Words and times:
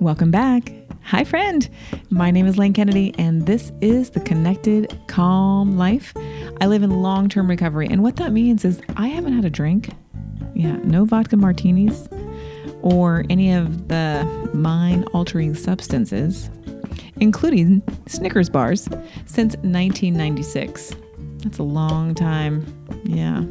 Welcome 0.00 0.30
back. 0.30 0.72
Hi, 1.02 1.24
friend. 1.24 1.68
My 2.08 2.30
name 2.30 2.46
is 2.46 2.56
Lane 2.56 2.72
Kennedy, 2.72 3.14
and 3.18 3.46
this 3.46 3.70
is 3.80 4.10
the 4.10 4.20
Connected 4.20 4.98
Calm 5.08 5.76
Life. 5.76 6.14
I 6.60 6.66
live 6.66 6.82
in 6.82 7.02
long 7.02 7.28
term 7.28 7.50
recovery, 7.50 7.86
and 7.86 8.02
what 8.02 8.16
that 8.16 8.32
means 8.32 8.64
is 8.64 8.80
I 8.96 9.08
haven't 9.08 9.34
had 9.34 9.44
a 9.44 9.50
drink. 9.50 9.90
Yeah, 10.54 10.76
no 10.84 11.04
vodka 11.04 11.36
martinis 11.36 12.08
or 12.80 13.24
any 13.28 13.52
of 13.52 13.88
the 13.88 14.24
mind 14.54 15.08
altering 15.12 15.54
substances, 15.54 16.48
including 17.16 17.82
Snickers 18.06 18.48
bars, 18.48 18.84
since 19.26 19.54
1996. 19.56 20.94
That's 21.42 21.58
a 21.58 21.62
long 21.62 22.14
time. 22.14 22.64
Yeah. 23.04 23.44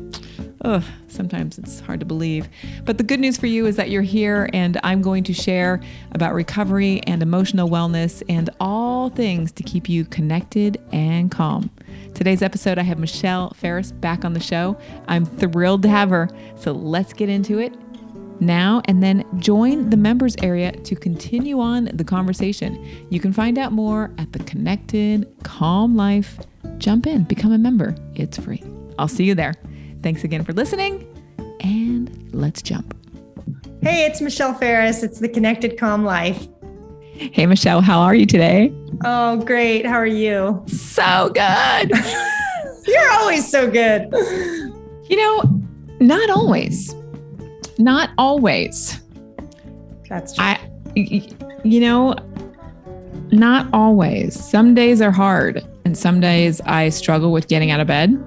Ugh, 0.62 0.84
sometimes 1.08 1.58
it's 1.58 1.80
hard 1.80 2.02
to 2.02 2.06
believe. 2.06 2.50
But 2.84 2.98
the 2.98 3.04
good 3.04 3.20
news 3.20 3.38
for 3.38 3.48
you 3.48 3.66
is 3.66 3.78
that 3.78 3.90
you're 3.90 4.02
here, 4.02 4.50
and 4.54 4.78
I'm 4.84 5.02
going 5.02 5.24
to 5.26 5.34
share 5.34 5.80
about 6.12 6.34
recovery 6.34 7.02
and 7.08 7.22
emotional 7.22 7.70
wellness 7.70 8.22
and 8.28 8.50
all 8.60 9.10
things 9.10 9.52
to 9.54 9.64
keep 9.64 9.88
you 9.88 10.04
connected 10.06 10.82
and 10.92 11.32
calm. 11.32 11.70
Today's 12.14 12.42
episode, 12.42 12.78
I 12.78 12.84
have 12.84 13.00
Michelle 13.00 13.52
Farris 13.52 13.94
back 13.94 14.26
on 14.26 14.34
the 14.34 14.40
show. 14.42 14.78
I'm 15.08 15.26
thrilled 15.26 15.84
to 15.84 15.90
have 15.90 16.10
her. 16.10 16.30
So 16.58 16.74
let's 16.74 17.14
get 17.14 17.30
into 17.30 17.60
it 17.60 17.74
now 18.42 18.82
and 18.86 19.04
then 19.04 19.26
join 19.40 19.90
the 19.90 19.98
members 19.98 20.36
area 20.42 20.72
to 20.72 20.96
continue 20.96 21.60
on 21.60 21.86
the 21.94 22.04
conversation. 22.04 23.08
You 23.10 23.20
can 23.20 23.32
find 23.32 23.58
out 23.58 23.72
more 23.72 24.12
at 24.18 24.34
the 24.34 24.40
Connected 24.40 25.28
Calm 25.44 25.96
Life. 25.96 26.38
Jump 26.78 27.08
in, 27.08 27.24
become 27.24 27.52
a 27.52 27.58
member. 27.58 27.96
It's 28.16 28.38
free. 28.38 28.64
I'll 28.98 29.08
see 29.08 29.24
you 29.24 29.36
there. 29.36 29.54
Thanks 30.02 30.24
again 30.24 30.44
for 30.44 30.54
listening, 30.54 31.08
and 31.60 32.34
let's 32.34 32.62
jump. 32.62 32.96
Hey, 33.82 34.06
it's 34.06 34.22
Michelle 34.22 34.54
Farris. 34.54 35.04
It's 35.04 35.20
the 35.20 35.30
Connected 35.30 35.78
Calm 35.78 36.06
Life. 36.06 36.48
Hey, 37.14 37.46
Michelle, 37.46 37.82
how 37.82 38.00
are 38.00 38.16
you 38.16 38.26
today? 38.26 38.74
Oh, 39.04 39.38
great. 39.44 39.86
How 39.86 39.96
are 39.96 40.08
you? 40.08 40.64
So 40.68 41.30
good. 41.34 41.92
You're 42.88 43.12
always 43.12 43.50
so 43.50 43.70
good. 43.70 44.10
You 45.10 45.18
know, 45.18 45.44
not 46.00 46.30
always. 46.30 46.96
Not 47.78 48.12
always. 48.18 49.02
That's 50.08 50.34
true. 50.34 50.46
I, 50.46 50.70
you 50.96 51.82
know, 51.82 52.16
not 53.32 53.68
always. 53.74 54.40
Some 54.44 54.74
days 54.74 55.02
are 55.02 55.12
hard, 55.12 55.66
and 55.86 55.98
some 55.98 56.20
days 56.20 56.62
I 56.62 56.90
struggle 56.90 57.32
with 57.32 57.48
getting 57.48 57.70
out 57.70 57.80
of 57.80 57.88
bed. 57.88 58.18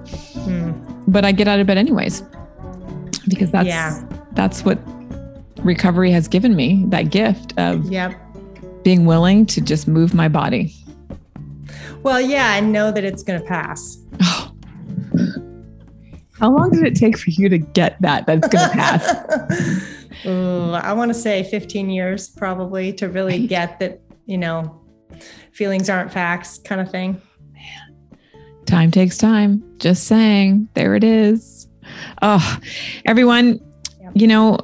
But 1.13 1.23
I 1.23 1.31
get 1.31 1.47
out 1.47 1.59
of 1.59 1.67
bed 1.67 1.77
anyways 1.77 2.23
because 3.27 3.51
that's 3.51 3.67
yeah. 3.67 4.03
that's 4.33 4.65
what 4.65 4.79
recovery 5.59 6.11
has 6.11 6.27
given 6.27 6.55
me 6.55 6.83
that 6.87 7.11
gift 7.11 7.57
of 7.57 7.85
yep. 7.85 8.13
being 8.83 9.05
willing 9.05 9.45
to 9.45 9.61
just 9.61 9.87
move 9.87 10.13
my 10.13 10.27
body. 10.27 10.75
Well, 12.01 12.19
yeah, 12.19 12.55
and 12.55 12.71
know 12.71 12.91
that 12.91 13.03
it's 13.03 13.23
going 13.23 13.41
to 13.41 13.47
pass. 13.47 13.97
Oh. 14.21 14.51
How 16.39 16.51
long 16.51 16.71
did 16.71 16.83
it 16.83 16.95
take 16.95 17.17
for 17.17 17.29
you 17.29 17.47
to 17.47 17.59
get 17.59 18.01
that 18.01 18.25
that's 18.25 18.47
going 18.47 18.69
to 18.69 18.75
pass? 18.75 20.25
Ooh, 20.25 20.71
I 20.71 20.91
want 20.93 21.09
to 21.09 21.13
say 21.13 21.43
15 21.43 21.89
years 21.89 22.27
probably 22.29 22.91
to 22.93 23.07
really 23.07 23.45
get 23.47 23.79
that, 23.79 24.01
you 24.25 24.37
know, 24.37 24.81
feelings 25.51 25.89
aren't 25.89 26.11
facts 26.11 26.57
kind 26.57 26.81
of 26.81 26.89
thing. 26.89 27.21
Time 28.65 28.91
takes 28.91 29.17
time. 29.17 29.63
Just 29.77 30.05
saying. 30.05 30.67
There 30.73 30.95
it 30.95 31.03
is. 31.03 31.67
Oh, 32.21 32.59
everyone, 33.05 33.59
you 34.13 34.27
know, 34.27 34.57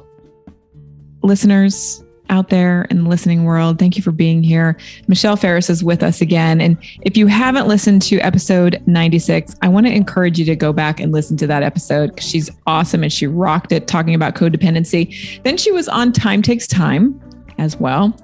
listeners 1.22 2.02
out 2.30 2.48
there 2.48 2.86
in 2.90 3.02
the 3.02 3.08
listening 3.08 3.44
world, 3.44 3.78
thank 3.78 3.96
you 3.96 4.02
for 4.02 4.12
being 4.12 4.42
here. 4.42 4.78
Michelle 5.08 5.36
Farris 5.36 5.68
is 5.68 5.84
with 5.84 6.02
us 6.02 6.20
again. 6.20 6.60
And 6.60 6.78
if 7.02 7.16
you 7.16 7.26
haven't 7.26 7.66
listened 7.66 8.02
to 8.02 8.18
episode 8.20 8.82
96, 8.86 9.56
I 9.62 9.68
want 9.68 9.86
to 9.86 9.92
encourage 9.92 10.38
you 10.38 10.44
to 10.46 10.56
go 10.56 10.72
back 10.72 11.00
and 11.00 11.12
listen 11.12 11.36
to 11.38 11.46
that 11.48 11.62
episode 11.62 12.10
because 12.10 12.28
she's 12.28 12.48
awesome 12.66 13.02
and 13.02 13.12
she 13.12 13.26
rocked 13.26 13.72
it 13.72 13.88
talking 13.88 14.14
about 14.14 14.34
codependency. 14.34 15.42
Then 15.42 15.56
she 15.56 15.72
was 15.72 15.88
on 15.88 16.12
Time 16.12 16.40
Takes 16.40 16.66
Time 16.66 17.20
as 17.58 17.76
well. 17.76 18.16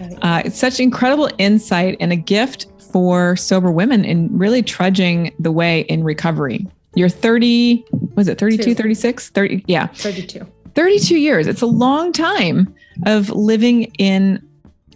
Right. 0.00 0.18
Uh, 0.22 0.42
it's 0.44 0.58
such 0.58 0.78
incredible 0.78 1.30
insight 1.38 1.96
and 1.98 2.12
a 2.12 2.16
gift 2.16 2.66
for 2.92 3.36
sober 3.36 3.70
women 3.70 4.04
in 4.04 4.36
really 4.36 4.62
trudging 4.62 5.34
the 5.38 5.52
way 5.52 5.80
in 5.82 6.04
recovery. 6.04 6.66
You're 6.94 7.08
30, 7.08 7.84
was 8.14 8.28
it 8.28 8.38
32, 8.38 8.62
Two. 8.62 8.74
36? 8.74 9.30
30, 9.30 9.64
yeah. 9.66 9.86
32. 9.88 10.46
32 10.74 11.16
years. 11.16 11.46
It's 11.46 11.62
a 11.62 11.66
long 11.66 12.12
time 12.12 12.74
of 13.06 13.30
living 13.30 13.84
in 13.98 14.46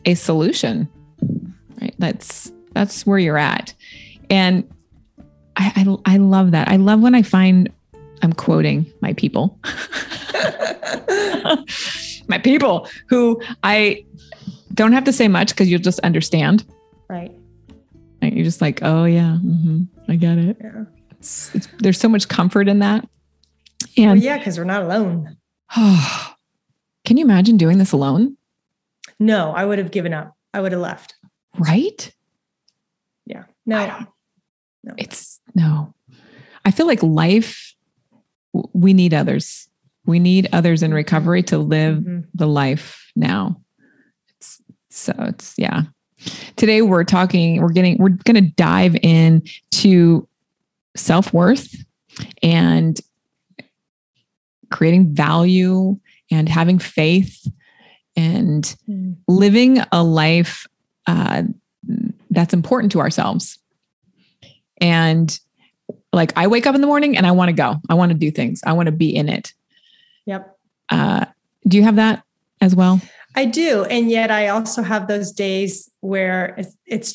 a 0.05 0.15
solution. 0.15 0.89
Right? 1.81 1.95
That's 1.99 2.53
that's 2.73 3.07
where 3.07 3.19
you're 3.19 3.39
at. 3.39 3.75
And 4.31 4.69
I, 5.57 5.73
I, 6.07 6.15
I 6.15 6.17
love 6.17 6.53
that. 6.53 6.69
I 6.69 6.77
love 6.77 7.01
when 7.01 7.15
I 7.15 7.23
find 7.23 7.71
I'm 8.23 8.33
quoting 8.33 8.91
my 9.01 9.13
people. 9.13 9.59
my 12.29 12.39
people 12.43 12.89
who 13.09 13.43
I 13.63 14.05
don't 14.75 14.93
have 14.93 15.05
to 15.05 15.13
say 15.13 15.29
much 15.29 15.51
because 15.51 15.69
you'll 15.69 15.81
just 15.81 16.01
understand. 16.01 16.65
Right. 17.09 17.33
You're 18.35 18.45
just 18.45 18.61
like, 18.61 18.81
oh 18.83 19.05
yeah, 19.05 19.39
mm-hmm, 19.43 19.83
I 20.09 20.17
get 20.17 20.39
it. 20.39 20.57
Yeah. 20.61 20.85
It's, 21.19 21.55
it's, 21.55 21.69
there's 21.79 22.01
so 22.01 22.09
much 22.09 22.29
comfort 22.29 22.69
in 22.69 22.81
that. 22.81 23.09
And 23.97 24.07
well, 24.07 24.17
yeah, 24.17 24.39
because 24.39 24.59
we're 24.59 24.65
not 24.65 24.83
alone. 24.83 25.37
Oh, 25.77 26.35
can 27.05 27.17
you 27.17 27.25
imagine 27.25 27.57
doing 27.57 27.79
this 27.79 27.93
alone? 27.93 28.37
No, 29.19 29.53
I 29.53 29.65
would 29.65 29.79
have 29.79 29.91
given 29.91 30.13
up. 30.13 30.35
I 30.53 30.61
would 30.61 30.73
have 30.73 30.81
left. 30.81 31.15
Right? 31.59 32.13
Yeah. 33.27 33.45
No. 33.67 34.07
No. 34.83 34.95
It's 34.97 35.41
no. 35.55 35.95
I 36.65 36.71
feel 36.71 36.87
like 36.87 37.03
life. 37.03 37.75
We 38.73 38.93
need 38.93 39.15
others. 39.15 39.69
We 40.05 40.19
need 40.19 40.49
others 40.53 40.83
in 40.83 40.93
recovery 40.93 41.43
to 41.45 41.59
live 41.59 41.99
mm-hmm. 41.99 42.21
the 42.35 42.49
life 42.49 43.11
now. 43.15 43.61
It's 44.29 44.61
so 44.91 45.15
it's 45.19 45.55
yeah. 45.57 45.83
Today 46.57 46.83
we're 46.83 47.05
talking, 47.05 47.61
we're 47.61 47.73
getting, 47.73 47.99
we're 47.99 48.11
going 48.11 48.35
to 48.37 48.51
dive 48.53 48.97
in 49.03 49.43
to 49.73 50.29
self-worth 50.97 51.75
and 52.43 53.01
creating 54.71 55.15
value 55.15 55.99
and 56.31 56.49
having 56.49 56.79
faith 56.79 57.47
and 58.17 58.77
mm. 58.89 59.17
living 59.29 59.79
a 59.91 60.03
life 60.03 60.67
uh, 61.07 61.43
that's 62.31 62.55
important 62.55 62.93
to 62.93 63.01
ourselves. 63.01 63.59
And 64.81 65.39
like 66.13 66.33
I 66.37 66.47
wake 66.47 66.67
up 66.67 66.75
in 66.75 66.81
the 66.81 66.87
morning 66.87 67.17
and 67.17 67.27
I 67.27 67.31
want 67.33 67.49
to 67.49 67.53
go. 67.55 67.77
I 67.89 67.95
want 67.95 68.13
to 68.13 68.19
do 68.19 68.31
things. 68.31 68.61
I 68.67 68.73
want 68.73 68.87
to 68.87 68.93
be 68.93 69.15
in 69.15 69.29
it. 69.29 69.53
Yep. 70.27 70.59
Uh, 70.91 71.25
do 71.67 71.77
you 71.77 71.83
have 71.85 71.97
that 71.97 72.23
as 72.61 72.75
well? 72.75 73.01
I 73.35 73.47
do. 73.47 73.85
And 73.85 74.11
yet 74.11 74.31
I 74.31 74.49
also 74.49 74.83
have 74.83 75.09
those 75.09 75.33
days 75.33 75.91
where 76.01 76.55
it's, 76.59 76.77
it's 76.87 77.13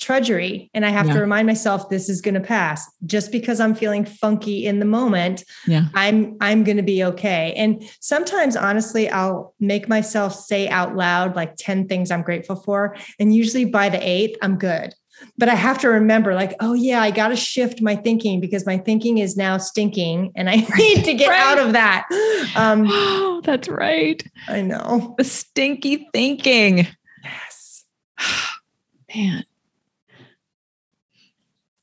and 0.73 0.85
I 0.85 0.89
have 0.89 1.07
yeah. 1.07 1.13
to 1.13 1.19
remind 1.19 1.45
myself 1.45 1.89
this 1.89 2.09
is 2.09 2.21
going 2.21 2.35
to 2.35 2.39
pass. 2.39 2.89
Just 3.05 3.31
because 3.31 3.59
I'm 3.59 3.75
feeling 3.75 4.05
funky 4.05 4.65
in 4.65 4.79
the 4.79 4.85
moment, 4.85 5.43
yeah. 5.67 5.87
I'm 5.93 6.37
I'm 6.39 6.63
going 6.63 6.77
to 6.77 6.83
be 6.83 7.03
okay. 7.03 7.53
And 7.55 7.83
sometimes 7.99 8.55
honestly, 8.55 9.09
I'll 9.09 9.53
make 9.59 9.89
myself 9.89 10.33
say 10.33 10.69
out 10.69 10.95
loud 10.95 11.35
like 11.35 11.55
10 11.57 11.87
things 11.87 12.11
I'm 12.11 12.21
grateful 12.21 12.55
for 12.55 12.95
and 13.19 13.35
usually 13.35 13.65
by 13.65 13.89
the 13.89 13.97
8th 13.97 14.35
I'm 14.41 14.57
good 14.57 14.93
but 15.37 15.49
I 15.49 15.55
have 15.55 15.77
to 15.79 15.89
remember, 15.89 16.33
like, 16.33 16.55
oh 16.59 16.73
yeah, 16.73 17.01
I 17.01 17.11
got 17.11 17.29
to 17.29 17.35
shift 17.35 17.81
my 17.81 17.95
thinking 17.95 18.39
because 18.39 18.65
my 18.65 18.77
thinking 18.77 19.17
is 19.17 19.37
now 19.37 19.57
stinking, 19.57 20.31
and 20.35 20.49
I 20.49 20.55
need 20.77 21.05
to 21.05 21.13
get 21.13 21.29
right. 21.29 21.39
out 21.39 21.59
of 21.59 21.73
that. 21.73 22.07
Um, 22.55 22.85
oh, 22.89 23.41
that's 23.43 23.67
right. 23.67 24.23
I 24.47 24.61
know 24.61 25.15
the 25.17 25.23
stinky 25.23 26.07
thinking. 26.13 26.87
Yes, 27.23 27.85
man. 29.15 29.45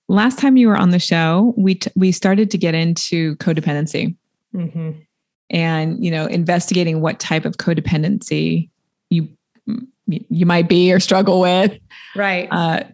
Last 0.06 0.38
time 0.38 0.56
you 0.56 0.69
were 0.69 0.76
on 0.76 0.91
the 0.91 0.99
show, 0.99 1.55
we 1.56 1.76
t- 1.76 1.91
we 1.97 2.12
started 2.12 2.50
to 2.50 2.59
get 2.59 2.75
into 2.75 3.37
codependency, 3.37 4.14
mm-hmm. 4.55 4.91
and 5.50 6.05
you 6.05 6.11
know, 6.11 6.26
investigating 6.26 7.00
what 7.00 7.19
type 7.20 7.44
of 7.44 7.56
codependency 7.56 8.69
you 9.11 9.29
you 10.06 10.47
might 10.47 10.69
be 10.69 10.93
or 10.93 11.00
struggle 11.00 11.41
with. 11.41 11.79
Right. 12.14 12.49
Uh, 12.50 12.85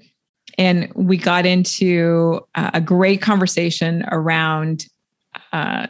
and 0.60 0.92
we 0.94 1.16
got 1.16 1.46
into 1.46 2.46
a 2.54 2.82
great 2.82 3.22
conversation 3.22 4.04
around 4.12 4.86
uh, 5.54 5.86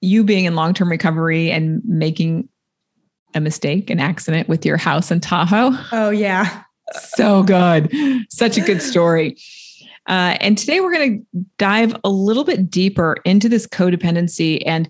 you 0.00 0.22
being 0.22 0.44
in 0.44 0.54
long 0.54 0.72
term 0.72 0.88
recovery 0.88 1.50
and 1.50 1.82
making 1.84 2.48
a 3.34 3.40
mistake, 3.40 3.90
an 3.90 3.98
accident 3.98 4.48
with 4.48 4.64
your 4.64 4.76
house 4.76 5.10
in 5.10 5.18
Tahoe. 5.18 5.76
Oh, 5.90 6.10
yeah. 6.10 6.62
so 6.94 7.42
good. 7.42 7.92
Such 8.30 8.56
a 8.56 8.60
good 8.60 8.80
story. 8.80 9.36
Uh, 10.06 10.38
and 10.40 10.56
today 10.56 10.80
we're 10.80 10.92
going 10.92 11.18
to 11.18 11.44
dive 11.58 11.94
a 12.04 12.08
little 12.08 12.44
bit 12.44 12.70
deeper 12.70 13.16
into 13.24 13.48
this 13.48 13.66
codependency 13.66 14.62
and 14.64 14.88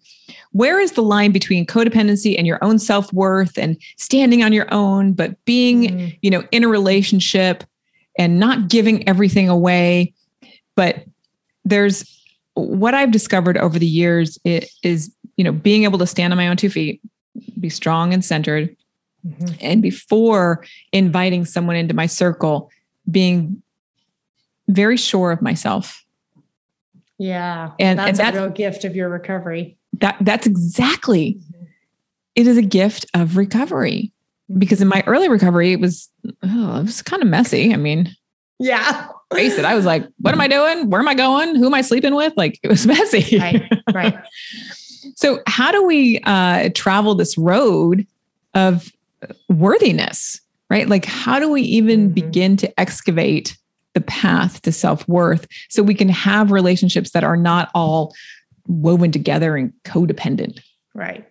where 0.52 0.78
is 0.78 0.93
the 0.93 1.02
line 1.02 1.32
between 1.32 1.64
codependency 1.64 2.37
and 2.37 2.46
your 2.46 2.62
own 2.62 2.78
self-worth 2.78 3.56
and 3.56 3.81
standing 3.96 4.44
on 4.44 4.52
your 4.52 4.72
own 4.72 5.12
but 5.12 5.44
being 5.44 5.82
mm-hmm. 5.82 6.08
you 6.22 6.31
know 6.31 6.44
in 6.52 6.62
a 6.62 6.69
relationship 6.69 7.64
and 8.18 8.38
not 8.38 8.68
giving 8.68 9.08
everything 9.08 9.48
away. 9.48 10.12
But 10.74 11.04
there's 11.64 12.04
what 12.54 12.94
i've 12.94 13.10
discovered 13.10 13.56
over 13.56 13.78
the 13.78 13.86
years 13.86 14.38
is 14.44 15.14
you 15.36 15.44
know 15.44 15.52
being 15.52 15.84
able 15.84 15.98
to 15.98 16.06
stand 16.06 16.32
on 16.32 16.36
my 16.36 16.48
own 16.48 16.56
two 16.56 16.70
feet 16.70 17.00
be 17.60 17.68
strong 17.68 18.12
and 18.12 18.24
centered 18.24 18.74
mm-hmm. 19.26 19.54
and 19.60 19.80
before 19.80 20.64
inviting 20.92 21.44
someone 21.44 21.76
into 21.76 21.94
my 21.94 22.06
circle 22.06 22.70
being 23.10 23.62
very 24.66 24.98
sure 24.98 25.30
of 25.30 25.40
myself. 25.40 26.04
Yeah 27.16 27.72
and 27.78 27.98
that's, 27.98 28.08
and 28.08 28.18
that's 28.18 28.36
a 28.36 28.40
real 28.42 28.50
gift 28.50 28.84
of 28.84 28.94
your 28.94 29.08
recovery. 29.08 29.76
That 30.00 30.16
that's 30.20 30.46
exactly 30.46 31.38
it 32.34 32.46
is 32.46 32.56
a 32.56 32.62
gift 32.62 33.06
of 33.14 33.36
recovery 33.36 34.12
because 34.56 34.80
in 34.80 34.88
my 34.88 35.02
early 35.06 35.28
recovery 35.28 35.72
it 35.72 35.80
was 35.80 36.08
oh, 36.42 36.80
it 36.80 36.82
was 36.82 37.02
kind 37.02 37.22
of 37.22 37.28
messy. 37.28 37.72
I 37.72 37.76
mean 37.76 38.14
yeah. 38.60 39.08
face 39.32 39.56
it 39.56 39.64
i 39.64 39.76
was 39.76 39.84
like 39.84 40.04
what 40.18 40.34
am 40.34 40.40
i 40.40 40.48
doing? 40.58 40.90
Where 40.90 41.00
am 41.00 41.08
i 41.08 41.14
going? 41.14 41.54
Who 41.56 41.66
am 41.66 41.74
i 41.74 41.82
sleeping 41.82 42.14
with? 42.14 42.32
Like 42.36 42.58
it 42.62 42.68
was 42.68 42.86
messy. 42.94 43.38
Right 43.38 43.62
right. 43.92 44.18
So 45.14 45.40
how 45.46 45.72
do 45.72 45.84
we 45.84 46.20
uh, 46.24 46.70
travel 46.74 47.14
this 47.14 47.38
road 47.38 48.06
of 48.54 48.92
worthiness 49.48 50.40
right? 50.70 50.88
Like 50.88 51.04
how 51.04 51.38
do 51.38 51.50
we 51.50 51.62
even 51.62 52.06
mm-hmm. 52.06 52.14
begin 52.14 52.56
to 52.58 52.80
excavate 52.80 53.56
the 53.94 54.00
path 54.02 54.62
to 54.62 54.72
self-worth 54.72 55.46
so 55.68 55.82
we 55.82 55.94
can 55.94 56.08
have 56.08 56.52
relationships 56.52 57.10
that 57.12 57.24
are 57.24 57.36
not 57.36 57.70
all 57.74 58.14
woven 58.66 59.10
together 59.10 59.56
and 59.56 59.72
codependent. 59.84 60.60
Right. 60.94 61.26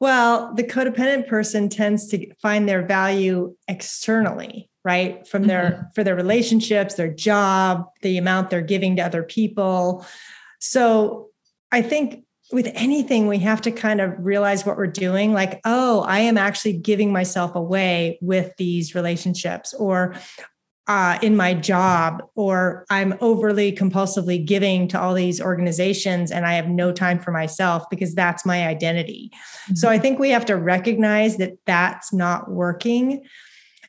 Well, 0.00 0.54
the 0.54 0.64
codependent 0.64 1.28
person 1.28 1.68
tends 1.68 2.08
to 2.08 2.34
find 2.36 2.68
their 2.68 2.84
value 2.84 3.56
externally, 3.66 4.70
right? 4.84 5.26
From 5.26 5.44
their 5.44 5.70
mm-hmm. 5.70 5.82
for 5.94 6.04
their 6.04 6.16
relationships, 6.16 6.94
their 6.94 7.12
job, 7.12 7.84
the 8.02 8.18
amount 8.18 8.50
they're 8.50 8.60
giving 8.60 8.96
to 8.96 9.02
other 9.02 9.22
people. 9.22 10.06
So, 10.60 11.28
I 11.72 11.82
think 11.82 12.24
with 12.52 12.70
anything 12.74 13.26
we 13.26 13.38
have 13.38 13.60
to 13.62 13.72
kind 13.72 14.00
of 14.00 14.14
realize 14.18 14.64
what 14.64 14.76
we're 14.76 14.86
doing 14.86 15.32
like 15.32 15.60
oh 15.64 16.02
i 16.02 16.20
am 16.20 16.38
actually 16.38 16.72
giving 16.72 17.12
myself 17.12 17.54
away 17.56 18.18
with 18.22 18.54
these 18.56 18.94
relationships 18.94 19.74
or 19.74 20.14
uh, 20.88 21.18
in 21.20 21.34
my 21.34 21.52
job 21.52 22.22
or 22.34 22.86
I'm 22.90 23.14
overly 23.20 23.72
compulsively 23.72 24.44
giving 24.44 24.86
to 24.88 25.00
all 25.00 25.14
these 25.14 25.40
organizations 25.40 26.30
and 26.30 26.46
I 26.46 26.54
have 26.54 26.68
no 26.68 26.92
time 26.92 27.18
for 27.18 27.32
myself 27.32 27.84
because 27.90 28.14
that's 28.14 28.46
my 28.46 28.66
identity. 28.68 29.30
Mm-hmm. 29.32 29.74
So 29.74 29.88
I 29.88 29.98
think 29.98 30.18
we 30.18 30.30
have 30.30 30.46
to 30.46 30.56
recognize 30.56 31.38
that 31.38 31.54
that's 31.66 32.12
not 32.12 32.50
working. 32.50 33.24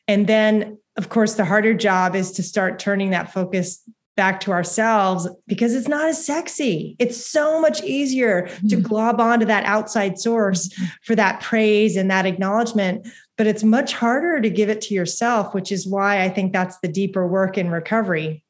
And 0.07 0.25
then, 0.25 0.79
of 0.95 1.09
course, 1.09 1.35
the 1.35 1.45
harder 1.45 1.75
job 1.75 2.15
is 2.15 2.31
to 2.33 2.43
start 2.43 2.79
turning 2.79 3.11
that 3.11 3.31
focus 3.31 3.83
back 4.15 4.39
to 4.39 4.51
ourselves 4.51 5.29
because 5.45 5.75
it's 5.75 5.87
not 5.87 6.09
as 6.09 6.25
sexy. 6.25 6.95
It's 6.97 7.23
so 7.23 7.61
much 7.61 7.83
easier 7.83 8.47
mm-hmm. 8.47 8.67
to 8.69 8.75
glob 8.77 9.21
onto 9.21 9.45
that 9.45 9.63
outside 9.65 10.17
source 10.17 10.69
mm-hmm. 10.69 10.85
for 11.03 11.15
that 11.15 11.39
praise 11.41 11.95
and 11.95 12.09
that 12.09 12.25
acknowledgement 12.25 13.07
but 13.37 13.47
it's 13.47 13.63
much 13.63 13.93
harder 13.93 14.41
to 14.41 14.49
give 14.49 14.69
it 14.69 14.81
to 14.81 14.93
yourself, 14.93 15.53
which 15.53 15.71
is 15.71 15.87
why 15.87 16.23
I 16.23 16.29
think 16.29 16.53
that's 16.53 16.77
the 16.79 16.87
deeper 16.87 17.27
work 17.27 17.57
in 17.57 17.69
recovery. 17.69 18.43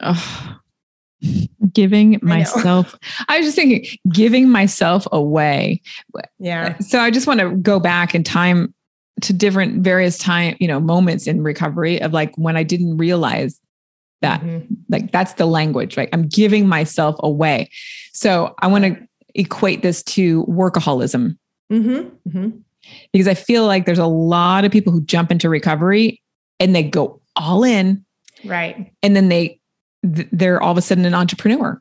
Oh, 0.00 0.58
giving 1.72 2.18
myself, 2.20 2.98
I, 3.28 3.36
I 3.36 3.38
was 3.38 3.46
just 3.46 3.56
thinking, 3.56 3.86
giving 4.10 4.48
myself 4.48 5.06
away. 5.12 5.82
Yeah. 6.38 6.76
So 6.78 6.98
I 6.98 7.10
just 7.10 7.26
want 7.26 7.40
to 7.40 7.50
go 7.56 7.78
back 7.78 8.14
in 8.14 8.24
time 8.24 8.74
to 9.22 9.32
different 9.32 9.82
various 9.82 10.18
time, 10.18 10.56
you 10.58 10.66
know, 10.66 10.80
moments 10.80 11.28
in 11.28 11.42
recovery 11.42 12.02
of 12.02 12.12
like 12.12 12.34
when 12.36 12.56
I 12.56 12.64
didn't 12.64 12.96
realize 12.96 13.60
that 14.20 14.40
mm-hmm. 14.40 14.74
like 14.88 15.12
that's 15.12 15.34
the 15.34 15.46
language, 15.46 15.96
right? 15.96 16.08
I'm 16.12 16.26
giving 16.26 16.66
myself 16.68 17.14
away. 17.20 17.70
So 18.12 18.54
I 18.58 18.66
want 18.66 18.84
to 18.84 18.96
equate 19.36 19.82
this 19.82 20.02
to 20.02 20.44
workaholism. 20.46 21.38
Mm-hmm. 21.70 22.28
Mm-hmm 22.28 22.58
because 23.12 23.28
I 23.28 23.34
feel 23.34 23.66
like 23.66 23.86
there's 23.86 23.98
a 23.98 24.06
lot 24.06 24.64
of 24.64 24.72
people 24.72 24.92
who 24.92 25.02
jump 25.02 25.30
into 25.30 25.48
recovery 25.48 26.20
and 26.60 26.74
they 26.74 26.82
go 26.82 27.20
all 27.36 27.64
in. 27.64 28.04
Right. 28.44 28.92
And 29.02 29.16
then 29.16 29.28
they 29.28 29.60
they're 30.02 30.62
all 30.62 30.72
of 30.72 30.78
a 30.78 30.82
sudden 30.82 31.04
an 31.04 31.14
entrepreneur. 31.14 31.80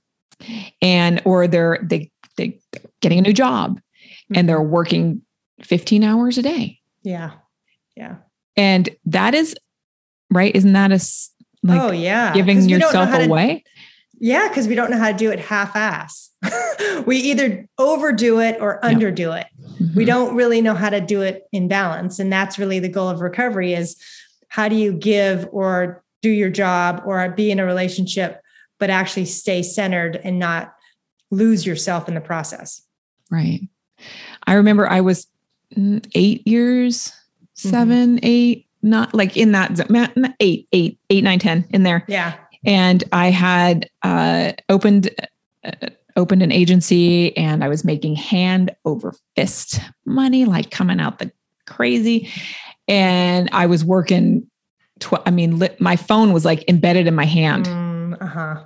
And 0.81 1.21
or 1.25 1.47
they're 1.47 1.79
they 1.83 2.11
they 2.37 2.59
are 2.75 2.81
getting 3.01 3.19
a 3.19 3.21
new 3.21 3.33
job 3.33 3.77
mm-hmm. 3.77 4.35
and 4.35 4.49
they're 4.49 4.59
mm-hmm. 4.59 4.71
working 4.71 5.21
15 5.61 6.03
hours 6.03 6.37
a 6.37 6.41
day. 6.41 6.79
Yeah. 7.03 7.31
Yeah. 7.95 8.17
And 8.55 8.89
that 9.05 9.33
is 9.33 9.55
right 10.31 10.55
isn't 10.55 10.73
that 10.73 10.91
a 10.91 10.99
like 11.63 11.79
oh 11.79 11.91
yeah 11.91 12.33
giving 12.33 12.67
yourself 12.67 13.13
away? 13.13 13.63
Yeah, 14.23 14.47
because 14.47 14.69
we 14.69 14.75
don't 14.75 14.89
know 14.89 14.97
how 14.97 15.11
to 15.11 15.17
do 15.17 15.31
it 15.31 15.39
half 15.41 15.75
ass. 15.75 16.31
we 17.05 17.17
either 17.17 17.67
overdo 17.77 18.39
it 18.39 18.55
or 18.61 18.79
underdo 18.79 19.37
it. 19.37 19.47
Mm-hmm. 19.59 19.97
We 19.97 20.05
don't 20.05 20.33
really 20.33 20.61
know 20.61 20.75
how 20.75 20.89
to 20.89 21.01
do 21.01 21.21
it 21.21 21.43
in 21.51 21.67
balance. 21.67 22.19
And 22.19 22.31
that's 22.31 22.57
really 22.57 22.79
the 22.79 22.87
goal 22.87 23.09
of 23.09 23.19
recovery 23.19 23.73
is 23.73 24.01
how 24.47 24.69
do 24.69 24.77
you 24.77 24.93
give 24.93 25.45
or 25.51 26.01
do 26.21 26.29
your 26.29 26.49
job 26.49 27.03
or 27.05 27.27
be 27.31 27.51
in 27.51 27.59
a 27.59 27.65
relationship, 27.65 28.39
but 28.79 28.89
actually 28.89 29.25
stay 29.25 29.61
centered 29.61 30.15
and 30.23 30.39
not 30.39 30.73
lose 31.29 31.65
yourself 31.65 32.07
in 32.07 32.13
the 32.13 32.21
process. 32.21 32.81
Right. 33.29 33.59
I 34.47 34.53
remember 34.53 34.87
I 34.87 35.01
was 35.01 35.27
mm, 35.75 36.01
eight 36.15 36.47
years, 36.47 37.11
mm-hmm. 37.57 37.69
7 37.71 37.87
mm-hmm. 37.89 38.19
eight, 38.23 38.67
not 38.81 39.13
like 39.13 39.35
in 39.35 39.51
that 39.51 39.85
eight, 40.39 40.69
eight, 40.71 40.97
eight, 41.09 41.25
nine, 41.25 41.39
ten 41.39 41.67
in 41.71 41.83
there. 41.83 42.05
Yeah 42.07 42.37
and 42.65 43.03
I 43.11 43.29
had 43.29 43.89
uh, 44.03 44.53
opened 44.69 45.09
uh, 45.63 45.89
opened 46.15 46.43
an 46.43 46.51
agency, 46.51 47.35
and 47.37 47.63
I 47.63 47.67
was 47.67 47.83
making 47.83 48.15
hand 48.15 48.75
over 48.85 49.15
fist 49.35 49.79
money, 50.05 50.45
like 50.45 50.71
coming 50.71 50.99
out 50.99 51.19
the 51.19 51.31
crazy. 51.65 52.29
And 52.87 53.49
I 53.51 53.65
was 53.65 53.83
working. 53.83 54.47
Tw- 54.99 55.25
I 55.25 55.31
mean, 55.31 55.59
li- 55.59 55.75
my 55.79 55.95
phone 55.95 56.33
was 56.33 56.45
like 56.45 56.67
embedded 56.69 57.07
in 57.07 57.15
my 57.15 57.25
hand. 57.25 57.65
Mm, 57.65 58.21
uh 58.21 58.25
huh. 58.25 58.63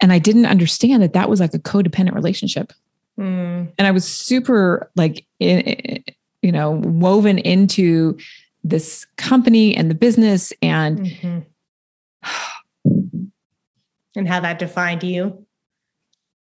And 0.00 0.12
I 0.12 0.18
didn't 0.18 0.46
understand 0.46 1.02
that 1.02 1.12
that 1.12 1.28
was 1.28 1.40
like 1.40 1.52
a 1.52 1.58
codependent 1.58 2.14
relationship. 2.14 2.72
Mm. 3.18 3.70
And 3.76 3.86
I 3.86 3.90
was 3.90 4.08
super 4.08 4.90
like, 4.96 5.26
in, 5.40 6.02
you 6.40 6.50
know, 6.50 6.70
woven 6.70 7.38
into 7.38 8.16
this 8.64 9.06
company 9.18 9.76
and 9.76 9.90
the 9.90 9.94
business 9.94 10.54
and 10.62 11.00
mm-hmm 11.00 11.40
and 12.84 14.28
how 14.28 14.40
that 14.40 14.58
defined 14.58 15.02
you. 15.02 15.46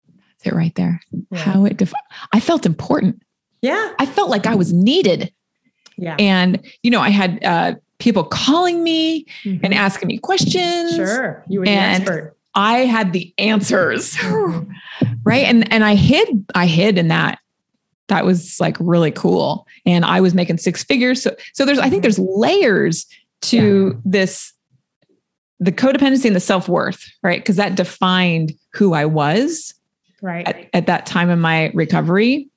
That's 0.08 0.48
it 0.48 0.54
right 0.54 0.76
there. 0.76 1.02
Yeah. 1.32 1.40
How 1.40 1.66
it 1.66 1.78
defined. 1.78 2.04
I 2.34 2.40
felt 2.40 2.66
important. 2.66 3.22
Yeah. 3.62 3.94
I 4.00 4.06
felt 4.06 4.30
like 4.30 4.46
I 4.46 4.56
was 4.56 4.72
needed. 4.74 5.34
Yeah. 5.98 6.16
And, 6.20 6.66
you 6.84 6.92
know, 6.92 7.00
I 7.00 7.10
had 7.10 7.44
uh, 7.44 7.76
people 8.00 8.24
calling 8.24 8.84
me 8.84 9.26
mm-hmm. 9.44 9.64
and 9.64 9.74
asking 9.74 10.08
me 10.08 10.18
questions. 10.18 10.96
Sure. 10.96 11.44
You 11.48 11.60
were 11.60 11.66
the 11.66 11.72
expert. 11.72 12.38
I 12.54 12.80
had 12.80 13.14
the 13.14 13.34
answers. 13.38 14.18
Right. 15.26 15.46
And 15.46 15.72
and 15.74 15.84
I 15.84 15.96
hid, 15.96 16.46
I 16.54 16.68
hid 16.68 17.00
in 17.00 17.08
that. 17.08 17.40
That 18.10 18.26
was 18.26 18.60
like 18.60 18.78
really 18.80 19.12
cool. 19.12 19.68
And 19.86 20.06
I 20.06 20.22
was 20.22 20.36
making 20.36 20.60
six 20.60 20.84
figures. 20.84 21.22
So 21.22 21.36
so 21.54 21.66
there's 21.66 21.80
I 21.80 21.90
think 21.90 22.04
there's 22.04 22.20
layers 22.20 23.08
to 23.42 23.88
yeah. 23.88 24.00
this 24.06 24.54
the 25.60 25.72
codependency 25.72 26.26
and 26.26 26.36
the 26.36 26.42
self-worth, 26.42 27.04
right? 27.24 27.40
Because 27.40 27.56
that 27.56 27.76
defined 27.76 28.54
who 28.74 28.94
I 28.94 29.06
was 29.06 29.74
right 30.22 30.48
at, 30.48 30.70
at, 30.74 30.88
that 30.88 31.06
time 31.06 31.30
in 31.30 31.40
my 31.40 31.72
recovery. 31.74 32.50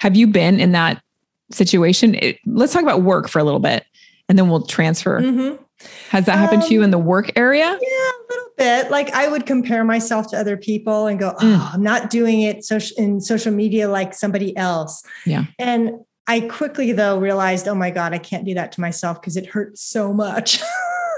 Have 0.00 0.16
you 0.16 0.26
been 0.26 0.60
in 0.60 0.72
that 0.72 1.02
situation? 1.50 2.14
It, 2.14 2.38
let's 2.46 2.72
talk 2.72 2.82
about 2.82 3.02
work 3.02 3.28
for 3.28 3.38
a 3.38 3.44
little 3.44 3.60
bit 3.60 3.84
and 4.28 4.38
then 4.38 4.48
we'll 4.48 4.66
transfer. 4.66 5.20
Mm-hmm. 5.20 5.62
Has 6.10 6.26
that 6.26 6.38
happened 6.38 6.62
um, 6.62 6.68
to 6.68 6.74
you 6.74 6.82
in 6.82 6.90
the 6.90 6.98
um, 6.98 7.04
work 7.04 7.32
area? 7.36 7.66
Yeah, 7.66 8.10
a 8.10 8.24
little 8.30 8.48
bit. 8.56 8.90
Like 8.90 9.10
I 9.10 9.28
would 9.28 9.46
compare 9.46 9.84
myself 9.84 10.30
to 10.30 10.38
other 10.38 10.56
people 10.56 11.06
and 11.06 11.18
go, 11.18 11.34
"Oh, 11.38 11.44
mm. 11.44 11.74
I'm 11.74 11.82
not 11.82 12.08
doing 12.08 12.42
it 12.42 12.64
in 12.96 13.20
social 13.20 13.52
media 13.52 13.88
like 13.88 14.14
somebody 14.14 14.56
else." 14.56 15.02
Yeah. 15.26 15.46
And 15.58 15.92
I 16.28 16.40
quickly 16.40 16.92
though 16.92 17.18
realized, 17.18 17.66
"Oh 17.66 17.74
my 17.74 17.90
god, 17.90 18.14
I 18.14 18.18
can't 18.18 18.44
do 18.44 18.54
that 18.54 18.70
to 18.72 18.80
myself 18.80 19.20
because 19.20 19.36
it 19.36 19.46
hurts 19.46 19.82
so 19.82 20.12
much." 20.12 20.62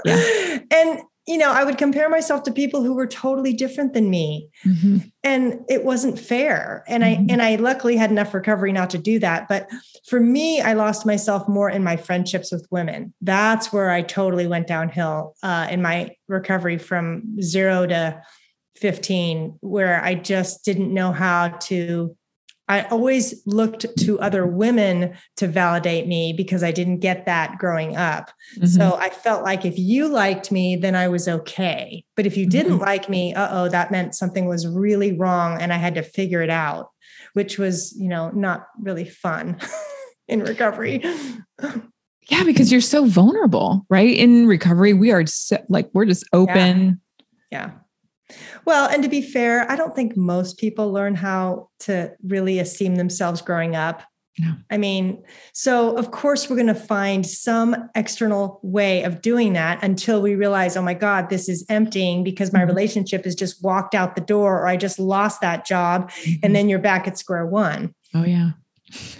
Yeah. 0.05 0.59
and 0.71 0.99
you 1.27 1.39
know, 1.39 1.51
I 1.51 1.63
would 1.63 1.79
compare 1.79 2.07
myself 2.07 2.43
to 2.43 2.51
people 2.51 2.83
who 2.83 2.93
were 2.93 3.07
totally 3.07 3.51
different 3.51 3.93
than 3.93 4.11
me. 4.11 4.47
Mm-hmm. 4.63 4.97
And 5.23 5.59
it 5.67 5.83
wasn't 5.83 6.19
fair. 6.19 6.83
And 6.87 7.03
mm-hmm. 7.03 7.29
I 7.29 7.33
and 7.33 7.41
I 7.41 7.55
luckily 7.55 7.97
had 7.97 8.11
enough 8.11 8.33
recovery 8.33 8.71
not 8.71 8.91
to 8.91 8.99
do 8.99 9.17
that. 9.19 9.47
But 9.47 9.67
for 10.07 10.19
me, 10.19 10.61
I 10.61 10.73
lost 10.73 11.05
myself 11.05 11.47
more 11.47 11.69
in 11.69 11.83
my 11.83 11.97
friendships 11.97 12.51
with 12.51 12.67
women. 12.69 13.13
That's 13.21 13.73
where 13.73 13.89
I 13.89 14.03
totally 14.03 14.45
went 14.45 14.67
downhill 14.67 15.33
uh, 15.41 15.67
in 15.71 15.81
my 15.81 16.11
recovery 16.27 16.77
from 16.77 17.41
zero 17.41 17.87
to 17.87 18.21
15, 18.75 19.57
where 19.61 20.03
I 20.03 20.13
just 20.13 20.63
didn't 20.63 20.93
know 20.93 21.11
how 21.11 21.47
to 21.47 22.15
I 22.67 22.83
always 22.83 23.45
looked 23.45 23.85
to 23.99 24.19
other 24.19 24.45
women 24.45 25.15
to 25.37 25.47
validate 25.47 26.07
me 26.07 26.33
because 26.33 26.63
I 26.63 26.71
didn't 26.71 26.99
get 26.99 27.25
that 27.25 27.57
growing 27.59 27.95
up. 27.95 28.31
Mm-hmm. 28.55 28.65
So 28.65 28.95
I 28.95 29.09
felt 29.09 29.43
like 29.43 29.65
if 29.65 29.77
you 29.77 30.07
liked 30.07 30.51
me, 30.51 30.75
then 30.75 30.95
I 30.95 31.07
was 31.07 31.27
okay. 31.27 32.03
But 32.15 32.25
if 32.25 32.37
you 32.37 32.47
didn't 32.47 32.73
mm-hmm. 32.73 32.81
like 32.81 33.07
me, 33.07 33.33
uh 33.35 33.49
oh, 33.51 33.69
that 33.69 33.91
meant 33.91 34.15
something 34.15 34.47
was 34.47 34.67
really 34.67 35.13
wrong 35.13 35.61
and 35.61 35.71
I 35.71 35.77
had 35.77 35.95
to 35.95 36.03
figure 36.03 36.41
it 36.41 36.49
out, 36.49 36.89
which 37.33 37.59
was, 37.59 37.95
you 37.99 38.07
know, 38.07 38.31
not 38.31 38.67
really 38.79 39.05
fun 39.05 39.59
in 40.27 40.41
recovery. 40.41 41.03
yeah, 42.29 42.43
because 42.43 42.71
you're 42.71 42.81
so 42.81 43.05
vulnerable, 43.05 43.85
right? 43.89 44.15
In 44.17 44.47
recovery, 44.47 44.93
we 44.93 45.11
are 45.11 45.25
so, 45.27 45.63
like, 45.69 45.89
we're 45.93 46.05
just 46.05 46.25
open. 46.33 46.99
yeah. 47.51 47.69
yeah 47.69 47.71
well, 48.65 48.89
and 48.89 49.03
to 49.03 49.09
be 49.09 49.21
fair, 49.21 49.69
I 49.69 49.75
don't 49.75 49.95
think 49.95 50.17
most 50.17 50.57
people 50.57 50.91
learn 50.91 51.15
how 51.15 51.69
to 51.81 52.11
really 52.23 52.59
esteem 52.59 52.95
themselves 52.95 53.41
growing 53.41 53.75
up. 53.75 54.03
No. 54.37 54.53
I 54.69 54.77
mean, 54.77 55.23
so 55.53 55.95
of 55.97 56.11
course, 56.11 56.49
we're 56.49 56.57
going 56.57 56.67
to 56.67 56.75
find 56.75 57.25
some 57.25 57.89
external 57.95 58.59
way 58.63 59.03
of 59.03 59.21
doing 59.21 59.53
that 59.53 59.81
until 59.81 60.21
we 60.21 60.35
realize, 60.35 60.75
oh 60.75 60.81
my 60.81 60.93
God, 60.93 61.29
this 61.29 61.47
is 61.47 61.65
emptying 61.69 62.23
because 62.23 62.51
my 62.51 62.59
mm-hmm. 62.59 62.67
relationship 62.67 63.23
has 63.23 63.33
just 63.33 63.63
walked 63.63 63.95
out 63.95 64.15
the 64.15 64.21
door 64.21 64.59
or 64.59 64.67
I 64.67 64.75
just 64.75 64.99
lost 64.99 65.39
that 65.39 65.65
job. 65.65 66.11
Mm-hmm. 66.11 66.39
And 66.43 66.55
then 66.55 66.67
you're 66.67 66.79
back 66.79 67.07
at 67.07 67.17
square 67.17 67.45
one. 67.45 67.93
Oh, 68.13 68.25
yeah. 68.25 68.51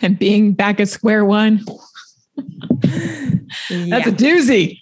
And 0.01 0.19
being 0.19 0.53
back 0.53 0.79
at 0.79 0.89
square 0.89 1.25
one. 1.25 1.65
That's 3.69 4.07
a 4.07 4.11
doozy. 4.11 4.81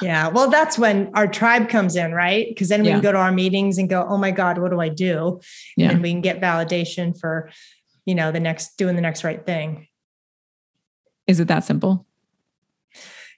yeah. 0.00 0.28
Well, 0.28 0.50
that's 0.50 0.78
when 0.78 1.10
our 1.14 1.26
tribe 1.26 1.68
comes 1.68 1.96
in, 1.96 2.12
right? 2.12 2.46
Because 2.48 2.68
then 2.68 2.82
we 2.82 2.88
yeah. 2.88 2.94
can 2.94 3.02
go 3.02 3.12
to 3.12 3.18
our 3.18 3.32
meetings 3.32 3.78
and 3.78 3.88
go, 3.88 4.06
oh 4.08 4.16
my 4.16 4.30
God, 4.30 4.58
what 4.58 4.70
do 4.70 4.80
I 4.80 4.88
do? 4.88 5.40
Yeah. 5.76 5.90
And 5.90 6.02
we 6.02 6.10
can 6.10 6.20
get 6.20 6.40
validation 6.40 7.18
for, 7.18 7.50
you 8.04 8.14
know, 8.14 8.32
the 8.32 8.40
next 8.40 8.76
doing 8.76 8.96
the 8.96 9.02
next 9.02 9.24
right 9.24 9.44
thing. 9.44 9.88
Is 11.26 11.40
it 11.40 11.48
that 11.48 11.64
simple? 11.64 12.06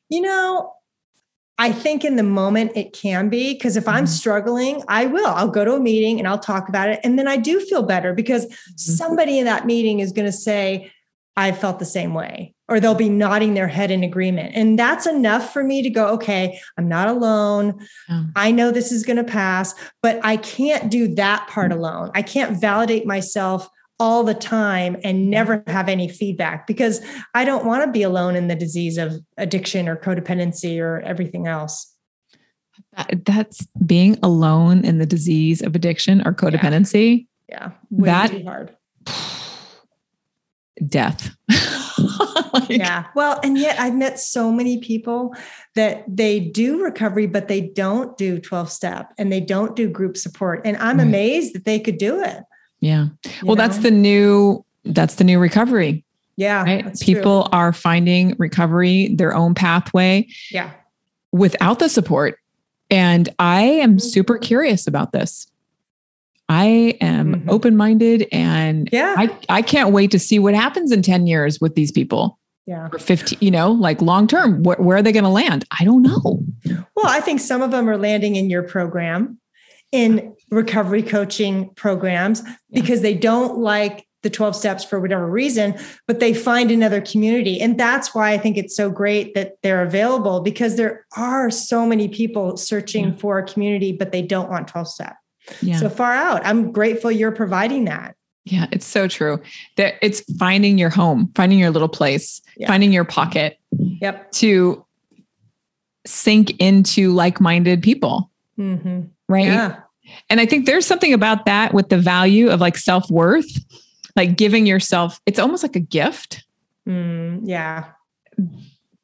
You 0.09 0.23
know, 0.23 0.73
I 1.59 1.73
think 1.73 2.05
in 2.05 2.17
the 2.17 2.23
moment 2.23 2.73
it 2.77 2.93
can 2.93 3.29
be 3.29 3.55
because 3.55 3.77
if 3.77 3.89
I'm 3.89 4.05
mm-hmm. 4.05 4.07
struggling, 4.07 4.83
I 4.89 5.07
will. 5.07 5.27
I'll 5.27 5.49
go 5.49 5.65
to 5.65 5.75
a 5.75 5.81
meeting 5.81 6.19
and 6.19 6.29
I'll 6.29 6.39
talk 6.39 6.69
about 6.69 6.89
it. 6.89 7.01
And 7.03 7.19
then 7.19 7.27
I 7.27 7.37
do 7.37 7.61
feel 7.61 7.83
better 7.83 8.15
because 8.15 8.47
mm-hmm. 8.47 8.73
somebody 8.77 9.39
in 9.39 9.47
that 9.47 9.67
meeting 9.67 10.01
is 10.01 10.13
going 10.13 10.27
to 10.27 10.33
say, 10.33 10.93
I 11.37 11.53
felt 11.53 11.79
the 11.79 11.85
same 11.85 12.15
way 12.15 12.55
or 12.69 12.81
they'll 12.81 12.95
be 12.95 13.09
nodding 13.09 13.55
their 13.55 13.69
head 13.69 13.91
in 13.91 14.05
agreement. 14.05 14.53
And 14.55 14.79
that's 14.79 15.07
enough 15.07 15.53
for 15.53 15.65
me 15.65 15.83
to 15.83 15.91
go, 15.91 16.09
okay, 16.09 16.61
I'm 16.77 16.87
not 16.87 17.09
alone. 17.09 17.87
I 18.37 18.51
know 18.51 18.71
this 18.71 18.93
is 18.93 19.05
going 19.05 19.17
to 19.17 19.25
pass, 19.25 19.75
but 20.03 20.21
I 20.23 20.37
can't 20.37 20.91
do 20.91 21.15
that 21.15 21.49
part 21.49 21.71
mm-hmm. 21.71 21.81
alone. 21.81 22.11
I 22.15 22.23
can't 22.23 22.61
validate 22.61 23.07
myself 23.07 23.69
all 24.01 24.23
the 24.23 24.35
time 24.35 24.97
and 25.03 25.29
never 25.31 25.65
have 25.67 25.89
any 25.89 26.09
feedback 26.09 26.67
because 26.67 27.01
I 27.35 27.45
don't 27.45 27.65
want 27.65 27.85
to 27.85 27.91
be 27.91 28.03
alone 28.03 28.37
in 28.37 28.49
the 28.49 28.55
disease 28.55 28.97
of 28.97 29.15
addiction 29.37 29.89
or 29.89 29.97
codependency 29.97 30.81
or 30.81 31.01
everything 31.01 31.47
else. 31.47 31.95
That's 33.25 33.67
being 33.85 34.19
alone 34.23 34.85
in 34.85 34.99
the 34.99 35.07
disease 35.07 35.63
of 35.63 35.75
addiction 35.75 36.25
or 36.27 36.33
codependency. 36.33 37.27
Yeah. 37.49 37.71
yeah. 37.91 38.29
that, 38.29 38.45
hard. 38.45 38.77
Death. 40.89 41.35
like, 42.53 42.69
yeah. 42.69 43.07
Well, 43.15 43.41
and 43.43 43.59
yet 43.59 43.79
I've 43.79 43.95
met 43.95 44.19
so 44.19 44.51
many 44.53 44.79
people 44.79 45.35
that 45.75 46.05
they 46.09 46.41
do 46.41 46.83
recovery, 46.83 47.27
but 47.27 47.49
they 47.49 47.61
don't 47.61 48.17
do 48.17 48.39
12 48.39 48.71
step 48.71 49.13
and 49.19 49.33
they 49.33 49.41
don't 49.41 49.77
do 49.77 49.89
group 49.89 50.17
support. 50.17 50.63
And 50.65 50.77
I'm 50.77 50.99
right. 50.99 51.07
amazed 51.07 51.55
that 51.55 51.65
they 51.65 51.79
could 51.81 51.99
do 51.99 52.23
it. 52.23 52.43
Yeah. 52.81 53.09
Well, 53.43 53.57
know? 53.57 53.63
that's 53.63 53.79
the 53.79 53.91
new, 53.91 54.65
that's 54.85 55.17
the 55.17 55.25
new 55.25 55.39
recovery. 55.39 56.05
Yeah. 56.37 56.63
Right? 56.63 57.01
People 57.01 57.43
true. 57.45 57.51
are 57.53 57.73
finding 57.73 58.37
recovery, 58.39 59.15
their 59.15 59.35
own 59.35 59.55
pathway. 59.55 60.29
Yeah. 60.51 60.71
Without 61.33 61.81
the 61.81 61.89
support. 61.89 62.39
And 62.91 63.29
I 63.39 63.63
am 63.63 63.97
mm-hmm. 63.97 63.99
super 63.99 64.39
curious 64.39 64.87
about 64.87 65.13
this. 65.13 65.47
I 66.49 66.97
am 67.01 67.35
mm-hmm. 67.35 67.51
open 67.51 67.77
minded 67.77 68.27
and 68.33 68.89
yeah. 68.93 69.15
I, 69.19 69.39
I 69.49 69.63
can't 69.63 69.93
wait 69.93 70.11
to 70.13 70.19
see 70.19 70.39
what 70.39 70.55
happens 70.55 70.93
in 70.93 71.03
10 71.03 71.27
years 71.27 71.61
with 71.61 71.75
these 71.75 71.93
people. 71.93 72.39
Yeah. 72.67 72.89
Or 72.93 72.99
15, 72.99 73.39
you 73.41 73.51
know, 73.51 73.71
like 73.71 74.03
long 74.03 74.27
term, 74.27 74.63
wh- 74.63 74.79
where 74.81 74.99
are 74.99 75.03
they 75.03 75.13
going 75.13 75.25
to 75.25 75.31
land? 75.31 75.65
I 75.79 75.85
don't 75.85 76.03
know. 76.03 76.43
Well, 76.95 77.07
I 77.07 77.21
think 77.21 77.41
some 77.41 77.63
of 77.63 77.71
them 77.71 77.89
are 77.89 77.97
landing 77.97 78.37
in 78.37 78.51
your 78.51 78.63
program, 78.63 79.39
in 79.91 80.35
recovery 80.51 81.03
coaching 81.03 81.71
programs, 81.77 82.43
yeah. 82.45 82.81
because 82.81 83.01
they 83.01 83.15
don't 83.15 83.59
like 83.59 84.07
the 84.23 84.29
12 84.29 84.57
steps 84.57 84.85
for 84.85 85.01
whatever 85.01 85.31
reason, 85.31 85.75
but 86.07 86.21
they 86.21 86.35
find 86.35 86.71
another 86.71 87.01
community. 87.01 87.61
And 87.61 87.79
that's 87.79 88.15
why 88.15 88.33
I 88.33 88.39
think 88.39 88.59
it's 88.59 88.77
so 88.77 88.91
great 88.91 89.35
that 89.35 89.55
they're 89.63 89.83
available 89.83 90.41
because 90.41 90.77
there 90.77 91.07
are 91.17 91.51
so 91.51 91.87
many 91.87 92.09
people 92.09 92.57
searching 92.57 93.11
yeah. 93.11 93.17
for 93.17 93.39
a 93.39 93.47
community, 93.47 93.93
but 93.93 94.13
they 94.13 94.23
don't 94.23 94.51
want 94.51 94.69
12 94.69 94.89
step 94.89 95.17
yeah. 95.63 95.79
so 95.79 95.89
far 95.89 96.13
out. 96.13 96.45
I'm 96.45 96.73
grateful 96.73 97.11
you're 97.11 97.33
providing 97.33 97.85
that. 97.87 98.15
Yeah, 98.45 98.67
it's 98.73 98.87
so 98.87 99.09
true. 99.09 99.43
That 99.77 99.95
it's 100.01 100.21
finding 100.39 100.79
your 100.79 100.91
home, 100.91 101.31
finding 101.35 101.59
your 101.59 101.71
little 101.71 101.89
place, 101.89 102.41
yeah. 102.57 102.67
finding 102.67 102.93
your 102.93 103.05
pocket. 103.05 103.59
Yep. 103.79 104.33
To 104.33 104.87
sink 106.07 106.59
into 106.59 107.13
like-minded 107.13 107.83
people. 107.83 108.31
Mm-hmm. 108.59 109.03
Right. 109.29 109.45
Yeah. 109.45 109.81
And 110.31 110.41
I 110.41 110.47
think 110.47 110.65
there's 110.65 110.87
something 110.87 111.13
about 111.13 111.45
that 111.45 111.75
with 111.75 111.91
the 111.91 111.99
value 111.99 112.49
of 112.49 112.61
like 112.61 112.79
self-worth, 112.79 113.47
like 114.17 114.39
giving 114.39 114.65
yourself, 114.65 115.21
it's 115.27 115.39
almost 115.39 115.63
like 115.63 115.77
a 115.77 115.81
gift. 115.81 116.45
Mm, 116.89 117.43
yeah. 117.45 117.85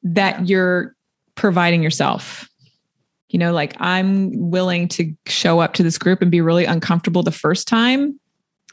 That 0.02 0.38
yeah. 0.38 0.44
you're 0.46 0.96
providing 1.34 1.82
yourself 1.82 2.48
you 3.34 3.38
know, 3.38 3.52
like 3.52 3.74
I'm 3.80 4.30
willing 4.48 4.86
to 4.90 5.12
show 5.26 5.58
up 5.58 5.74
to 5.74 5.82
this 5.82 5.98
group 5.98 6.22
and 6.22 6.30
be 6.30 6.40
really 6.40 6.66
uncomfortable 6.66 7.24
the 7.24 7.32
first 7.32 7.66
time 7.66 8.20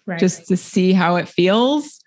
right. 0.06 0.20
just 0.20 0.46
to 0.50 0.56
see 0.56 0.94
how 0.94 1.16
it 1.16 1.28
feels. 1.28 2.00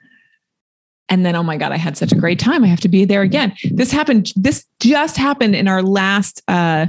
And 1.09 1.27
then, 1.27 1.35
oh 1.35 1.43
my 1.43 1.57
God, 1.57 1.73
I 1.73 1.79
had 1.79 1.97
such 1.97 2.13
a 2.13 2.15
great 2.15 2.39
time. 2.39 2.63
I 2.63 2.69
have 2.69 2.79
to 2.83 2.89
be 2.89 3.07
there 3.07 3.23
again. 3.23 3.57
This 3.73 3.91
happened, 3.91 4.33
this 4.37 4.67
just 4.79 5.17
happened 5.17 5.57
in 5.57 5.67
our 5.67 5.83
last 5.83 6.43
uh, 6.47 6.87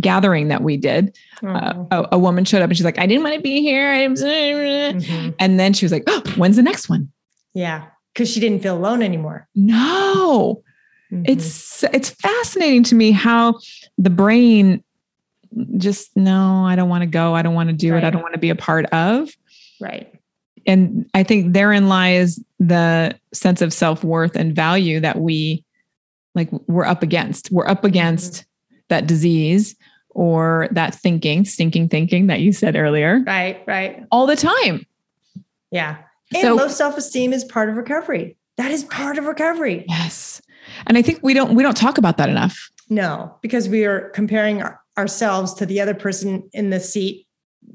gathering 0.00 0.48
that 0.48 0.62
we 0.62 0.78
did. 0.78 1.18
Uh, 1.46 1.84
a, 1.90 2.08
a, 2.12 2.18
woman 2.18 2.46
showed 2.46 2.62
up 2.62 2.70
and 2.70 2.76
she's 2.76 2.86
like, 2.86 2.98
I 2.98 3.04
didn't 3.04 3.24
want 3.24 3.34
to 3.34 3.42
be 3.42 3.60
here. 3.60 3.92
Mm-hmm. 3.92 5.32
And 5.38 5.60
then 5.60 5.74
she 5.74 5.84
was 5.84 5.92
like, 5.92 6.04
oh, 6.06 6.22
when's 6.36 6.56
the 6.56 6.62
next 6.62 6.88
one? 6.88 7.12
Yeah. 7.52 7.88
Cause 8.14 8.30
she 8.32 8.40
didn't 8.40 8.62
feel 8.62 8.78
alone 8.78 9.02
anymore. 9.02 9.48
No. 9.54 10.62
Mm-hmm. 11.12 11.24
It's 11.26 11.84
it's 11.84 12.10
fascinating 12.10 12.84
to 12.84 12.94
me 12.94 13.10
how 13.10 13.58
the 14.02 14.10
brain 14.10 14.82
just 15.76 16.16
no, 16.16 16.64
I 16.66 16.76
don't 16.76 16.88
want 16.88 17.02
to 17.02 17.06
go. 17.06 17.34
I 17.34 17.42
don't 17.42 17.54
want 17.54 17.68
to 17.68 17.74
do 17.74 17.92
right. 17.92 18.02
it. 18.02 18.06
I 18.06 18.10
don't 18.10 18.22
want 18.22 18.34
to 18.34 18.40
be 18.40 18.50
a 18.50 18.54
part 18.54 18.86
of. 18.86 19.30
Right. 19.80 20.12
And 20.66 21.08
I 21.14 21.22
think 21.22 21.52
therein 21.52 21.88
lies 21.88 22.40
the 22.58 23.18
sense 23.32 23.62
of 23.62 23.72
self-worth 23.72 24.36
and 24.36 24.54
value 24.54 25.00
that 25.00 25.18
we 25.18 25.64
like 26.34 26.50
we're 26.68 26.84
up 26.84 27.02
against. 27.02 27.50
We're 27.50 27.68
up 27.68 27.84
against 27.84 28.32
mm-hmm. 28.32 28.76
that 28.88 29.06
disease 29.06 29.76
or 30.10 30.68
that 30.72 30.94
thinking, 30.94 31.44
stinking 31.44 31.88
thinking 31.88 32.26
that 32.28 32.40
you 32.40 32.52
said 32.52 32.76
earlier. 32.76 33.22
Right, 33.26 33.62
right. 33.66 34.04
All 34.10 34.26
the 34.26 34.36
time. 34.36 34.86
Yeah. 35.70 35.98
And 36.34 36.42
so, 36.42 36.54
low 36.54 36.68
self-esteem 36.68 37.32
is 37.32 37.44
part 37.44 37.68
of 37.68 37.76
recovery. 37.76 38.36
That 38.56 38.70
is 38.70 38.84
part 38.84 39.18
of 39.18 39.26
recovery. 39.26 39.84
Yes. 39.88 40.40
And 40.86 40.96
I 40.96 41.02
think 41.02 41.20
we 41.22 41.34
don't 41.34 41.54
we 41.54 41.62
don't 41.62 41.76
talk 41.76 41.98
about 41.98 42.16
that 42.18 42.28
enough. 42.28 42.70
No, 42.88 43.34
because 43.40 43.68
we 43.68 43.84
are 43.84 44.10
comparing 44.10 44.62
our, 44.62 44.80
ourselves 44.98 45.54
to 45.54 45.66
the 45.66 45.80
other 45.80 45.94
person 45.94 46.48
in 46.52 46.70
the 46.70 46.80
seat 46.80 47.26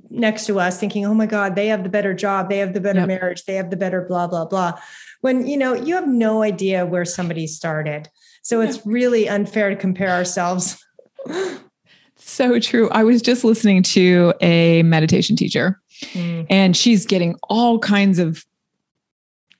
next 0.09 0.45
to 0.47 0.59
us 0.59 0.79
thinking, 0.79 1.05
"Oh 1.05 1.13
my 1.13 1.25
god, 1.25 1.55
they 1.55 1.67
have 1.67 1.83
the 1.83 1.89
better 1.89 2.13
job, 2.13 2.49
they 2.49 2.57
have 2.57 2.73
the 2.73 2.81
better 2.81 2.99
yep. 2.99 3.07
marriage, 3.07 3.45
they 3.45 3.55
have 3.55 3.69
the 3.69 3.77
better 3.77 4.01
blah 4.01 4.27
blah 4.27 4.45
blah." 4.45 4.73
When, 5.21 5.47
you 5.47 5.57
know, 5.57 5.73
you 5.73 5.95
have 5.95 6.07
no 6.07 6.43
idea 6.43 6.85
where 6.85 7.05
somebody 7.05 7.47
started. 7.47 8.07
So 8.43 8.61
it's 8.61 8.85
really 8.85 9.27
unfair 9.27 9.69
to 9.69 9.75
compare 9.75 10.11
ourselves. 10.11 10.77
so 12.15 12.59
true. 12.59 12.89
I 12.91 13.03
was 13.03 13.21
just 13.21 13.43
listening 13.43 13.83
to 13.83 14.33
a 14.41 14.83
meditation 14.83 15.35
teacher 15.35 15.81
mm. 16.13 16.45
and 16.49 16.77
she's 16.77 17.05
getting 17.05 17.35
all 17.49 17.79
kinds 17.79 18.19
of 18.19 18.45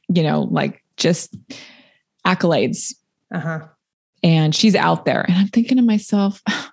you 0.09 0.23
know, 0.23 0.41
like 0.51 0.83
just 0.95 1.35
accolades 2.25 2.93
uh-huh. 3.33 3.67
And 4.23 4.53
she's 4.53 4.75
out 4.75 5.05
there. 5.05 5.21
And 5.21 5.37
I'm 5.37 5.47
thinking 5.47 5.77
to 5.77 5.83
myself, 5.83 6.41
how 6.47 6.69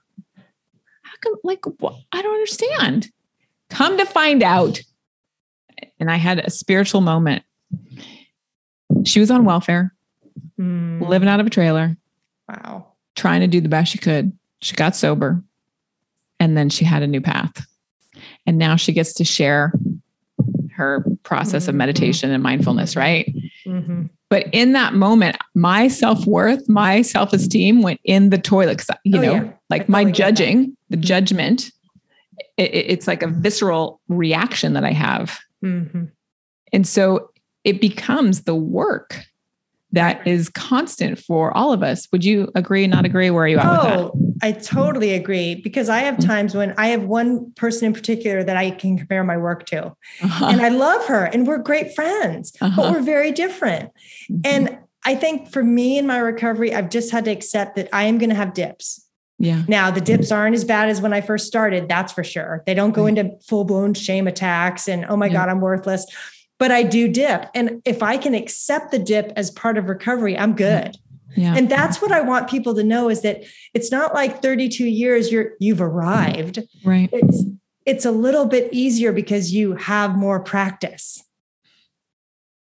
come, 1.21 1.35
like, 1.45 1.65
what? 1.81 1.97
I 2.13 2.23
don't 2.23 2.35
understand. 2.35 3.11
Come 3.71 3.99
to 3.99 4.07
find 4.07 4.43
out. 4.43 4.81
And 5.99 6.11
I 6.11 6.17
had 6.17 6.39
a 6.39 6.51
spiritual 6.51 7.01
moment. 7.01 7.43
She 9.05 9.21
was 9.21 9.31
on 9.31 9.45
welfare, 9.45 9.95
mm. 10.59 11.07
living 11.07 11.29
out 11.29 11.41
of 11.41 11.47
a 11.47 11.51
trailer. 11.51 11.97
Wow. 12.49 12.93
Trying 13.17 13.41
to 13.41 13.47
do 13.47 13.61
the 13.61 13.69
best 13.69 13.93
she 13.93 13.99
could. 13.99 14.33
She 14.61 14.75
got 14.75 14.97
sober 14.97 15.43
and 16.41 16.57
then 16.57 16.69
she 16.69 16.85
had 16.85 17.03
a 17.03 17.07
new 17.07 17.21
path. 17.21 17.67
And 18.47 18.59
now 18.59 18.77
she 18.77 18.93
gets 18.93 19.15
to 19.15 19.25
share 19.25 19.73
her 20.73 21.05
process 21.23 21.65
mm-hmm. 21.65 21.71
of 21.71 21.77
meditation 21.77 22.31
and 22.31 22.43
mindfulness, 22.43 22.97
right? 22.97 23.35
Mm-hmm. 23.67 24.07
But 24.35 24.49
in 24.51 24.73
that 24.73 24.95
moment, 24.95 25.37
my 25.55 25.87
self 25.87 26.27
worth, 26.27 26.69
my 26.69 27.03
self 27.03 27.33
esteem 27.33 27.83
went 27.83 28.01
in 28.03 28.31
the 28.31 28.37
toilet. 28.37 28.83
You 29.05 29.19
oh, 29.19 29.23
know, 29.23 29.35
yeah. 29.35 29.53
like 29.71 29.89
my 29.89 30.03
judging, 30.03 30.77
the 30.91 30.97
mm-hmm. 30.97 31.05
judgment, 31.05 31.71
it, 32.57 32.75
it's 32.75 33.07
like 33.07 33.23
a 33.23 33.29
visceral 33.29 34.01
reaction 34.09 34.73
that 34.73 34.83
I 34.83 34.91
have. 34.91 35.39
Mm-hmm. 35.65 36.07
And 36.73 36.85
so 36.85 37.31
it 37.63 37.81
becomes 37.81 38.43
the 38.43 38.57
work 38.57 39.21
that 39.95 40.27
is 40.27 40.49
constant 40.49 41.19
for 41.19 41.57
all 41.57 41.73
of 41.73 41.83
us. 41.83 42.09
Would 42.13 42.25
you 42.25 42.51
agree, 42.55 42.87
not 42.87 43.05
agree? 43.05 43.31
Where 43.31 43.45
are 43.45 43.49
you 43.49 43.59
at 43.59 43.67
oh, 43.67 44.13
I 44.43 44.53
totally 44.53 45.15
agree 45.15 45.55
because 45.55 45.89
I 45.89 46.01
have 46.01 46.17
mm-hmm. 46.17 46.29
times 46.29 46.55
when 46.55 46.75
I 46.77 46.89
have 46.89 47.05
one 47.05 47.53
person 47.53 47.87
in 47.87 47.93
particular 47.93 48.43
that 48.43 48.57
I 48.57 48.73
can 48.73 48.99
compare 48.99 49.25
my 49.25 49.37
work 49.37 49.67
to. 49.67 49.95
Uh-huh. 50.23 50.47
And 50.47 50.61
I 50.61 50.69
love 50.69 51.07
her 51.07 51.25
and 51.25 51.47
we're 51.47 51.59
great 51.59 51.95
friends, 51.95 52.55
uh-huh. 52.61 52.75
but 52.77 52.93
we're 52.93 53.03
very 53.03 53.31
different. 53.31 53.91
Mm-hmm. 54.31 54.41
And 54.45 54.79
I 55.05 55.15
think 55.15 55.51
for 55.51 55.63
me 55.63 55.99
in 55.99 56.07
my 56.07 56.19
recovery, 56.19 56.75
I've 56.75 56.91
just 56.91 57.11
had 57.11 57.25
to 57.27 57.31
accept 57.31 57.77
that 57.77 57.89
I 57.93 58.05
am 58.05 58.19
going 58.19 58.31
to 58.31 58.37
have 58.37 58.55
dips. 58.55 59.01
Yeah. 59.39 59.63
Now 59.69 59.91
the 59.91 60.01
dips 60.01 60.31
aren't 60.31 60.55
as 60.55 60.65
bad 60.65 60.89
as 60.89 61.01
when 61.01 61.13
I 61.13 61.21
first 61.21 61.47
started, 61.47 61.89
that's 61.89 62.13
for 62.13 62.25
sure. 62.25 62.63
They 62.67 62.75
don't 62.75 62.93
go 62.93 63.05
right. 63.05 63.19
into 63.19 63.37
full 63.49 63.65
blown 63.65 63.95
shame 63.95 64.27
attacks 64.27 64.89
and 64.89 65.05
oh 65.09 65.17
my 65.17 65.27
yeah. 65.27 65.33
god, 65.33 65.49
I'm 65.49 65.61
worthless 65.61 66.07
but 66.59 66.71
I 66.71 66.83
do 66.83 67.09
dip. 67.09 67.47
And 67.55 67.83
if 67.85 68.03
I 68.03 68.17
can 68.17 68.35
accept 68.35 68.91
the 68.91 68.99
dip 68.99 69.33
as 69.37 69.51
part 69.51 69.79
of 69.79 69.89
recovery, 69.89 70.37
I'm 70.39 70.55
mm-hmm. 70.55 70.59
good. 70.59 70.97
Yeah. 71.37 71.55
And 71.57 71.69
that's 71.69 72.01
what 72.01 72.13
I 72.13 72.21
want 72.21 72.49
people 72.49 72.75
to 72.77 72.85
know 72.85 73.09
is 73.09 73.23
that 73.23 73.43
it's 73.73 73.91
not 73.91 74.15
like 74.15 74.41
32 74.41 74.85
years 74.85 75.33
you're 75.33 75.55
you've 75.59 75.81
arrived. 75.81 76.61
Right. 76.85 77.11
It's 77.13 77.45
it's 77.87 78.05
a 78.05 78.11
little 78.11 78.47
bit 78.47 78.73
easier 78.73 79.13
because 79.13 79.53
you 79.53 79.75
have 79.75 80.17
more 80.17 80.41
practice. 80.41 81.23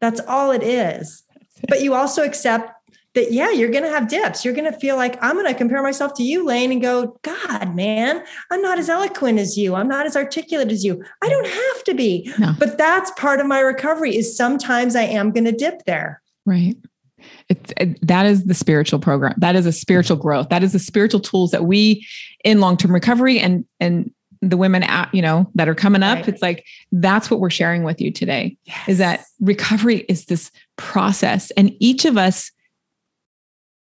That's 0.01 0.21
all 0.21 0.51
it 0.51 0.63
is. 0.63 1.23
But 1.69 1.83
you 1.83 1.95
also 1.95 2.23
accept 2.23 2.73
that 3.15 3.33
yeah 3.33 3.51
you're 3.51 3.71
going 3.71 3.85
to 3.85 3.91
have 3.91 4.09
dips. 4.09 4.45
You're 4.45 4.55
going 4.55 4.71
to 4.71 4.79
feel 4.79 4.97
like 4.97 5.19
i'm 5.23 5.35
going 5.35 5.47
to 5.47 5.55
compare 5.55 5.83
myself 5.83 6.15
to 6.15 6.23
you 6.23 6.45
lane 6.45 6.73
and 6.73 6.81
go 6.81 7.19
god 7.23 7.75
man 7.75 8.25
i'm 8.51 8.63
not 8.63 8.79
as 8.79 8.89
eloquent 8.89 9.39
as 9.39 9.57
you. 9.57 9.75
I'm 9.75 9.89
not 9.89 10.07
as 10.07 10.17
articulate 10.17 10.71
as 10.71 10.85
you 10.85 11.03
i 11.23 11.29
don't 11.29 11.47
have 11.47 11.85
to 11.85 11.95
be. 11.95 12.33
No. 12.39 12.55
but 12.59 12.79
that's 12.79 13.11
part 13.13 13.41
of 13.41 13.47
my 13.47 13.61
recovery 13.61 14.17
is 14.17 14.37
sometimes 14.37 14.97
i 14.97 15.03
am 15.03 15.33
going 15.33 15.45
to 15.45 15.53
dip 15.53 15.85
there. 15.87 16.23
Right. 16.47 16.77
It's 17.49 17.73
it, 17.77 18.07
that 18.07 18.27
is 18.27 18.45
the 18.45 18.55
spiritual 18.55 18.99
program. 18.99 19.35
That 19.39 19.57
is 19.57 19.67
a 19.67 19.73
spiritual 19.73 20.17
growth. 20.17 20.49
That 20.49 20.63
is 20.63 20.73
the 20.73 20.79
spiritual 20.79 21.21
tools 21.21 21.51
that 21.51 21.65
we 21.65 22.07
in 22.45 22.61
long-term 22.61 22.93
recovery 22.93 23.39
and 23.39 23.65
and 23.79 24.11
the 24.43 24.57
women 24.57 24.83
at, 24.83 25.15
you 25.15 25.21
know 25.21 25.51
that 25.55 25.69
are 25.69 25.75
coming 25.75 26.03
up 26.03 26.17
right. 26.17 26.29
it's 26.29 26.41
like 26.41 26.65
that's 26.93 27.31
what 27.31 27.41
we're 27.41 27.51
sharing 27.51 27.83
with 27.83 28.01
you 28.01 28.11
today 28.11 28.57
yes. 28.65 28.89
is 28.89 28.99
that 28.99 29.25
recovery 29.41 29.99
is 30.09 30.27
this 30.27 30.51
process. 30.77 31.51
And 31.53 31.75
each 31.79 32.05
of 32.05 32.17
us 32.17 32.51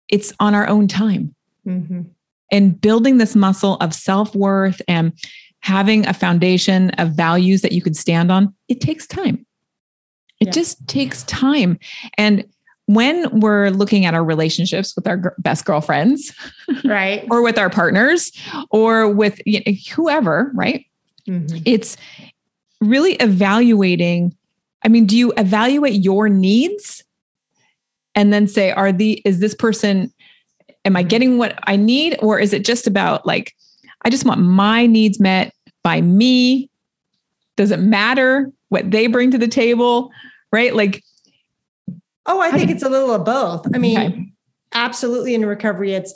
it's 0.09 0.33
on 0.41 0.55
our 0.55 0.69
own 0.69 0.89
time. 0.89 1.35
Mm-hmm. 1.67 2.03
And 2.51 2.81
building 2.81 3.19
this 3.19 3.37
muscle 3.37 3.77
of 3.77 3.95
self 3.95 4.35
worth 4.35 4.81
and 4.89 5.13
having 5.61 6.07
a 6.07 6.15
foundation 6.15 6.91
of 6.93 7.11
values 7.11 7.63
that 7.63 7.73
you 7.73 7.83
could 7.83 7.97
stand 7.97 8.33
on, 8.33 8.55
it 8.69 8.81
takes 8.81 9.07
time. 9.07 9.45
It 10.41 10.47
yeah. 10.47 10.53
just 10.53 10.87
takes 10.89 11.25
time. 11.25 11.79
And 12.17 12.45
when 12.87 13.41
we're 13.41 13.69
looking 13.69 14.07
at 14.07 14.15
our 14.15 14.25
relationships 14.25 14.97
with 14.97 15.07
our 15.07 15.35
best 15.39 15.67
girlfriends, 15.67 16.33
right, 16.85 17.27
or 17.31 17.43
with 17.43 17.59
our 17.59 17.69
partners, 17.69 18.33
or 18.71 19.09
with 19.09 19.41
you 19.45 19.61
know, 19.67 19.73
whoever, 19.95 20.51
right, 20.55 20.87
mm-hmm. 21.29 21.59
it's 21.67 21.99
really 22.81 23.15
evaluating. 23.15 24.35
I 24.85 24.89
mean, 24.89 25.05
do 25.05 25.19
you 25.19 25.33
evaluate 25.37 26.03
your 26.03 26.31
needs 26.31 27.05
and 28.15 28.33
then 28.33 28.47
say, 28.49 28.71
are 28.73 28.93
the, 28.93 29.23
is 29.25 29.41
this 29.41 29.55
person, 29.55 30.13
am 30.85 30.97
I 30.97 31.01
mm-hmm. 31.01 31.09
getting 31.09 31.39
what 31.39 31.59
I 31.67 31.77
need? 31.77 32.17
Or 32.21 32.39
is 32.39 32.53
it 32.53 32.65
just 32.65 32.87
about 32.87 33.27
like, 33.27 33.55
I 34.05 34.11
just 34.11 34.25
want 34.25 34.41
my 34.41 34.87
needs 34.87 35.21
met 35.21 35.53
by 35.83 36.01
me? 36.01 36.71
Does 37.57 37.71
it 37.71 37.81
matter 37.81 38.51
what 38.69 38.91
they 38.91 39.07
bring 39.07 39.31
to 39.33 39.39
the 39.39 39.49
table? 39.49 40.11
Right? 40.53 40.75
Like, 40.75 41.03
oh, 42.27 42.41
I 42.41 42.51
think 42.51 42.71
it's 42.71 42.83
a 42.83 42.89
little 42.89 43.13
of 43.13 43.25
both. 43.25 43.67
I 43.75 43.79
mean, 43.79 43.99
okay. 43.99 44.33
absolutely 44.73 45.35
in 45.35 45.45
recovery, 45.45 45.95
it's 45.95 46.15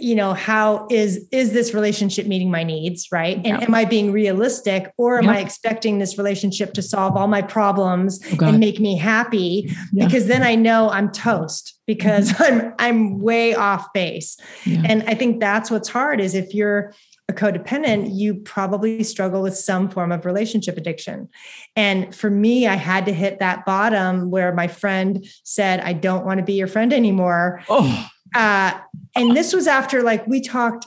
you 0.00 0.14
know 0.14 0.34
how 0.34 0.86
is 0.90 1.26
is 1.30 1.52
this 1.52 1.72
relationship 1.72 2.26
meeting 2.26 2.50
my 2.50 2.64
needs 2.64 3.08
right 3.12 3.40
and 3.44 3.62
am 3.62 3.74
i 3.74 3.84
being 3.84 4.10
realistic 4.10 4.92
or 4.96 5.18
am 5.18 5.28
i 5.28 5.38
expecting 5.38 5.98
this 5.98 6.18
relationship 6.18 6.74
to 6.74 6.82
solve 6.82 7.16
all 7.16 7.28
my 7.28 7.40
problems 7.40 8.20
oh, 8.40 8.46
and 8.46 8.58
make 8.58 8.80
me 8.80 8.96
happy 8.96 9.72
yeah. 9.92 10.04
because 10.04 10.26
then 10.26 10.42
i 10.42 10.54
know 10.54 10.90
i'm 10.90 11.10
toast 11.12 11.78
because 11.86 12.32
mm-hmm. 12.32 12.66
i'm 12.66 12.74
i'm 12.78 13.20
way 13.20 13.54
off 13.54 13.92
base 13.92 14.36
yeah. 14.64 14.82
and 14.86 15.04
i 15.04 15.14
think 15.14 15.38
that's 15.38 15.70
what's 15.70 15.88
hard 15.88 16.20
is 16.20 16.34
if 16.34 16.52
you're 16.52 16.92
a 17.28 17.32
codependent, 17.32 18.14
you 18.14 18.36
probably 18.36 19.02
struggle 19.02 19.42
with 19.42 19.56
some 19.56 19.88
form 19.90 20.12
of 20.12 20.24
relationship 20.24 20.76
addiction. 20.76 21.28
And 21.74 22.14
for 22.14 22.30
me, 22.30 22.68
I 22.68 22.76
had 22.76 23.04
to 23.06 23.12
hit 23.12 23.40
that 23.40 23.64
bottom 23.66 24.30
where 24.30 24.54
my 24.54 24.68
friend 24.68 25.26
said, 25.42 25.80
I 25.80 25.92
don't 25.92 26.24
want 26.24 26.38
to 26.38 26.44
be 26.44 26.52
your 26.52 26.68
friend 26.68 26.92
anymore. 26.92 27.64
Oh. 27.68 28.08
Uh, 28.36 28.78
and 29.14 29.34
this 29.34 29.54
was 29.54 29.66
after 29.66 30.02
like 30.02 30.26
we 30.26 30.42
talked 30.42 30.86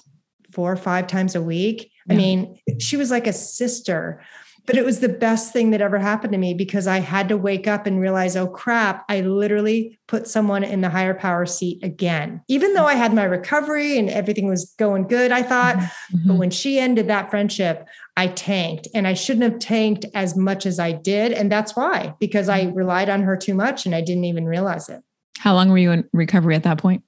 four 0.51 0.71
or 0.71 0.77
five 0.77 1.07
times 1.07 1.33
a 1.33 1.41
week. 1.41 1.91
Yeah. 2.05 2.13
I 2.13 2.17
mean, 2.17 2.59
she 2.79 2.95
was 2.95 3.09
like 3.09 3.25
a 3.25 3.33
sister, 3.33 4.21
but 4.67 4.77
it 4.77 4.85
was 4.85 4.99
the 4.99 5.09
best 5.09 5.51
thing 5.51 5.71
that 5.71 5.81
ever 5.81 5.97
happened 5.97 6.31
to 6.33 6.37
me 6.37 6.53
because 6.53 6.85
I 6.85 6.99
had 6.99 7.27
to 7.29 7.37
wake 7.37 7.65
up 7.65 7.87
and 7.87 7.99
realize, 7.99 8.35
oh 8.35 8.45
crap, 8.45 9.03
I 9.09 9.21
literally 9.21 9.97
put 10.07 10.27
someone 10.27 10.63
in 10.63 10.81
the 10.81 10.89
higher 10.89 11.15
power 11.15 11.47
seat 11.47 11.83
again. 11.83 12.43
Even 12.47 12.75
though 12.75 12.85
I 12.85 12.93
had 12.93 13.15
my 13.15 13.23
recovery 13.23 13.97
and 13.97 14.11
everything 14.11 14.47
was 14.47 14.75
going 14.77 15.07
good, 15.07 15.31
I 15.31 15.41
thought, 15.41 15.77
mm-hmm. 15.77 16.27
but 16.27 16.37
when 16.37 16.51
she 16.51 16.77
ended 16.77 17.07
that 17.07 17.31
friendship, 17.31 17.87
I 18.15 18.27
tanked 18.27 18.87
and 18.93 19.07
I 19.07 19.15
shouldn't 19.15 19.51
have 19.51 19.59
tanked 19.59 20.05
as 20.13 20.35
much 20.35 20.67
as 20.67 20.77
I 20.79 20.91
did. 20.91 21.31
And 21.31 21.51
that's 21.51 21.75
why, 21.75 22.13
because 22.19 22.47
I 22.47 22.65
mm-hmm. 22.65 22.75
relied 22.75 23.09
on 23.09 23.23
her 23.23 23.35
too 23.35 23.55
much 23.55 23.87
and 23.87 23.95
I 23.95 24.01
didn't 24.01 24.25
even 24.25 24.45
realize 24.45 24.87
it. 24.87 25.01
How 25.39 25.55
long 25.55 25.69
were 25.71 25.79
you 25.79 25.91
in 25.91 26.07
recovery 26.13 26.53
at 26.53 26.63
that 26.63 26.77
point? 26.77 27.03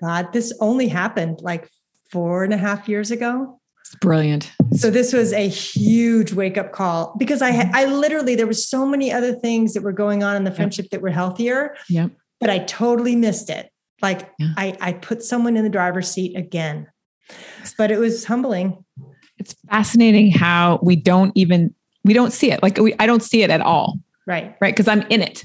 God, 0.00 0.32
this 0.32 0.52
only 0.60 0.88
happened 0.88 1.40
like 1.42 1.70
four 2.10 2.44
and 2.44 2.52
a 2.52 2.56
half 2.56 2.88
years 2.88 3.10
ago. 3.10 3.60
It's 3.80 3.94
brilliant. 3.96 4.52
So 4.76 4.90
this 4.90 5.12
was 5.12 5.32
a 5.32 5.48
huge 5.48 6.32
wake 6.32 6.58
up 6.58 6.72
call 6.72 7.14
because 7.18 7.40
I 7.40 7.52
mm-hmm. 7.52 7.74
I 7.74 7.84
literally 7.84 8.34
there 8.34 8.46
were 8.46 8.52
so 8.52 8.84
many 8.84 9.12
other 9.12 9.32
things 9.32 9.74
that 9.74 9.82
were 9.82 9.92
going 9.92 10.24
on 10.24 10.34
in 10.34 10.44
the 10.44 10.50
friendship 10.50 10.86
yep. 10.86 10.90
that 10.90 11.02
were 11.02 11.10
healthier. 11.10 11.76
Yep. 11.88 12.10
But 12.40 12.50
I 12.50 12.58
totally 12.60 13.14
missed 13.14 13.48
it. 13.48 13.70
Like 14.02 14.28
yeah. 14.38 14.52
I 14.56 14.76
I 14.80 14.92
put 14.92 15.22
someone 15.22 15.56
in 15.56 15.62
the 15.62 15.70
driver's 15.70 16.10
seat 16.10 16.36
again. 16.36 16.88
But 17.78 17.90
it 17.90 17.98
was 17.98 18.24
humbling. 18.24 18.84
It's 19.38 19.54
fascinating 19.70 20.32
how 20.32 20.80
we 20.82 20.96
don't 20.96 21.32
even 21.36 21.72
we 22.04 22.12
don't 22.12 22.32
see 22.32 22.50
it. 22.50 22.62
Like 22.62 22.78
we 22.78 22.92
I 22.98 23.06
don't 23.06 23.22
see 23.22 23.42
it 23.42 23.50
at 23.50 23.60
all. 23.60 24.00
Right. 24.26 24.56
Right, 24.60 24.74
because 24.74 24.88
I'm 24.88 25.02
in 25.02 25.22
it. 25.22 25.44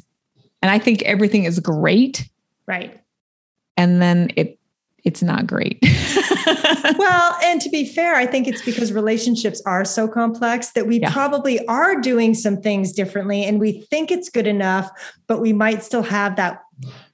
And 0.63 0.71
I 0.71 0.79
think 0.79 1.03
everything 1.03 1.43
is 1.43 1.59
great. 1.59 2.27
Right 2.65 3.00
and 3.81 4.01
then 4.01 4.29
it 4.35 4.59
it's 5.03 5.23
not 5.23 5.47
great. 5.47 5.79
well, 6.99 7.35
and 7.43 7.59
to 7.59 7.69
be 7.71 7.85
fair, 7.85 8.13
I 8.13 8.27
think 8.27 8.47
it's 8.47 8.61
because 8.61 8.93
relationships 8.93 9.59
are 9.65 9.83
so 9.83 10.07
complex 10.07 10.73
that 10.73 10.85
we 10.85 10.99
yeah. 10.99 11.11
probably 11.11 11.65
are 11.65 11.99
doing 11.99 12.35
some 12.35 12.61
things 12.61 12.91
differently 12.93 13.43
and 13.43 13.59
we 13.59 13.81
think 13.89 14.11
it's 14.11 14.29
good 14.29 14.45
enough, 14.45 14.91
but 15.25 15.41
we 15.41 15.53
might 15.53 15.81
still 15.81 16.03
have 16.03 16.35
that 16.35 16.61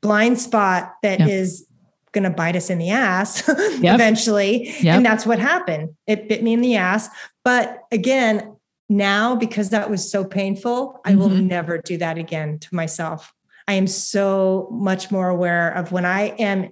blind 0.02 0.38
spot 0.38 0.96
that 1.02 1.22
yeah. 1.22 1.28
is 1.28 1.66
going 2.12 2.26
to 2.26 2.30
bite 2.30 2.58
us 2.58 2.70
in 2.70 2.78
the 2.78 2.90
ass 2.90 3.48
yep. 3.80 3.96
eventually. 3.96 4.70
Yep. 4.82 4.98
And 4.98 5.06
that's 5.06 5.26
what 5.26 5.40
happened. 5.40 5.96
It 6.08 6.28
bit 6.28 6.44
me 6.44 6.52
in 6.52 6.60
the 6.60 6.76
ass. 6.76 7.08
But 7.46 7.84
again, 7.90 8.54
now 8.90 9.34
because 9.34 9.70
that 9.70 9.90
was 9.90 10.12
so 10.12 10.26
painful, 10.26 10.88
mm-hmm. 10.90 11.10
I 11.10 11.16
will 11.16 11.30
mm-hmm. 11.30 11.48
never 11.48 11.78
do 11.78 11.98
that 12.00 12.18
again 12.18 12.60
to 12.60 12.76
myself. 12.76 13.34
I 13.68 13.74
am 13.74 13.88
so 13.88 14.70
much 14.72 15.12
more 15.12 15.30
aware 15.30 15.72
of 15.72 15.92
when 15.92 16.06
I 16.06 16.28
am, 16.40 16.70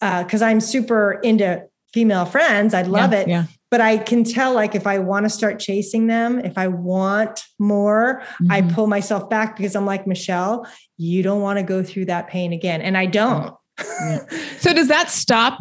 because 0.00 0.42
uh, 0.42 0.46
I'm 0.46 0.60
super 0.60 1.20
into 1.22 1.64
female 1.92 2.24
friends. 2.24 2.74
I 2.74 2.82
love 2.82 3.12
yeah, 3.12 3.18
it. 3.18 3.28
Yeah. 3.28 3.44
But 3.70 3.80
I 3.80 3.96
can 3.96 4.22
tell, 4.24 4.52
like, 4.52 4.74
if 4.74 4.86
I 4.86 4.98
want 4.98 5.24
to 5.24 5.30
start 5.30 5.58
chasing 5.58 6.06
them, 6.06 6.38
if 6.40 6.58
I 6.58 6.68
want 6.68 7.44
more, 7.58 8.22
mm-hmm. 8.34 8.52
I 8.52 8.62
pull 8.62 8.86
myself 8.86 9.30
back 9.30 9.56
because 9.56 9.74
I'm 9.74 9.86
like, 9.86 10.06
Michelle, 10.06 10.66
you 10.98 11.22
don't 11.22 11.40
want 11.40 11.58
to 11.58 11.62
go 11.62 11.82
through 11.82 12.06
that 12.06 12.28
pain 12.28 12.52
again. 12.52 12.82
And 12.82 12.98
I 12.98 13.06
don't. 13.06 13.54
Yeah. 13.78 14.18
so, 14.58 14.74
does 14.74 14.88
that 14.88 15.08
stop 15.10 15.58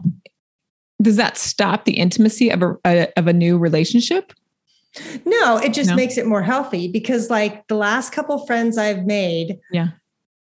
does 1.01 1.15
that 1.15 1.37
stop 1.37 1.85
the 1.85 1.93
intimacy 1.93 2.49
of 2.49 2.61
a, 2.61 2.77
a 2.85 3.07
of 3.17 3.27
a 3.27 3.33
new 3.33 3.57
relationship? 3.57 4.33
No, 5.25 5.57
it 5.57 5.73
just 5.73 5.91
no? 5.91 5.95
makes 5.95 6.17
it 6.17 6.27
more 6.27 6.43
healthy 6.43 6.87
because 6.89 7.29
like 7.29 7.65
the 7.67 7.75
last 7.75 8.11
couple 8.11 8.45
friends 8.45 8.77
I've 8.77 9.05
made 9.05 9.57
yeah 9.71 9.89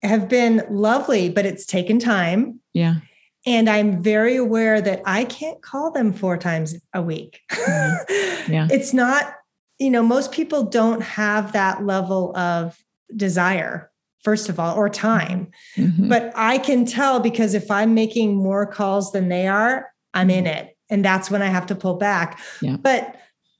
have 0.02 0.28
been 0.28 0.64
lovely, 0.70 1.28
but 1.28 1.46
it's 1.46 1.64
taken 1.64 1.98
time. 1.98 2.60
Yeah. 2.72 2.96
And 3.44 3.68
I'm 3.68 4.02
very 4.02 4.36
aware 4.36 4.80
that 4.80 5.02
I 5.04 5.24
can't 5.24 5.60
call 5.62 5.90
them 5.90 6.12
four 6.12 6.36
times 6.36 6.76
a 6.94 7.02
week. 7.02 7.40
Mm-hmm. 7.50 8.28
Yeah. 8.52 8.66
it's 8.72 8.92
not, 8.92 9.34
you 9.78 9.88
know, 9.88 10.02
most 10.02 10.32
people 10.32 10.64
don't 10.64 11.00
have 11.00 11.52
that 11.52 11.86
level 11.86 12.36
of 12.36 12.76
desire, 13.14 13.88
first 14.24 14.48
of 14.48 14.58
all, 14.58 14.76
or 14.76 14.88
time. 14.88 15.52
Mm-hmm. 15.76 16.08
But 16.08 16.32
I 16.34 16.58
can 16.58 16.84
tell 16.84 17.20
because 17.20 17.54
if 17.54 17.70
I'm 17.70 17.94
making 17.94 18.34
more 18.34 18.66
calls 18.66 19.12
than 19.12 19.28
they 19.28 19.46
are, 19.46 19.92
I'm 20.12 20.28
in 20.28 20.44
mm-hmm. 20.44 20.54
it. 20.54 20.76
And 20.90 21.04
that's 21.04 21.30
when 21.30 21.40
I 21.40 21.46
have 21.46 21.66
to 21.66 21.76
pull 21.76 21.94
back. 21.94 22.40
Yeah. 22.60 22.76
But 22.78 23.14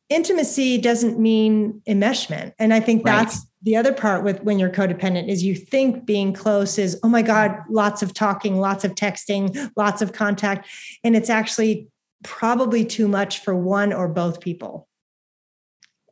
intimacy 0.08 0.78
doesn't 0.78 1.18
mean 1.18 1.80
enmeshment. 1.88 2.54
And 2.58 2.74
I 2.74 2.80
think 2.80 3.04
that's 3.04 3.36
right. 3.36 3.44
The 3.62 3.76
other 3.76 3.92
part 3.92 4.24
with 4.24 4.42
when 4.42 4.58
you're 4.58 4.70
codependent 4.70 5.28
is 5.28 5.44
you 5.44 5.54
think 5.54 6.04
being 6.04 6.32
close 6.32 6.78
is, 6.78 6.98
oh 7.02 7.08
my 7.08 7.22
God, 7.22 7.56
lots 7.68 8.02
of 8.02 8.12
talking, 8.12 8.58
lots 8.58 8.84
of 8.84 8.94
texting, 8.94 9.70
lots 9.76 10.02
of 10.02 10.12
contact. 10.12 10.68
And 11.04 11.14
it's 11.14 11.30
actually 11.30 11.88
probably 12.24 12.84
too 12.84 13.06
much 13.06 13.38
for 13.38 13.54
one 13.54 13.92
or 13.92 14.08
both 14.08 14.40
people. 14.40 14.88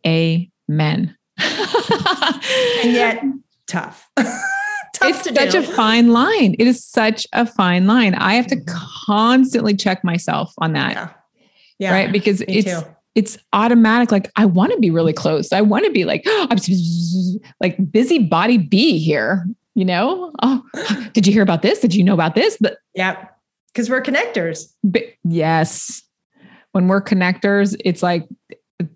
Amen. 0.06 1.16
and 1.38 2.92
yet 2.92 3.22
tough. 3.66 4.08
it's 4.16 5.24
such 5.24 5.52
do. 5.52 5.58
a 5.58 5.62
fine 5.62 6.12
line. 6.12 6.54
It 6.58 6.66
is 6.66 6.84
such 6.84 7.26
a 7.32 7.46
fine 7.46 7.86
line. 7.86 8.14
I 8.14 8.34
have 8.34 8.46
to 8.48 8.56
mm-hmm. 8.56 8.78
constantly 9.06 9.74
check 9.74 10.04
myself 10.04 10.52
on 10.58 10.74
that. 10.74 10.92
Yeah. 10.92 11.10
yeah 11.78 11.92
right. 11.92 12.12
Because 12.12 12.42
it's 12.42 12.64
too 12.64 12.86
it's 13.14 13.36
automatic. 13.52 14.12
Like 14.12 14.30
I 14.36 14.44
want 14.46 14.72
to 14.72 14.78
be 14.78 14.90
really 14.90 15.12
close. 15.12 15.52
I 15.52 15.60
want 15.60 15.84
to 15.84 15.90
be 15.90 16.04
like, 16.04 16.22
oh, 16.26 16.46
I'm 16.50 16.58
like 17.60 17.92
busy 17.92 18.18
body 18.18 18.58
bee 18.58 18.98
here. 18.98 19.46
You 19.74 19.84
know? 19.84 20.32
Oh, 20.42 20.62
did 21.12 21.26
you 21.26 21.32
hear 21.32 21.42
about 21.42 21.62
this? 21.62 21.80
Did 21.80 21.94
you 21.94 22.04
know 22.04 22.14
about 22.14 22.34
this? 22.34 22.56
But 22.60 22.78
yeah, 22.94 23.26
because 23.72 23.88
we're 23.88 24.02
connectors. 24.02 24.72
But 24.82 25.04
yes, 25.24 26.02
when 26.72 26.88
we're 26.88 27.02
connectors, 27.02 27.76
it's 27.84 28.02
like 28.02 28.28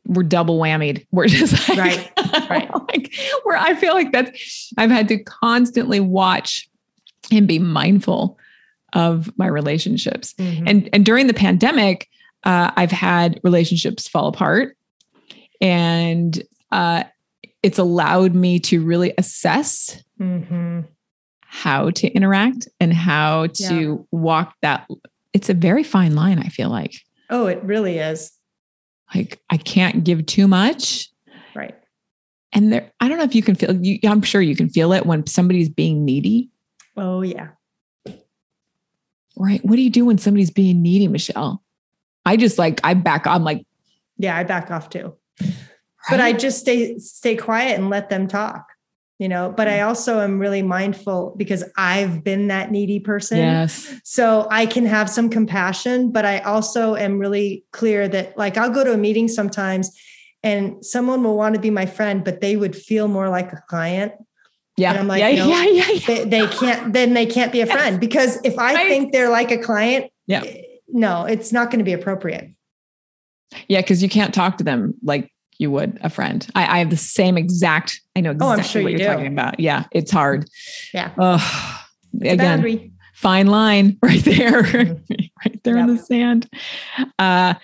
we're 0.07 0.23
double 0.23 0.59
whammied. 0.59 1.07
We're 1.11 1.29
just 1.29 1.69
like, 1.69 1.79
right, 1.79 2.13
right. 2.51 2.75
like 2.75 3.15
where 3.43 3.57
I 3.57 3.75
feel 3.75 3.95
like 3.95 4.13
that's 4.13 4.73
I've 4.77 4.91
had 4.91 5.09
to 5.09 5.19
constantly 5.19 6.01
watch 6.01 6.69
and 7.31 7.47
be 7.47 7.59
mindful 7.59 8.39
of 8.93 9.31
my 9.37 9.47
relationships. 9.47 10.35
Mm-hmm. 10.35 10.65
And 10.67 10.89
and 10.93 11.05
during 11.05 11.27
the 11.27 11.35
pandemic, 11.35 12.09
uh, 12.45 12.71
I've 12.77 12.91
had 12.91 13.41
relationships 13.43 14.07
fall 14.07 14.29
apart, 14.29 14.77
and 15.61 16.43
uh, 16.71 17.05
it's 17.63 17.79
allowed 17.79 18.35
me 18.35 18.59
to 18.61 18.85
really 18.85 19.15
assess 19.19 20.03
mm-hmm. 20.21 20.81
how 21.41 21.91
to 21.91 22.09
interact 22.09 22.69
and 22.81 22.93
how 22.93 23.47
to 23.47 23.75
yeah. 23.75 24.19
walk 24.19 24.55
that. 24.63 24.87
It's 25.33 25.49
a 25.49 25.55
very 25.55 25.83
fine 25.83 26.15
line. 26.15 26.39
I 26.39 26.49
feel 26.49 26.69
like. 26.69 26.95
Oh, 27.31 27.47
it 27.47 27.63
really 27.65 27.99
is. 27.99 28.31
Like 29.15 29.41
I 29.51 29.57
can't 29.57 30.05
give 30.05 30.27
too 30.27 30.47
much. 30.47 31.09
Right. 31.55 31.75
And 32.53 32.73
there, 32.73 32.93
I 33.01 33.09
don't 33.09 33.19
know 33.19 33.25
if 33.25 33.35
you 33.35 33.43
can 33.43 33.55
feel. 33.55 33.75
You, 33.75 33.99
I'm 34.05 34.23
sure 34.23 34.41
you 34.41 34.57
can 34.57 34.69
feel 34.69 34.93
it 34.93 35.07
when 35.07 35.27
somebody's 35.27 35.69
being 35.69 36.05
needy. 36.05 36.51
Oh 36.97 37.23
yeah. 37.23 37.49
Right. 39.37 39.65
What 39.65 39.77
do 39.77 39.83
you 39.83 39.91
do 39.91 40.05
when 40.05 40.19
somebody's 40.19 40.53
being 40.53 40.81
needy, 40.81 41.09
Michelle? 41.09 41.64
I 42.25 42.37
just 42.37 42.59
like 42.59 42.81
I 42.85 42.95
back 42.95 43.27
I'm 43.27 43.45
like 43.45 43.65
yeah, 44.19 44.37
I 44.37 44.45
back 44.45 44.71
off 44.71 44.91
too. 44.91 45.15
Right? 45.41 45.53
But 46.11 46.21
I 46.21 46.33
just 46.33 46.61
stay 46.61 46.99
stay 46.99 47.37
quiet 47.37 47.79
and 47.79 47.91
let 47.91 48.11
them 48.11 48.29
talk. 48.29 48.67
You 49.19 49.29
know, 49.29 49.55
but 49.57 49.69
I 49.69 49.79
mm. 49.79 49.87
also 49.87 50.21
am 50.21 50.41
really 50.41 50.63
mindful 50.63 51.35
because 51.37 51.63
I've 51.77 52.25
been 52.25 52.49
that 52.49 52.73
needy 52.73 52.99
person. 52.99 53.39
Yes. 53.39 53.95
So 54.03 54.49
I 54.51 54.67
can 54.67 54.87
have 54.87 55.09
some 55.09 55.31
compassion, 55.31 56.11
but 56.11 56.25
I 56.25 56.41
also 56.41 56.97
am 56.97 57.21
really 57.21 57.65
clear 57.71 58.09
that 58.09 58.37
like 58.37 58.57
I'll 58.57 58.73
go 58.73 58.83
to 58.83 58.93
a 58.93 58.97
meeting 58.97 59.29
sometimes 59.29 59.97
and 60.43 60.85
someone 60.85 61.23
will 61.23 61.37
want 61.37 61.55
to 61.55 61.61
be 61.61 61.71
my 61.71 61.87
friend, 61.87 62.25
but 62.25 62.41
they 62.41 62.57
would 62.57 62.75
feel 62.75 63.07
more 63.07 63.29
like 63.29 63.53
a 63.53 63.63
client. 63.69 64.13
Yeah. 64.77 64.91
And 64.91 64.99
I'm 64.99 65.09
like, 65.09 65.21
yeah, 65.21 65.45
no, 65.45 65.49
yeah, 65.49 65.65
yeah, 65.65 65.91
yeah. 65.91 66.07
They, 66.07 66.25
they, 66.25 66.47
can't, 66.49 66.93
then 66.93 67.15
they 67.15 67.25
can't 67.25 67.53
be 67.53 67.61
a 67.61 67.67
friend 67.67 68.01
because 68.01 68.41
if 68.43 68.59
I, 68.59 68.73
I 68.73 68.89
think 68.89 69.13
they're 69.13 69.31
like 69.31 69.53
a 69.53 69.59
client, 69.59 70.11
yeah 70.27 70.43
no, 70.89 71.25
it's 71.25 71.53
not 71.53 71.71
going 71.71 71.79
to 71.79 71.85
be 71.85 71.93
appropriate. 71.93 72.51
Yeah, 73.69 73.81
because 73.81 74.03
you 74.03 74.09
can't 74.09 74.35
talk 74.35 74.59
to 74.59 74.65
them 74.65 74.95
like 75.03 75.31
you 75.59 75.71
would 75.71 75.99
a 76.03 76.11
friend. 76.11 76.47
I, 76.55 76.77
I 76.77 76.79
have 76.79 76.91
the 76.91 76.97
same 76.97 77.39
exact. 77.39 78.01
I 78.17 78.21
know 78.21 78.33
exactly 78.33 78.49
oh, 78.49 78.59
I'm 78.59 78.63
sure 78.65 78.83
what 78.83 78.93
you 78.93 79.05
are 79.05 79.15
talking 79.15 79.33
about. 79.33 79.61
Yeah, 79.61 79.85
it's 79.93 80.11
hard. 80.11 80.49
Yeah. 80.93 81.13
Oh, 81.19 81.85
again, 82.23 82.93
fine 83.15 83.47
line 83.47 83.99
right 84.03 84.25
there, 84.25 84.63
right 84.63 85.63
there 85.63 85.77
yep. 85.77 85.89
in 85.89 85.97
the 85.97 86.03
sand. 86.03 86.51
Uh, 87.19 87.55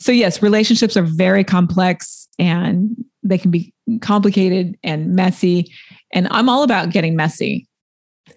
so 0.00 0.12
yes, 0.12 0.42
relationships 0.42 0.96
are 0.96 1.02
very 1.02 1.44
complex 1.44 2.28
and 2.38 2.96
they 3.22 3.38
can 3.38 3.50
be 3.50 3.72
complicated 4.00 4.76
and 4.82 5.14
messy. 5.14 5.72
And 6.12 6.28
I'm 6.30 6.48
all 6.48 6.62
about 6.62 6.90
getting 6.90 7.16
messy 7.16 7.66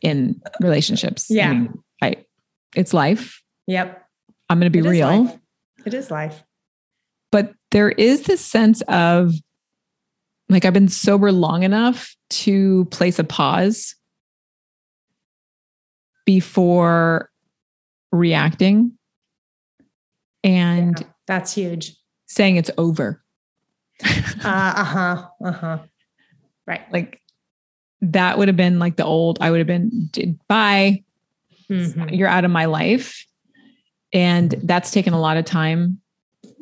in 0.02 0.42
relationships. 0.62 1.28
Yeah. 1.30 1.50
I 1.50 1.54
mean, 1.54 1.84
I, 2.02 2.16
it's 2.76 2.94
life. 2.94 3.42
Yep. 3.68 3.99
I'm 4.50 4.60
going 4.60 4.72
to 4.72 4.82
be 4.82 4.86
it 4.86 4.90
real. 4.90 5.24
Life. 5.24 5.38
It 5.86 5.94
is 5.94 6.12
life. 6.12 6.44
But 7.32 7.54
there 7.72 7.90
is 7.90 8.24
this 8.24 8.44
sense 8.44 8.82
of 8.88 9.34
like 10.50 10.66
I've 10.66 10.74
been 10.74 10.90
sober 10.90 11.32
long 11.32 11.64
enough 11.64 12.16
to 12.30 12.86
place 12.86 13.20
a 13.20 13.24
pause 13.24 13.96
before 16.26 17.30
reacting 18.12 18.98
and 20.44 21.00
yeah, 21.00 21.08
that's 21.28 21.54
huge 21.54 21.96
saying 22.28 22.56
it's 22.56 22.72
over 22.78 23.24
uh 24.44 24.84
huh 24.84 25.28
uh 25.44 25.52
huh 25.52 25.80
right 26.66 26.82
like 26.92 27.22
that 28.02 28.38
would 28.38 28.48
have 28.48 28.58
been 28.58 28.80
like 28.80 28.96
the 28.96 29.06
old 29.06 29.38
i 29.42 29.52
would 29.52 29.58
have 29.60 29.68
been 29.68 30.10
bye 30.48 31.04
mm-hmm. 31.70 32.10
you're 32.10 32.28
out 32.28 32.46
of 32.46 32.52
my 32.52 32.66
life 32.66 33.26
and 34.14 34.56
that's 34.64 34.92
taken 34.92 35.14
a 35.14 35.20
lot 35.20 35.38
of 35.38 35.46
time 35.46 36.02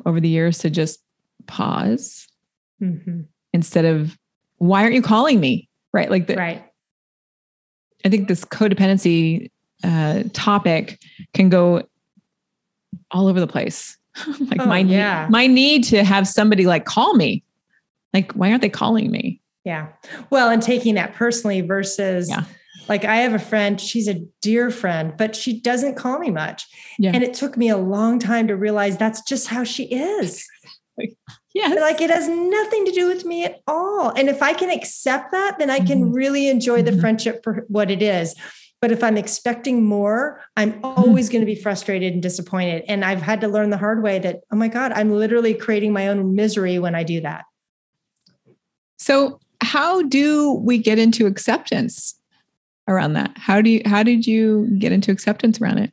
over 0.06 0.20
the 0.20 0.28
years 0.28 0.58
to 0.58 0.70
just 0.70 1.00
pause 1.46 2.26
mm-hmm. 2.80 3.22
instead 3.52 3.84
of, 3.84 4.16
why 4.56 4.82
aren't 4.82 4.94
you 4.94 5.02
calling 5.02 5.40
me? 5.40 5.68
Right. 5.92 6.10
Like, 6.10 6.26
the, 6.26 6.36
right. 6.36 6.64
I 8.04 8.08
think 8.08 8.28
this 8.28 8.44
codependency 8.44 9.50
uh, 9.84 10.24
topic 10.32 11.00
can 11.34 11.48
go 11.48 11.82
all 13.10 13.28
over 13.28 13.40
the 13.40 13.46
place. 13.46 13.96
like 14.40 14.60
oh, 14.60 14.66
my 14.66 14.80
yeah. 14.80 15.24
need, 15.24 15.30
my 15.30 15.46
need 15.46 15.84
to 15.84 16.04
have 16.04 16.26
somebody 16.26 16.66
like 16.66 16.84
call 16.84 17.14
me. 17.14 17.44
Like, 18.12 18.32
why 18.32 18.50
aren't 18.50 18.62
they 18.62 18.68
calling 18.68 19.10
me? 19.10 19.40
Yeah. 19.64 19.88
Well, 20.30 20.50
and 20.50 20.62
taking 20.62 20.94
that 20.94 21.14
personally 21.14 21.60
versus 21.60 22.28
yeah. 22.28 22.44
Like 22.88 23.04
I 23.04 23.16
have 23.16 23.34
a 23.34 23.38
friend, 23.38 23.80
she's 23.80 24.08
a 24.08 24.20
dear 24.40 24.70
friend, 24.70 25.14
but 25.16 25.36
she 25.36 25.60
doesn't 25.60 25.96
call 25.96 26.18
me 26.18 26.30
much. 26.30 26.66
Yeah. 26.98 27.12
And 27.14 27.22
it 27.22 27.34
took 27.34 27.56
me 27.56 27.68
a 27.68 27.76
long 27.76 28.18
time 28.18 28.48
to 28.48 28.56
realize 28.56 28.96
that's 28.96 29.22
just 29.22 29.48
how 29.48 29.64
she 29.64 29.84
is. 29.84 30.46
Yes. 31.54 31.80
Like 31.80 32.00
it 32.00 32.10
has 32.10 32.28
nothing 32.28 32.84
to 32.84 32.92
do 32.92 33.08
with 33.08 33.24
me 33.24 33.44
at 33.44 33.62
all. 33.66 34.10
And 34.10 34.28
if 34.28 34.42
I 34.42 34.52
can 34.52 34.70
accept 34.70 35.32
that, 35.32 35.58
then 35.58 35.70
I 35.70 35.78
can 35.78 36.02
mm-hmm. 36.02 36.12
really 36.12 36.48
enjoy 36.48 36.82
the 36.82 36.92
mm-hmm. 36.92 37.00
friendship 37.00 37.40
for 37.42 37.64
what 37.68 37.90
it 37.90 38.02
is. 38.02 38.34
But 38.80 38.92
if 38.92 39.02
I'm 39.02 39.16
expecting 39.16 39.84
more, 39.84 40.40
I'm 40.56 40.74
mm-hmm. 40.74 40.84
always 40.84 41.28
going 41.28 41.40
to 41.40 41.46
be 41.46 41.56
frustrated 41.56 42.12
and 42.12 42.22
disappointed. 42.22 42.84
And 42.86 43.04
I've 43.04 43.22
had 43.22 43.40
to 43.40 43.48
learn 43.48 43.70
the 43.70 43.76
hard 43.76 44.02
way 44.02 44.18
that, 44.20 44.40
oh 44.52 44.56
my 44.56 44.68
God, 44.68 44.92
I'm 44.92 45.10
literally 45.10 45.54
creating 45.54 45.92
my 45.92 46.06
own 46.08 46.34
misery 46.34 46.78
when 46.78 46.94
I 46.94 47.02
do 47.02 47.20
that. 47.22 47.44
So, 48.98 49.40
how 49.60 50.02
do 50.02 50.52
we 50.52 50.78
get 50.78 50.98
into 50.98 51.26
acceptance? 51.26 52.17
Around 52.88 53.12
that? 53.12 53.32
How 53.36 53.60
do 53.60 53.70
you 53.70 53.82
how 53.84 54.02
did 54.02 54.26
you 54.26 54.68
get 54.78 54.92
into 54.92 55.12
acceptance 55.12 55.60
around 55.60 55.78
it? 55.78 55.92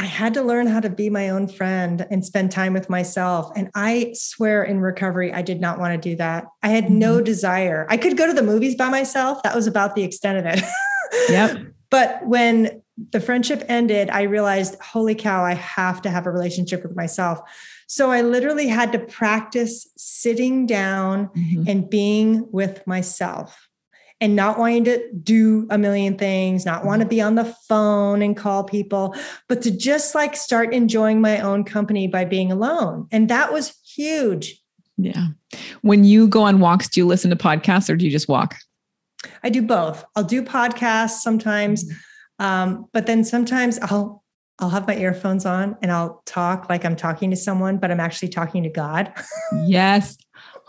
I 0.00 0.04
had 0.04 0.34
to 0.34 0.42
learn 0.42 0.68
how 0.68 0.78
to 0.78 0.88
be 0.88 1.10
my 1.10 1.30
own 1.30 1.48
friend 1.48 2.06
and 2.08 2.24
spend 2.24 2.52
time 2.52 2.72
with 2.72 2.88
myself. 2.88 3.50
And 3.56 3.68
I 3.74 4.12
swear 4.14 4.62
in 4.62 4.78
recovery, 4.78 5.32
I 5.32 5.42
did 5.42 5.60
not 5.60 5.80
want 5.80 6.00
to 6.00 6.10
do 6.10 6.14
that. 6.16 6.46
I 6.62 6.68
had 6.68 6.88
no 6.88 7.16
mm-hmm. 7.16 7.24
desire. 7.24 7.84
I 7.90 7.96
could 7.96 8.16
go 8.16 8.26
to 8.28 8.32
the 8.32 8.44
movies 8.44 8.76
by 8.76 8.90
myself. 8.90 9.42
That 9.42 9.56
was 9.56 9.66
about 9.66 9.96
the 9.96 10.04
extent 10.04 10.38
of 10.38 10.46
it. 10.46 10.64
Yep. 11.28 11.58
but 11.90 12.24
when 12.24 12.80
the 13.10 13.20
friendship 13.20 13.64
ended, 13.68 14.08
I 14.10 14.22
realized, 14.22 14.80
holy 14.80 15.16
cow, 15.16 15.44
I 15.44 15.54
have 15.54 16.00
to 16.02 16.10
have 16.10 16.26
a 16.26 16.30
relationship 16.30 16.84
with 16.84 16.94
myself. 16.94 17.40
So 17.88 18.10
I 18.10 18.20
literally 18.20 18.68
had 18.68 18.92
to 18.92 18.98
practice 18.98 19.88
sitting 19.96 20.66
down 20.66 21.28
mm-hmm. 21.28 21.64
and 21.66 21.90
being 21.90 22.46
with 22.52 22.86
myself. 22.86 23.67
And 24.20 24.34
not 24.34 24.58
wanting 24.58 24.84
to 24.84 25.12
do 25.12 25.66
a 25.70 25.78
million 25.78 26.18
things, 26.18 26.66
not 26.66 26.84
want 26.84 27.02
to 27.02 27.08
be 27.08 27.20
on 27.20 27.36
the 27.36 27.44
phone 27.68 28.20
and 28.20 28.36
call 28.36 28.64
people, 28.64 29.14
but 29.48 29.62
to 29.62 29.70
just 29.70 30.14
like 30.14 30.34
start 30.34 30.74
enjoying 30.74 31.20
my 31.20 31.40
own 31.40 31.64
company 31.64 32.08
by 32.08 32.24
being 32.24 32.50
alone. 32.50 33.06
And 33.12 33.28
that 33.30 33.52
was 33.52 33.78
huge. 33.94 34.60
Yeah. 34.96 35.28
When 35.82 36.04
you 36.04 36.26
go 36.26 36.42
on 36.42 36.58
walks, 36.58 36.88
do 36.88 37.00
you 37.00 37.06
listen 37.06 37.30
to 37.30 37.36
podcasts 37.36 37.88
or 37.88 37.96
do 37.96 38.04
you 38.04 38.10
just 38.10 38.28
walk? 38.28 38.56
I 39.42 39.50
do 39.50 39.62
both. 39.62 40.04
I'll 40.16 40.24
do 40.24 40.42
podcasts 40.42 41.20
sometimes, 41.20 41.84
mm-hmm. 41.84 42.44
um, 42.44 42.88
but 42.92 43.06
then 43.06 43.24
sometimes 43.24 43.78
I'll 43.78 44.24
I'll 44.60 44.70
have 44.70 44.88
my 44.88 44.96
earphones 44.96 45.46
on 45.46 45.76
and 45.82 45.92
I'll 45.92 46.20
talk 46.26 46.68
like 46.68 46.84
I'm 46.84 46.96
talking 46.96 47.30
to 47.30 47.36
someone, 47.36 47.78
but 47.78 47.92
I'm 47.92 48.00
actually 48.00 48.28
talking 48.28 48.64
to 48.64 48.68
God. 48.68 49.12
yes. 49.66 50.18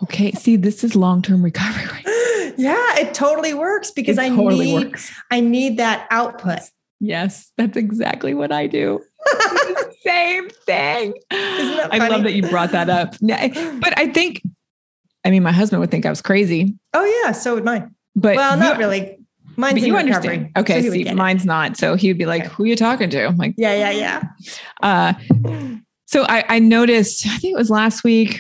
Okay. 0.03 0.31
See, 0.33 0.57
this 0.57 0.83
is 0.83 0.95
long-term 0.95 1.43
recovery. 1.43 1.85
Right? 1.85 2.05
yeah, 2.57 2.99
it 2.99 3.13
totally 3.13 3.53
works 3.53 3.91
because 3.91 4.17
it 4.17 4.21
I 4.21 4.29
totally 4.29 4.67
need 4.67 4.87
works. 4.87 5.11
I 5.31 5.39
need 5.39 5.77
that 5.77 6.07
output. 6.11 6.59
Yes, 6.99 7.51
that's 7.57 7.77
exactly 7.77 8.33
what 8.33 8.51
I 8.51 8.67
do. 8.67 9.01
Same 10.03 10.49
thing. 10.49 11.13
I 11.31 12.07
love 12.09 12.23
that 12.23 12.33
you 12.33 12.43
brought 12.43 12.71
that 12.71 12.89
up. 12.89 13.15
But 13.21 13.97
I 13.97 14.11
think, 14.13 14.41
I 15.25 15.29
mean, 15.29 15.43
my 15.43 15.51
husband 15.51 15.79
would 15.81 15.91
think 15.91 16.05
I 16.05 16.09
was 16.09 16.21
crazy. 16.21 16.75
Oh 16.93 17.23
yeah, 17.23 17.31
so 17.31 17.55
would 17.55 17.65
mine. 17.65 17.95
But 18.15 18.35
well, 18.35 18.57
not 18.57 18.77
really. 18.77 19.17
Mine's 19.55 19.73
but 19.73 19.81
you 19.83 19.95
recovery, 19.95 20.13
understand. 20.13 20.51
Okay, 20.57 20.81
so 20.83 20.91
see, 20.91 21.13
mine's 21.13 21.43
it. 21.43 21.47
not. 21.47 21.75
So 21.75 21.95
he 21.95 22.07
would 22.07 22.17
be 22.17 22.25
like, 22.25 22.45
okay. 22.45 22.53
"Who 22.53 22.63
are 22.63 22.67
you 22.67 22.75
talking 22.77 23.09
to?" 23.09 23.25
I'm 23.25 23.35
like, 23.35 23.55
"Yeah, 23.57 23.73
yeah, 23.73 23.91
yeah." 23.91 24.23
Uh, 24.81 25.13
so 26.05 26.23
I, 26.23 26.45
I 26.47 26.59
noticed. 26.59 27.27
I 27.27 27.37
think 27.37 27.53
it 27.53 27.57
was 27.57 27.69
last 27.69 28.03
week. 28.03 28.39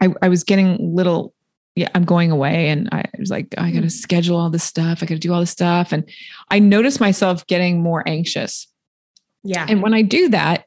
I, 0.00 0.08
I 0.22 0.28
was 0.28 0.42
getting 0.42 0.94
little. 0.94 1.34
Yeah, 1.76 1.88
I'm 1.94 2.04
going 2.04 2.30
away, 2.30 2.68
and 2.68 2.88
I 2.92 3.04
was 3.18 3.30
like, 3.30 3.54
I 3.56 3.70
got 3.70 3.80
to 3.80 3.86
mm. 3.86 3.92
schedule 3.92 4.36
all 4.36 4.50
this 4.50 4.64
stuff. 4.64 5.02
I 5.02 5.06
got 5.06 5.14
to 5.14 5.20
do 5.20 5.32
all 5.32 5.40
this 5.40 5.50
stuff, 5.50 5.92
and 5.92 6.08
I 6.50 6.58
noticed 6.58 7.00
myself 7.00 7.46
getting 7.46 7.80
more 7.80 8.06
anxious. 8.06 8.66
Yeah, 9.44 9.66
and 9.68 9.82
when 9.82 9.94
I 9.94 10.02
do 10.02 10.28
that, 10.30 10.66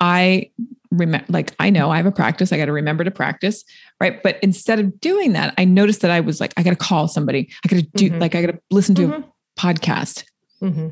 I 0.00 0.50
remember 0.90 1.26
like 1.28 1.54
I 1.60 1.70
know 1.70 1.90
I 1.90 1.98
have 1.98 2.06
a 2.06 2.12
practice. 2.12 2.52
I 2.52 2.56
got 2.56 2.64
to 2.64 2.72
remember 2.72 3.04
to 3.04 3.10
practice, 3.10 3.64
right? 4.00 4.22
But 4.22 4.38
instead 4.42 4.80
of 4.80 4.98
doing 5.00 5.34
that, 5.34 5.54
I 5.58 5.64
noticed 5.64 6.00
that 6.00 6.10
I 6.10 6.20
was 6.20 6.40
like, 6.40 6.54
I 6.56 6.62
got 6.62 6.70
to 6.70 6.76
call 6.76 7.06
somebody. 7.06 7.50
I 7.64 7.68
got 7.68 7.76
to 7.76 7.88
do 7.94 8.10
mm-hmm. 8.10 8.18
like 8.18 8.34
I 8.34 8.42
got 8.42 8.52
to 8.52 8.60
listen 8.70 8.94
to 8.96 9.02
mm-hmm. 9.02 9.22
a 9.22 9.60
podcast. 9.60 10.24
Mm-hmm. 10.62 10.88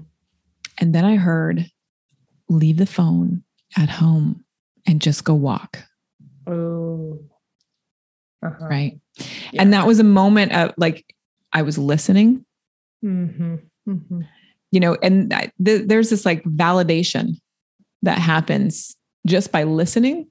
And 0.78 0.94
then 0.94 1.04
I 1.04 1.16
heard, 1.16 1.70
leave 2.48 2.76
the 2.76 2.86
phone 2.86 3.42
at 3.76 3.88
home 3.88 4.44
and 4.86 5.02
just 5.02 5.24
go 5.24 5.34
walk. 5.34 5.78
Oh, 6.46 7.18
uh-huh. 8.42 8.66
right. 8.68 9.00
Yeah. 9.52 9.62
And 9.62 9.72
that 9.72 9.86
was 9.86 9.98
a 9.98 10.04
moment 10.04 10.52
of 10.52 10.74
like 10.76 11.14
I 11.52 11.62
was 11.62 11.78
listening. 11.78 12.44
Mm-hmm. 13.04 13.56
Mm-hmm. 13.88 14.20
You 14.70 14.80
know, 14.80 14.96
and 15.02 15.30
th- 15.64 15.86
there's 15.86 16.10
this 16.10 16.26
like 16.26 16.42
validation 16.44 17.40
that 18.02 18.18
happens 18.18 18.96
just 19.26 19.50
by 19.50 19.64
listening. 19.64 20.28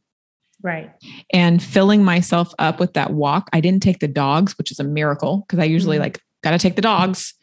Right. 0.63 0.91
And 1.31 1.61
filling 1.61 2.03
myself 2.03 2.53
up 2.59 2.79
with 2.79 2.93
that 2.93 3.11
walk. 3.11 3.49
I 3.53 3.61
didn't 3.61 3.83
take 3.83 3.99
the 3.99 4.07
dogs, 4.07 4.57
which 4.57 4.71
is 4.71 4.79
a 4.79 4.83
miracle 4.83 5.45
because 5.47 5.59
I 5.59 5.65
usually 5.65 5.97
mm-hmm. 5.97 6.03
like, 6.03 6.21
got 6.43 6.51
to 6.51 6.59
take 6.59 6.75
the 6.75 6.81
dogs, 6.81 7.33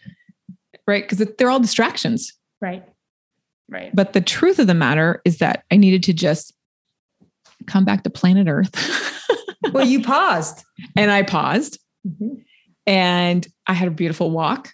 right? 0.87 1.09
Because 1.09 1.26
they're 1.38 1.50
all 1.50 1.61
distractions. 1.61 2.33
Right. 2.61 2.85
Right. 3.68 3.94
But 3.94 4.12
the 4.12 4.20
truth 4.20 4.59
of 4.59 4.66
the 4.66 4.74
matter 4.74 5.22
is 5.24 5.38
that 5.38 5.64
I 5.70 5.76
needed 5.76 6.02
to 6.04 6.12
just 6.12 6.52
come 7.66 7.85
back 7.85 8.05
to 8.05 8.11
planet 8.11 8.48
Earth. 8.48 8.70
well, 9.72 9.87
you 9.87 10.03
paused. 10.03 10.64
And 10.96 11.11
I 11.11 11.22
paused. 11.22 11.79
Mm-hmm. 12.07 12.40
And 12.87 13.46
I 13.66 13.72
had 13.72 13.88
a 13.88 13.92
beautiful 13.92 14.31
walk. 14.31 14.70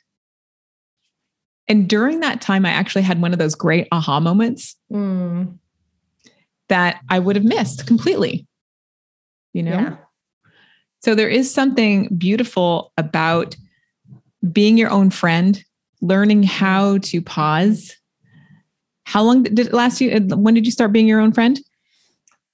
And 1.68 1.88
during 1.88 2.20
that 2.20 2.40
time, 2.40 2.66
I 2.66 2.70
actually 2.70 3.03
had 3.03 3.22
one 3.22 3.33
of 3.33 3.38
those 3.38 3.55
great 3.55 3.87
aha 3.92 4.18
moments. 4.20 4.76
Mm 4.92 5.59
that 6.70 7.00
I 7.11 7.18
would 7.18 7.37
have 7.37 7.44
missed 7.44 7.87
completely. 7.87 8.46
You 9.53 9.64
know? 9.64 9.72
Yeah. 9.72 9.96
So 11.03 11.14
there 11.14 11.29
is 11.29 11.53
something 11.53 12.09
beautiful 12.16 12.92
about 12.96 13.57
being 14.50 14.79
your 14.79 14.90
own 14.90 15.11
friend, 15.11 15.62
learning 16.00 16.44
how 16.44 16.98
to 16.98 17.20
pause. 17.20 17.94
How 19.05 19.22
long 19.22 19.42
did 19.42 19.59
it 19.59 19.72
last 19.74 20.00
you? 20.00 20.16
When 20.18 20.55
did 20.55 20.64
you 20.64 20.72
start 20.72 20.92
being 20.92 21.09
your 21.09 21.20
own 21.20 21.33
friend? 21.33 21.61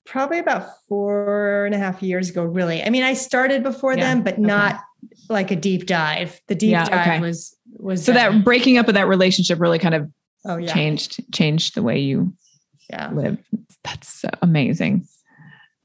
Probably 0.07 0.39
about 0.39 0.69
four 0.89 1.65
and 1.67 1.75
a 1.75 1.79
half 1.79 2.03
years 2.03 2.31
ago, 2.31 2.45
really. 2.45 2.83
I 2.83 2.91
mean, 2.91 3.03
I 3.03 3.15
started 3.15 3.63
before 3.63 3.95
yeah. 3.95 4.05
then, 4.05 4.23
but 4.23 4.35
okay. 4.35 4.43
not 4.43 4.81
like 5.29 5.51
a 5.51 5.57
deep 5.57 5.87
dive. 5.87 6.41
The 6.47 6.55
deep 6.55 6.71
yeah, 6.71 6.85
dive 6.85 7.07
okay. 7.07 7.21
was 7.21 7.57
was 7.79 8.05
so 8.05 8.13
that 8.13 8.45
breaking 8.45 8.79
up 8.79 8.89
of 8.89 8.95
that 8.95 9.09
relationship 9.09 9.61
really 9.61 9.79
kind 9.79 9.95
of 9.95 10.11
oh, 10.47 10.57
yeah. 10.57 10.73
changed 10.73 11.21
changed 11.33 11.75
the 11.75 11.83
way 11.83 11.99
you 11.99 12.33
yeah. 12.89 13.11
live. 13.13 13.39
That's 13.83 14.25
amazing. 14.43 15.07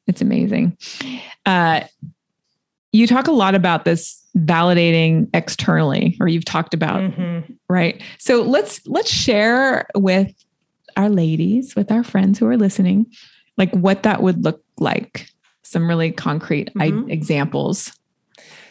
It's 0.07 0.21
amazing. 0.21 0.77
Uh, 1.45 1.81
you 2.91 3.07
talk 3.07 3.27
a 3.27 3.31
lot 3.31 3.55
about 3.55 3.85
this 3.85 4.21
validating 4.37 5.29
externally, 5.33 6.17
or 6.19 6.27
you've 6.27 6.45
talked 6.45 6.73
about, 6.73 7.01
mm-hmm. 7.01 7.53
right? 7.69 8.01
So 8.17 8.41
let's 8.41 8.85
let's 8.87 9.11
share 9.11 9.87
with 9.95 10.33
our 10.97 11.09
ladies, 11.09 11.75
with 11.75 11.91
our 11.91 12.03
friends 12.03 12.39
who 12.39 12.47
are 12.47 12.57
listening, 12.57 13.05
like 13.61 13.71
what 13.73 14.01
that 14.01 14.23
would 14.23 14.43
look 14.43 14.63
like. 14.79 15.27
Some 15.61 15.87
really 15.87 16.11
concrete 16.11 16.73
mm-hmm. 16.73 17.07
I- 17.07 17.13
examples. 17.13 17.91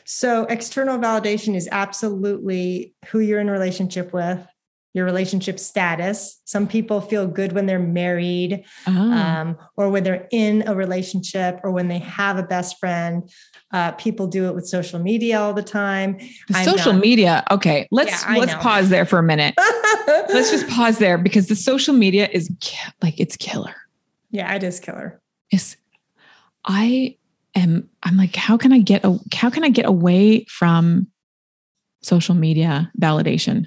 So 0.05 0.43
external 0.47 0.99
validation 0.99 1.55
is 1.55 1.69
absolutely 1.71 2.93
who 3.07 3.21
you're 3.21 3.39
in 3.39 3.49
relationship 3.49 4.13
with, 4.13 4.45
your 4.93 5.05
relationship 5.05 5.61
status. 5.61 6.41
Some 6.45 6.67
people 6.67 7.01
feel 7.01 7.29
good 7.29 7.53
when 7.53 7.67
they're 7.67 7.79
married 7.79 8.65
oh. 8.89 9.13
um, 9.13 9.57
or 9.77 9.91
when 9.91 10.03
they're 10.03 10.27
in 10.33 10.65
a 10.67 10.75
relationship 10.75 11.61
or 11.63 11.71
when 11.71 11.87
they 11.87 11.99
have 11.99 12.39
a 12.39 12.43
best 12.43 12.81
friend. 12.81 13.31
Uh, 13.73 13.93
people 13.93 14.27
do 14.27 14.49
it 14.49 14.57
with 14.57 14.67
social 14.67 14.99
media 14.99 15.39
all 15.39 15.55
the 15.55 15.63
time. 15.63 16.19
The 16.49 16.65
social 16.65 16.95
not, 16.95 17.03
media. 17.03 17.45
Okay, 17.53 17.87
let's 17.93 18.25
yeah, 18.27 18.35
let's 18.35 18.53
know. 18.55 18.59
pause 18.59 18.89
there 18.89 19.05
for 19.05 19.21
a 19.21 19.23
minute. 19.23 19.55
let's 20.09 20.51
just 20.51 20.67
pause 20.67 20.99
there 20.99 21.19
because 21.19 21.47
the 21.47 21.55
social 21.55 21.95
media 21.95 22.29
is 22.33 22.51
ki- 22.59 22.91
like 23.01 23.21
it's 23.21 23.37
killer. 23.37 23.77
Yeah, 24.31 24.55
it 24.55 24.63
is 24.63 24.81
killer. 24.81 25.21
It's 25.51 25.77
I 26.65 27.17
am 27.55 27.89
I'm 28.03 28.17
like 28.17 28.37
how 28.37 28.57
can 28.57 28.73
I 28.73 28.79
get 28.79 29.05
a 29.05 29.19
how 29.35 29.51
can 29.51 29.65
I 29.65 29.71
get 29.71 29.87
away 29.87 30.45
from 30.45 31.09
social 32.03 32.35
media 32.35 32.91
validation? 33.01 33.67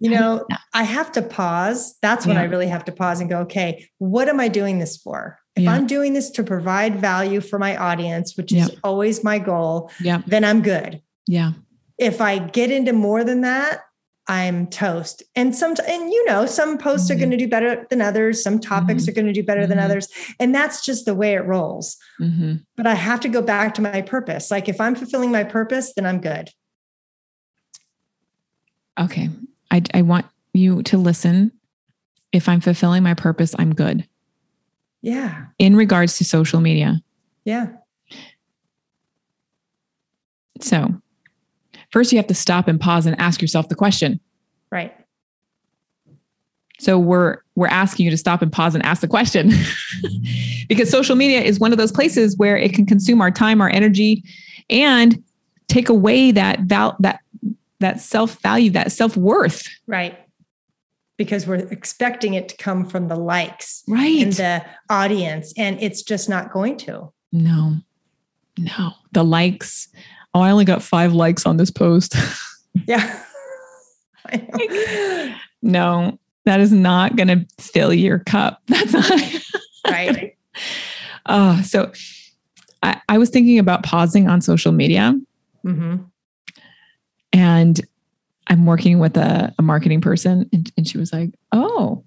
you 0.00 0.10
know, 0.10 0.46
I 0.72 0.84
have 0.84 1.10
to 1.12 1.22
pause. 1.22 1.96
That's 2.02 2.24
when 2.24 2.36
yeah. 2.36 2.42
I 2.42 2.44
really 2.44 2.68
have 2.68 2.84
to 2.84 2.92
pause 2.92 3.20
and 3.20 3.28
go, 3.28 3.40
okay, 3.40 3.88
what 3.98 4.28
am 4.28 4.38
I 4.38 4.48
doing 4.48 4.78
this 4.78 4.96
for? 4.96 5.38
If 5.56 5.64
yeah. 5.64 5.72
I'm 5.72 5.86
doing 5.86 6.12
this 6.12 6.30
to 6.32 6.44
provide 6.44 7.00
value 7.00 7.40
for 7.40 7.58
my 7.58 7.76
audience, 7.76 8.36
which 8.36 8.52
is 8.52 8.70
always 8.84 9.24
my 9.24 9.40
goal, 9.40 9.90
yeah. 10.00 10.22
then 10.26 10.44
I'm 10.44 10.62
good. 10.62 11.02
Yeah. 11.26 11.52
If 11.98 12.20
I 12.20 12.38
get 12.38 12.70
into 12.70 12.92
more 12.92 13.24
than 13.24 13.40
that, 13.40 13.80
I'm 14.28 14.66
toast. 14.66 15.22
And 15.34 15.56
some, 15.56 15.74
and 15.88 16.10
you 16.10 16.24
know, 16.26 16.44
some 16.44 16.76
posts 16.76 17.08
mm-hmm. 17.08 17.16
are 17.16 17.18
going 17.18 17.30
to 17.30 17.36
do 17.38 17.48
better 17.48 17.86
than 17.88 18.02
others. 18.02 18.42
Some 18.42 18.58
topics 18.58 19.02
mm-hmm. 19.02 19.10
are 19.10 19.14
going 19.14 19.26
to 19.26 19.32
do 19.32 19.42
better 19.42 19.62
mm-hmm. 19.62 19.70
than 19.70 19.78
others. 19.78 20.08
And 20.38 20.54
that's 20.54 20.84
just 20.84 21.06
the 21.06 21.14
way 21.14 21.32
it 21.32 21.46
rolls. 21.46 21.96
Mm-hmm. 22.20 22.56
But 22.76 22.86
I 22.86 22.94
have 22.94 23.20
to 23.20 23.28
go 23.28 23.40
back 23.40 23.74
to 23.74 23.82
my 23.82 24.02
purpose. 24.02 24.50
Like 24.50 24.68
if 24.68 24.80
I'm 24.80 24.94
fulfilling 24.94 25.32
my 25.32 25.44
purpose, 25.44 25.94
then 25.94 26.04
I'm 26.04 26.20
good. 26.20 26.50
Okay. 29.00 29.30
I, 29.70 29.82
I 29.94 30.02
want 30.02 30.26
you 30.52 30.82
to 30.84 30.98
listen. 30.98 31.52
If 32.32 32.48
I'm 32.48 32.60
fulfilling 32.60 33.02
my 33.02 33.14
purpose, 33.14 33.54
I'm 33.58 33.74
good. 33.74 34.06
Yeah. 35.00 35.46
In 35.58 35.74
regards 35.74 36.18
to 36.18 36.24
social 36.24 36.60
media. 36.60 37.00
Yeah. 37.44 37.68
So, 40.60 41.00
first 41.90 42.12
you 42.12 42.18
have 42.18 42.26
to 42.26 42.34
stop 42.34 42.68
and 42.68 42.80
pause 42.80 43.06
and 43.06 43.18
ask 43.20 43.40
yourself 43.40 43.68
the 43.68 43.74
question. 43.74 44.20
Right. 44.70 44.94
So 46.80 46.98
we're 46.98 47.38
we're 47.56 47.68
asking 47.68 48.04
you 48.04 48.10
to 48.10 48.16
stop 48.16 48.40
and 48.40 48.52
pause 48.52 48.74
and 48.74 48.84
ask 48.84 49.00
the 49.00 49.08
question. 49.08 49.52
because 50.68 50.90
social 50.90 51.16
media 51.16 51.40
is 51.40 51.58
one 51.58 51.72
of 51.72 51.78
those 51.78 51.90
places 51.90 52.36
where 52.36 52.56
it 52.56 52.72
can 52.72 52.86
consume 52.86 53.20
our 53.20 53.30
time, 53.30 53.60
our 53.60 53.70
energy 53.70 54.22
and 54.70 55.22
take 55.66 55.88
away 55.88 56.30
that 56.32 56.60
val- 56.60 56.96
that 57.00 57.20
that 57.80 58.00
self 58.00 58.40
value, 58.42 58.70
that 58.70 58.92
self 58.92 59.16
worth. 59.16 59.68
Right. 59.86 60.18
Because 61.16 61.46
we're 61.46 61.56
expecting 61.56 62.34
it 62.34 62.48
to 62.50 62.56
come 62.56 62.84
from 62.84 63.08
the 63.08 63.16
likes, 63.16 63.82
right, 63.88 64.22
and 64.22 64.32
the 64.34 64.64
audience, 64.88 65.52
and 65.56 65.82
it's 65.82 66.02
just 66.02 66.28
not 66.28 66.52
going 66.52 66.76
to. 66.78 67.12
No, 67.32 67.78
no, 68.56 68.92
the 69.10 69.24
likes. 69.24 69.88
Oh, 70.34 70.40
I 70.40 70.50
only 70.50 70.64
got 70.64 70.82
five 70.82 71.12
likes 71.12 71.46
on 71.46 71.56
this 71.56 71.70
post. 71.70 72.14
yeah. 72.86 73.22
no, 75.62 76.18
that 76.44 76.60
is 76.60 76.72
not 76.72 77.16
going 77.16 77.28
to 77.28 77.46
fill 77.58 77.92
your 77.92 78.18
cup. 78.20 78.62
That's 78.68 78.92
not 78.92 79.42
right. 79.88 80.36
Oh, 81.26 81.60
so 81.62 81.92
I, 82.82 83.00
I, 83.08 83.18
was 83.18 83.30
thinking 83.30 83.58
about 83.58 83.82
pausing 83.82 84.28
on 84.28 84.40
social 84.40 84.72
media. 84.72 85.18
Mm-hmm 85.64 86.04
And 87.32 87.80
I'm 88.48 88.66
working 88.66 88.98
with 88.98 89.16
a, 89.16 89.54
a 89.58 89.62
marketing 89.62 90.00
person, 90.00 90.48
and, 90.52 90.72
and 90.76 90.88
she 90.88 90.98
was 90.98 91.12
like, 91.12 91.30
Oh, 91.52 92.04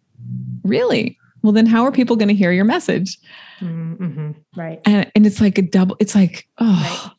really? 0.63 1.17
Well, 1.41 1.53
then 1.53 1.65
how 1.65 1.84
are 1.86 1.91
people 1.91 2.15
going 2.15 2.27
to 2.27 2.36
hear 2.36 2.51
your 2.51 2.65
message? 2.65 3.17
Mm-hmm. 3.60 4.31
Right. 4.55 4.79
And, 4.86 5.12
and 5.15 5.25
it's 5.25 5.41
like 5.41 5.57
a 5.57 5.63
double, 5.63 5.97
it's 5.99 6.13
like, 6.13 6.47
oh, 6.60 6.65
right. 6.65 7.12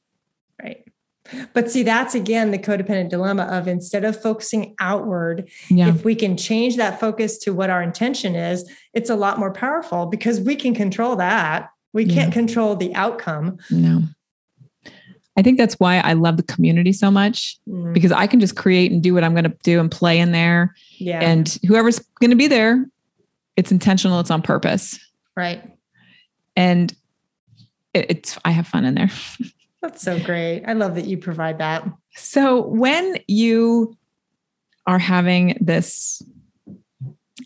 But 1.53 1.71
see, 1.71 1.83
that's 1.83 2.15
again 2.15 2.51
the 2.51 2.59
codependent 2.59 3.11
dilemma 3.11 3.45
of 3.45 3.69
instead 3.69 4.05
of 4.05 4.21
focusing 4.21 4.75
outward, 4.81 5.49
yeah. 5.69 5.89
if 5.89 6.05
we 6.05 6.15
can 6.15 6.37
change 6.37 6.77
that 6.77 7.01
focus 7.01 7.39
to 7.39 7.53
what 7.53 7.71
our 7.71 7.83
intention 7.83 8.35
is, 8.35 8.69
it's 8.95 9.11
a 9.11 9.17
lot 9.17 9.39
more 9.39 9.53
powerful 9.53 10.07
because 10.07 10.41
we 10.41 10.57
can 10.57 10.75
control 10.75 11.17
that. 11.17 11.71
We 11.93 12.07
can't 12.07 12.33
control 12.33 12.75
the 12.75 12.95
outcome. 12.95 13.59
No. 13.71 14.03
I 15.37 15.43
think 15.43 15.59
that's 15.59 15.75
why 15.75 15.99
I 15.99 16.13
love 16.13 16.37
the 16.37 16.43
community 16.43 16.93
so 16.93 17.11
much 17.11 17.59
mm. 17.69 17.93
because 17.95 18.13
I 18.13 18.27
can 18.27 18.39
just 18.39 18.57
create 18.57 18.93
and 18.93 19.03
do 19.03 19.15
what 19.15 19.25
I'm 19.25 19.33
going 19.33 19.45
to 19.45 19.57
do 19.63 19.81
and 19.81 19.91
play 19.91 20.19
in 20.19 20.33
there. 20.33 20.75
Yeah. 20.99 21.21
And 21.21 21.59
whoever's 21.67 21.99
going 22.21 22.31
to 22.31 22.37
be 22.37 22.49
there, 22.49 22.87
it's 23.57 23.73
intentional, 23.73 24.21
it's 24.21 24.31
on 24.31 24.43
purpose. 24.43 24.99
Right. 25.37 25.63
And 26.55 26.95
it's, 27.95 28.39
I 28.45 28.51
have 28.51 28.67
fun 28.67 28.85
in 28.85 28.95
there. 28.95 29.11
That's 29.83 30.01
so 30.01 30.19
great. 30.21 30.63
I 30.65 30.75
love 30.75 30.95
that 30.95 31.07
you 31.07 31.19
provide 31.19 31.59
that. 31.59 31.85
So 32.15 32.63
when 32.69 33.17
you 33.27 33.97
are 34.87 34.99
having 34.99 35.59
this 35.61 36.23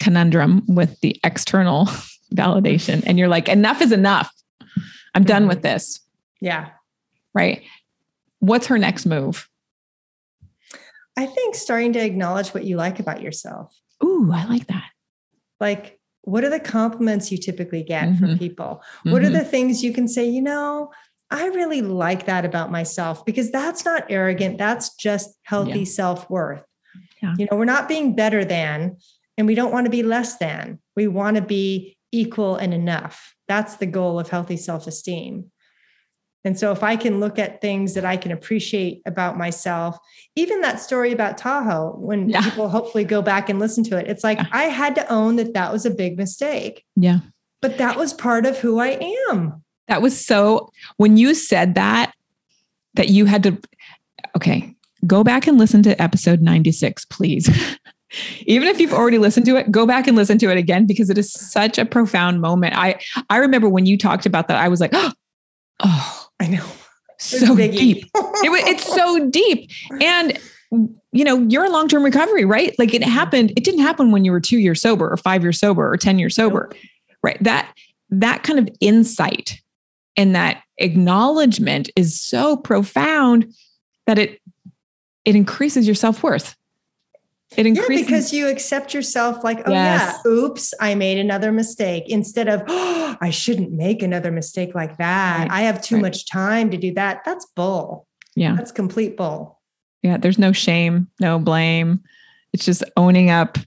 conundrum 0.01 0.63
with 0.69 1.01
the 1.01 1.19
external 1.25 1.87
validation 2.35 3.03
and 3.07 3.19
you're 3.19 3.29
like, 3.29 3.49
enough 3.49 3.81
is 3.81 3.91
enough. 3.91 4.31
I'm 5.15 5.25
done 5.25 5.43
mm-hmm. 5.43 5.49
with 5.49 5.63
this. 5.63 6.01
Yeah. 6.41 6.69
Right. 7.35 7.63
What's 8.41 8.67
her 8.67 8.79
next 8.79 9.07
move? 9.07 9.49
I 11.17 11.25
think 11.25 11.55
starting 11.55 11.95
to 11.95 12.05
acknowledge 12.05 12.51
what 12.51 12.65
you 12.65 12.77
like 12.77 13.01
about 13.01 13.23
yourself. 13.23 13.75
Ooh, 14.05 14.31
I 14.33 14.45
like 14.45 14.67
that. 14.67 14.91
Like, 15.59 15.99
what 16.23 16.45
are 16.45 16.51
the 16.51 16.61
compliments 16.61 17.33
you 17.33 17.39
typically 17.39 17.83
get 17.83 18.05
mm-hmm. 18.05 18.19
from 18.19 18.39
people? 18.39 18.83
Mm-hmm. 18.99 19.13
What 19.13 19.23
are 19.23 19.27
mm-hmm. 19.27 19.35
the 19.35 19.45
things 19.45 19.83
you 19.83 19.93
can 19.93 20.09
say, 20.09 20.29
you 20.29 20.43
know, 20.43 20.91
I 21.31 21.47
really 21.49 21.83
like 21.83 22.27
that 22.27 22.45
about 22.45 22.71
myself 22.71 23.25
because 23.25 23.51
that's 23.51 23.85
not 23.85 24.07
arrogant. 24.09 24.59
That's 24.59 24.95
just 24.95 25.31
healthy 25.43 25.81
yeah. 25.81 25.85
self 25.85 26.31
worth. 26.31 26.63
Yeah. 27.23 27.35
You 27.39 27.49
know, 27.51 27.57
we're 27.57 27.65
not 27.65 27.89
being 27.89 28.15
better 28.15 28.45
than, 28.45 28.97
and 29.37 29.47
we 29.47 29.55
don't 29.55 29.73
want 29.73 29.87
to 29.87 29.91
be 29.91 30.03
less 30.03 30.37
than. 30.39 30.79
We 30.95 31.09
want 31.09 31.37
to 31.37 31.43
be 31.43 31.97
equal 32.13 32.57
and 32.57 32.73
enough. 32.73 33.35
That's 33.49 33.77
the 33.77 33.87
goal 33.87 34.21
of 34.21 34.29
healthy 34.29 34.57
self 34.57 34.87
esteem. 34.87 35.51
And 36.45 36.57
so, 36.57 36.71
if 36.71 36.85
I 36.85 36.95
can 36.95 37.19
look 37.19 37.41
at 37.41 37.61
things 37.61 37.95
that 37.95 38.05
I 38.05 38.17
can 38.17 38.31
appreciate 38.31 39.03
about 39.05 39.37
myself, 39.37 39.99
even 40.37 40.61
that 40.61 40.81
story 40.81 41.11
about 41.11 41.39
Tahoe, 41.39 41.97
when 41.99 42.29
yeah. 42.29 42.41
people 42.41 42.69
hopefully 42.69 43.03
go 43.03 43.21
back 43.21 43.49
and 43.49 43.59
listen 43.59 43.83
to 43.85 43.99
it, 43.99 44.07
it's 44.07 44.23
like 44.23 44.39
I 44.53 44.65
had 44.65 44.95
to 44.95 45.13
own 45.13 45.37
that 45.37 45.55
that 45.55 45.73
was 45.73 45.85
a 45.85 45.91
big 45.91 46.17
mistake. 46.17 46.85
Yeah. 46.95 47.19
But 47.61 47.79
that 47.79 47.97
was 47.97 48.13
part 48.13 48.47
of 48.47 48.59
who 48.59 48.79
I 48.79 49.17
am. 49.29 49.65
That 49.89 50.03
was 50.03 50.19
so, 50.19 50.71
when 50.97 51.17
you 51.17 51.35
said 51.35 51.75
that, 51.75 52.13
that 52.95 53.09
you 53.09 53.27
had 53.27 53.43
to, 53.45 53.59
okay, 54.37 54.75
go 55.07 55.23
back 55.23 55.47
and 55.47 55.59
listen 55.59 55.83
to 55.85 56.01
episode 56.01 56.41
96, 56.41 57.05
please. 57.07 57.49
Even 58.47 58.69
if 58.69 58.81
you've 58.81 58.93
already 58.93 59.19
listened 59.19 59.47
to 59.47 59.57
it, 59.57 59.71
go 59.71 59.87
back 59.87 60.07
and 60.07 60.17
listen 60.17 60.39
to 60.39 60.51
it 60.51 60.57
again 60.57 60.87
because 60.87 61.11
it 61.11 61.19
is 61.19 61.33
such 61.33 61.77
a 61.77 61.85
profound 61.85 62.41
moment. 62.41 62.75
I 62.77 63.01
I 63.29 63.39
remember 63.39 63.69
when 63.69 63.85
you 63.85 63.99
talked 63.99 64.27
about 64.27 64.47
that, 64.49 64.59
I 64.59 64.69
was 64.69 64.81
like, 64.81 64.93
oh, 65.81 66.29
I 66.41 66.49
know. 66.49 66.65
So 67.19 67.57
deep. 67.57 68.05
it, 68.15 68.69
it's 68.69 68.95
so 68.95 69.27
deep. 69.31 69.71
And 70.03 70.39
you 71.13 71.25
know, 71.25 71.39
you're 71.49 71.65
in 71.65 71.73
long-term 71.73 72.03
recovery, 72.03 72.45
right? 72.45 72.75
Like 72.79 72.93
it 72.93 73.01
mm-hmm. 73.01 73.11
happened, 73.11 73.53
it 73.57 73.65
didn't 73.65 73.81
happen 73.81 74.13
when 74.13 74.27
you 74.27 74.33
were 74.33 74.41
two 74.41 74.59
years 74.59 74.83
sober 74.83 75.11
or 75.11 75.17
five 75.17 75.43
years 75.43 75.59
sober 75.59 75.91
or 75.91 75.97
10 75.97 76.19
years 76.19 76.35
sober. 76.35 76.71
Right. 77.23 77.43
That 77.43 77.73
that 78.11 78.43
kind 78.43 78.59
of 78.59 78.69
insight 78.81 79.63
and 80.17 80.35
that 80.35 80.63
acknowledgement 80.79 81.91
is 81.97 82.21
so 82.21 82.57
profound 82.57 83.53
that 84.07 84.19
it 84.19 84.41
it 85.25 85.35
increases 85.35 85.87
your 85.87 85.95
self-worth. 85.95 86.55
It 87.57 87.67
increases 87.67 88.03
yeah, 88.03 88.07
because 88.07 88.33
you 88.33 88.49
accept 88.49 88.93
yourself 88.93 89.45
like 89.45 89.63
oh 89.67 89.73
yes. 89.73 90.21
yeah 90.25 90.31
oops 90.31 90.75
i 90.81 90.95
made 90.97 91.17
another 91.17 91.53
mistake 91.53 92.05
instead 92.09 92.49
of 92.49 92.63
oh 92.67 93.17
i 93.21 93.31
shouldn't 93.31 93.73
make 93.73 94.03
another 94.03 94.33
mistake 94.33 94.75
like 94.75 94.97
that. 94.99 95.39
Right. 95.41 95.51
i 95.51 95.61
have 95.63 95.81
too 95.81 95.97
right. 95.97 96.03
much 96.03 96.29
time 96.29 96.71
to 96.71 96.77
do 96.77 96.93
that. 96.95 97.23
That's 97.25 97.47
bull. 97.47 98.07
Yeah. 98.35 98.55
That's 98.57 98.73
complete 98.73 99.17
bull. 99.17 99.61
Yeah 100.03 100.17
there's 100.17 100.39
no 100.39 100.53
shame 100.53 101.09
no 101.21 101.39
blame. 101.39 102.03
It's 102.53 102.65
just 102.65 102.83
owning 102.97 103.31
up 103.31 103.59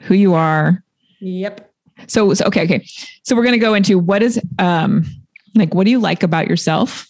who 0.00 0.14
you 0.14 0.34
are. 0.34 0.82
Yep. 1.20 1.72
So, 2.06 2.32
so 2.32 2.46
okay 2.46 2.64
okay. 2.64 2.86
So 3.22 3.36
we're 3.36 3.44
going 3.44 3.52
to 3.52 3.58
go 3.58 3.74
into 3.74 3.98
what 3.98 4.22
is 4.22 4.40
um 4.58 5.04
like, 5.54 5.74
what 5.74 5.84
do 5.84 5.90
you 5.90 5.98
like 5.98 6.22
about 6.22 6.48
yourself? 6.48 7.06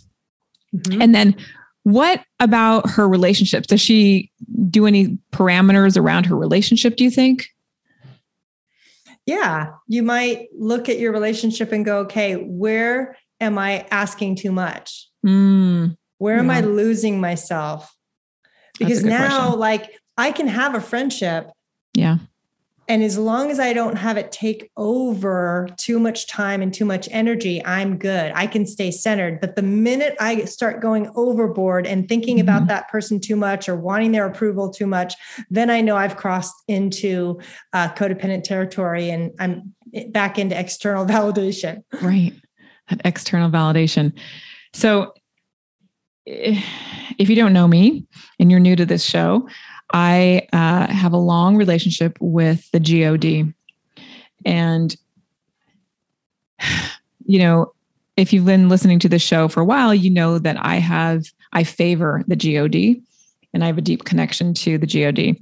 Mm-hmm. 0.74 1.02
And 1.02 1.14
then 1.14 1.36
what 1.82 2.22
about 2.38 2.88
her 2.90 3.08
relationships? 3.08 3.66
Does 3.66 3.80
she 3.80 4.30
do 4.68 4.86
any 4.86 5.18
parameters 5.32 5.96
around 5.96 6.26
her 6.26 6.36
relationship, 6.36 6.96
do 6.96 7.04
you 7.04 7.10
think? 7.10 7.48
Yeah, 9.26 9.72
you 9.86 10.02
might 10.02 10.48
look 10.56 10.88
at 10.88 10.98
your 10.98 11.12
relationship 11.12 11.72
and 11.72 11.84
go, 11.84 12.00
okay, 12.00 12.34
where 12.34 13.16
am 13.40 13.58
I 13.58 13.86
asking 13.90 14.36
too 14.36 14.52
much? 14.52 15.08
Mm, 15.24 15.96
where 16.18 16.36
yeah. 16.36 16.40
am 16.40 16.50
I 16.50 16.60
losing 16.60 17.20
myself? 17.20 17.94
Because 18.78 19.04
now, 19.04 19.40
question. 19.40 19.60
like, 19.60 19.90
I 20.16 20.32
can 20.32 20.48
have 20.48 20.74
a 20.74 20.80
friendship. 20.80 21.50
Yeah. 21.94 22.18
And 22.90 23.04
as 23.04 23.16
long 23.16 23.52
as 23.52 23.60
I 23.60 23.72
don't 23.72 23.94
have 23.94 24.16
it 24.16 24.32
take 24.32 24.68
over 24.76 25.68
too 25.76 26.00
much 26.00 26.26
time 26.26 26.60
and 26.60 26.74
too 26.74 26.84
much 26.84 27.08
energy, 27.12 27.64
I'm 27.64 27.96
good. 27.96 28.32
I 28.34 28.48
can 28.48 28.66
stay 28.66 28.90
centered. 28.90 29.40
But 29.40 29.54
the 29.54 29.62
minute 29.62 30.16
I 30.18 30.44
start 30.46 30.82
going 30.82 31.08
overboard 31.14 31.86
and 31.86 32.08
thinking 32.08 32.38
mm-hmm. 32.38 32.48
about 32.48 32.66
that 32.66 32.88
person 32.88 33.20
too 33.20 33.36
much 33.36 33.68
or 33.68 33.76
wanting 33.76 34.10
their 34.10 34.26
approval 34.26 34.70
too 34.70 34.88
much, 34.88 35.14
then 35.50 35.70
I 35.70 35.82
know 35.82 35.96
I've 35.96 36.16
crossed 36.16 36.64
into 36.66 37.38
uh, 37.72 37.90
codependent 37.90 38.42
territory 38.42 39.08
and 39.08 39.30
I'm 39.38 39.72
back 40.08 40.36
into 40.36 40.58
external 40.58 41.06
validation. 41.16 41.84
Right. 42.02 42.32
That 42.88 43.02
external 43.04 43.50
validation. 43.50 44.18
So 44.72 45.14
eh, 46.26 46.60
if 47.18 47.30
you 47.30 47.36
don't 47.36 47.52
know 47.52 47.68
me 47.68 48.04
and 48.40 48.50
you're 48.50 48.58
new 48.58 48.74
to 48.74 48.84
this 48.84 49.04
show, 49.04 49.48
I 49.92 50.46
uh, 50.52 50.86
have 50.88 51.12
a 51.12 51.18
long 51.18 51.56
relationship 51.56 52.16
with 52.20 52.70
the 52.70 52.80
GOD. 52.80 53.52
And, 54.44 54.96
you 57.24 57.38
know, 57.38 57.72
if 58.16 58.32
you've 58.32 58.44
been 58.44 58.68
listening 58.68 58.98
to 59.00 59.08
the 59.08 59.18
show 59.18 59.48
for 59.48 59.60
a 59.60 59.64
while, 59.64 59.94
you 59.94 60.10
know 60.10 60.38
that 60.38 60.56
I 60.60 60.76
have, 60.76 61.24
I 61.52 61.64
favor 61.64 62.22
the 62.26 62.36
GOD 62.36 63.02
and 63.52 63.64
I 63.64 63.66
have 63.66 63.78
a 63.78 63.82
deep 63.82 64.04
connection 64.04 64.54
to 64.54 64.78
the 64.78 64.86
GOD. 64.86 65.36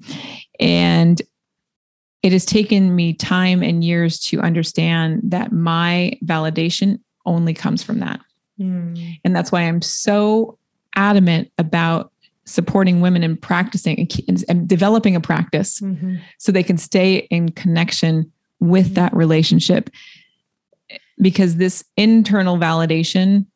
And 0.60 1.20
it 2.22 2.32
has 2.32 2.44
taken 2.44 2.94
me 2.94 3.14
time 3.14 3.62
and 3.62 3.84
years 3.84 4.18
to 4.20 4.40
understand 4.40 5.20
that 5.24 5.52
my 5.52 6.18
validation 6.24 7.00
only 7.26 7.54
comes 7.54 7.82
from 7.82 8.00
that. 8.00 8.20
Mm. 8.60 9.18
And 9.24 9.36
that's 9.36 9.52
why 9.52 9.62
I'm 9.62 9.82
so 9.82 10.58
adamant 10.96 11.50
about 11.58 12.12
supporting 12.48 13.00
women 13.00 13.22
in 13.22 13.36
practicing 13.36 14.08
and, 14.26 14.44
and 14.48 14.68
developing 14.68 15.14
a 15.14 15.20
practice 15.20 15.80
mm-hmm. 15.80 16.16
so 16.38 16.50
they 16.50 16.62
can 16.62 16.78
stay 16.78 17.16
in 17.30 17.50
connection 17.50 18.32
with 18.58 18.94
that 18.94 19.14
relationship. 19.14 19.90
Because 21.20 21.56
this 21.56 21.84
internal 21.96 22.56
validation 22.56 23.46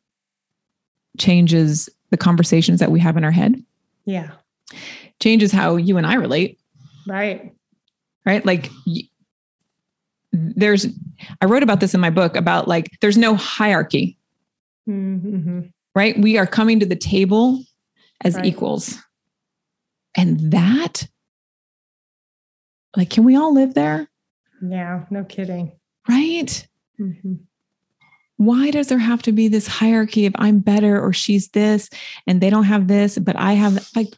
changes 1.17 1.89
the 2.11 2.17
conversations 2.17 2.79
that 2.79 2.91
we 2.91 2.99
have 2.99 3.17
in 3.17 3.23
our 3.23 3.31
head. 3.31 3.63
Yeah. 4.05 4.31
Changes 5.21 5.51
how 5.51 5.77
you 5.77 5.97
and 5.97 6.05
i 6.05 6.15
relate. 6.15 6.59
Right. 7.07 7.53
Right? 8.25 8.45
Like 8.45 8.69
there's 10.31 10.87
i 11.41 11.45
wrote 11.45 11.63
about 11.63 11.79
this 11.79 11.93
in 11.93 12.01
my 12.01 12.09
book 12.09 12.35
about 12.35 12.67
like 12.67 12.89
there's 13.01 13.17
no 13.17 13.35
hierarchy. 13.35 14.17
Mm-hmm. 14.87 15.61
right? 15.95 16.19
We 16.19 16.37
are 16.37 16.45
coming 16.45 16.81
to 16.81 16.85
the 16.85 16.97
table 16.97 17.63
as 18.21 18.35
right. 18.35 18.45
equals. 18.45 18.97
And 20.15 20.51
that, 20.51 21.07
like, 22.95 23.09
can 23.09 23.23
we 23.23 23.35
all 23.35 23.53
live 23.53 23.73
there? 23.73 24.07
Yeah, 24.61 25.05
no 25.09 25.23
kidding. 25.23 25.71
Right? 26.07 26.67
Mm-hmm. 26.99 27.33
Why 28.37 28.71
does 28.71 28.87
there 28.87 28.99
have 28.99 29.21
to 29.23 29.31
be 29.31 29.47
this 29.47 29.67
hierarchy 29.67 30.25
of 30.25 30.35
I'm 30.37 30.59
better 30.59 31.01
or 31.01 31.13
she's 31.13 31.49
this 31.49 31.89
and 32.27 32.41
they 32.41 32.49
don't 32.49 32.65
have 32.65 32.87
this, 32.87 33.17
but 33.17 33.35
I 33.35 33.53
have 33.53 33.89
like, 33.95 34.13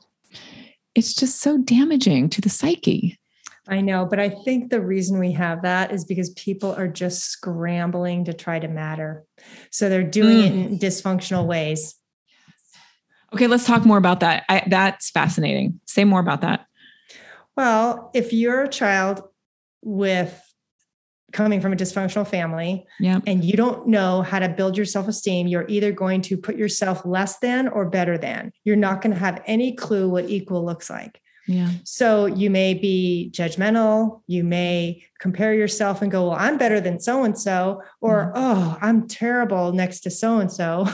it's 0.95 1.13
just 1.13 1.41
so 1.41 1.57
damaging 1.57 2.29
to 2.29 2.41
the 2.41 2.49
psyche. 2.49 3.19
I 3.67 3.81
know, 3.81 4.05
but 4.05 4.19
I 4.19 4.29
think 4.29 4.69
the 4.69 4.81
reason 4.81 5.19
we 5.19 5.31
have 5.33 5.63
that 5.63 5.91
is 5.91 6.05
because 6.05 6.29
people 6.31 6.73
are 6.73 6.87
just 6.87 7.23
scrambling 7.23 8.25
to 8.25 8.33
try 8.33 8.59
to 8.59 8.67
matter. 8.67 9.23
So 9.71 9.89
they're 9.89 10.03
doing 10.03 10.37
mm. 10.37 10.45
it 10.45 10.71
in 10.71 10.79
dysfunctional 10.79 11.45
ways. 11.45 11.95
Okay, 13.35 13.47
let's 13.47 13.65
talk 13.65 13.85
more 13.85 13.97
about 13.97 14.21
that. 14.21 14.45
I, 14.47 14.63
that's 14.67 15.09
fascinating. 15.09 15.81
Say 15.85 16.05
more 16.05 16.21
about 16.21 16.39
that. 16.41 16.67
Well, 17.57 18.09
if 18.13 18.31
you're 18.31 18.63
a 18.63 18.69
child 18.69 19.23
with 19.81 20.41
coming 21.33 21.59
from 21.59 21.73
a 21.73 21.75
dysfunctional 21.75 22.25
family 22.25 22.85
yeah. 22.97 23.19
and 23.27 23.43
you 23.43 23.57
don't 23.57 23.87
know 23.87 24.21
how 24.21 24.39
to 24.39 24.47
build 24.47 24.77
your 24.77 24.85
self-esteem 24.85 25.47
you're 25.47 25.65
either 25.67 25.91
going 25.91 26.21
to 26.21 26.37
put 26.37 26.55
yourself 26.55 27.03
less 27.03 27.39
than 27.39 27.67
or 27.67 27.83
better 27.83 28.17
than 28.17 28.53
you're 28.63 28.77
not 28.77 29.01
going 29.01 29.11
to 29.11 29.19
have 29.19 29.43
any 29.45 29.73
clue 29.73 30.07
what 30.07 30.29
equal 30.29 30.63
looks 30.63 30.89
like 30.89 31.19
yeah 31.47 31.69
so 31.83 32.25
you 32.25 32.49
may 32.49 32.73
be 32.73 33.29
judgmental 33.33 34.21
you 34.27 34.43
may 34.43 35.03
compare 35.19 35.53
yourself 35.53 36.01
and 36.01 36.11
go 36.11 36.29
well 36.29 36.37
i'm 36.39 36.57
better 36.57 36.79
than 36.79 36.99
so 36.99 37.23
and 37.23 37.37
so 37.37 37.81
or 38.01 38.25
mm-hmm. 38.25 38.33
oh 38.35 38.77
i'm 38.81 39.07
terrible 39.07 39.71
next 39.71 40.01
to 40.01 40.09
so 40.11 40.39
and 40.39 40.51
so 40.51 40.87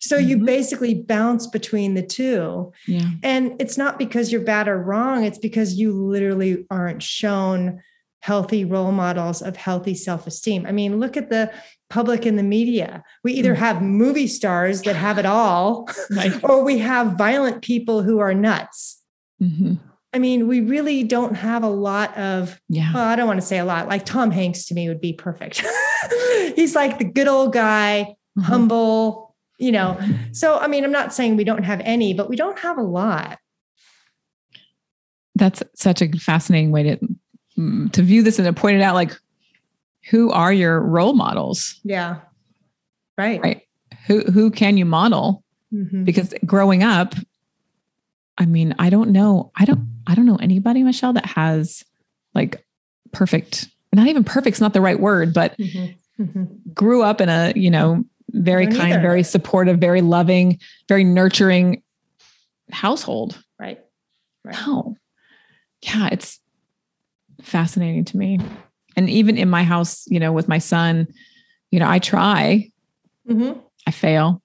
so 0.00 0.18
mm-hmm. 0.18 0.28
you 0.28 0.44
basically 0.44 0.94
bounce 0.94 1.46
between 1.46 1.94
the 1.94 2.02
two 2.02 2.72
yeah 2.86 3.08
and 3.22 3.54
it's 3.60 3.78
not 3.78 3.98
because 3.98 4.30
you're 4.30 4.40
bad 4.40 4.68
or 4.68 4.82
wrong 4.82 5.24
it's 5.24 5.38
because 5.38 5.74
you 5.74 5.92
literally 5.92 6.66
aren't 6.70 7.02
shown 7.02 7.80
healthy 8.24 8.64
role 8.64 8.90
models 8.90 9.42
of 9.42 9.54
healthy 9.54 9.94
self-esteem. 9.94 10.64
I 10.64 10.72
mean, 10.72 10.98
look 10.98 11.14
at 11.14 11.28
the 11.28 11.52
public 11.90 12.24
in 12.24 12.36
the 12.36 12.42
media. 12.42 13.04
We 13.22 13.34
either 13.34 13.52
mm. 13.54 13.58
have 13.58 13.82
movie 13.82 14.28
stars 14.28 14.80
that 14.82 14.96
have 14.96 15.18
it 15.18 15.26
all, 15.26 15.90
or 16.42 16.64
we 16.64 16.78
have 16.78 17.18
violent 17.18 17.60
people 17.60 18.02
who 18.02 18.20
are 18.20 18.32
nuts. 18.32 19.02
Mm-hmm. 19.42 19.74
I 20.14 20.18
mean, 20.18 20.46
we 20.46 20.60
really 20.60 21.02
don't 21.02 21.34
have 21.34 21.62
a 21.62 21.68
lot 21.68 22.16
of, 22.16 22.60
yeah. 22.68 22.92
well, 22.94 23.04
I 23.04 23.16
don't 23.16 23.26
want 23.26 23.40
to 23.40 23.46
say 23.46 23.58
a 23.58 23.64
lot. 23.64 23.88
Like 23.88 24.06
Tom 24.06 24.30
Hanks 24.30 24.66
to 24.66 24.74
me 24.74 24.88
would 24.88 25.00
be 25.00 25.12
perfect. 25.12 25.64
He's 26.54 26.74
like 26.74 26.98
the 26.98 27.04
good 27.04 27.28
old 27.28 27.52
guy, 27.52 28.14
mm-hmm. 28.38 28.42
humble, 28.42 29.34
you 29.58 29.72
know. 29.72 30.00
So, 30.32 30.58
I 30.58 30.68
mean, 30.68 30.84
I'm 30.84 30.92
not 30.92 31.12
saying 31.12 31.36
we 31.36 31.44
don't 31.44 31.64
have 31.64 31.80
any, 31.80 32.14
but 32.14 32.30
we 32.30 32.36
don't 32.36 32.58
have 32.60 32.78
a 32.78 32.82
lot. 32.82 33.38
That's 35.34 35.62
such 35.74 36.00
a 36.00 36.08
fascinating 36.12 36.70
way 36.70 36.84
to 36.84 36.98
Mm, 37.56 37.92
to 37.92 38.02
view 38.02 38.24
this 38.24 38.40
and 38.40 38.46
to 38.46 38.52
point 38.52 38.78
it 38.78 38.82
out 38.82 38.96
like 38.96 39.16
who 40.10 40.32
are 40.32 40.52
your 40.52 40.80
role 40.80 41.12
models 41.12 41.80
yeah 41.84 42.16
right 43.16 43.40
right 43.40 43.62
who 44.08 44.22
who 44.22 44.50
can 44.50 44.76
you 44.76 44.84
model 44.84 45.44
mm-hmm. 45.72 46.02
because 46.02 46.34
growing 46.44 46.82
up 46.82 47.14
i 48.38 48.46
mean 48.46 48.74
i 48.78 48.90
don't 48.90 49.10
know 49.10 49.50
i 49.56 49.64
don't 49.64 49.80
i 50.06 50.14
don't 50.14 50.26
know 50.26 50.36
anybody 50.36 50.82
michelle 50.82 51.12
that 51.12 51.26
has 51.26 51.84
like 52.34 52.64
perfect 53.12 53.68
not 53.92 54.06
even 54.06 54.24
perfect's 54.24 54.60
not 54.60 54.72
the 54.72 54.80
right 54.80 55.00
word 55.00 55.32
but 55.32 55.56
mm-hmm. 55.58 56.22
Mm-hmm. 56.22 56.44
grew 56.72 57.02
up 57.02 57.20
in 57.20 57.28
a 57.28 57.52
you 57.54 57.70
know 57.70 58.04
very 58.30 58.66
kind 58.66 59.00
very 59.00 59.22
supportive 59.22 59.78
very 59.78 60.00
loving 60.00 60.58
very 60.88 61.04
nurturing 61.04 61.82
household 62.70 63.40
right 63.58 63.80
right 64.44 64.56
no 64.66 64.96
yeah 65.82 66.08
it's 66.10 66.40
fascinating 67.44 68.04
to 68.06 68.16
me. 68.16 68.40
And 68.96 69.08
even 69.10 69.36
in 69.36 69.48
my 69.50 69.64
house, 69.64 70.04
you 70.06 70.20
know, 70.20 70.32
with 70.32 70.48
my 70.48 70.58
son, 70.58 71.08
you 71.70 71.78
know, 71.80 71.88
I 71.88 71.98
try, 71.98 72.70
mm-hmm. 73.28 73.58
I 73.86 73.90
fail. 73.90 74.42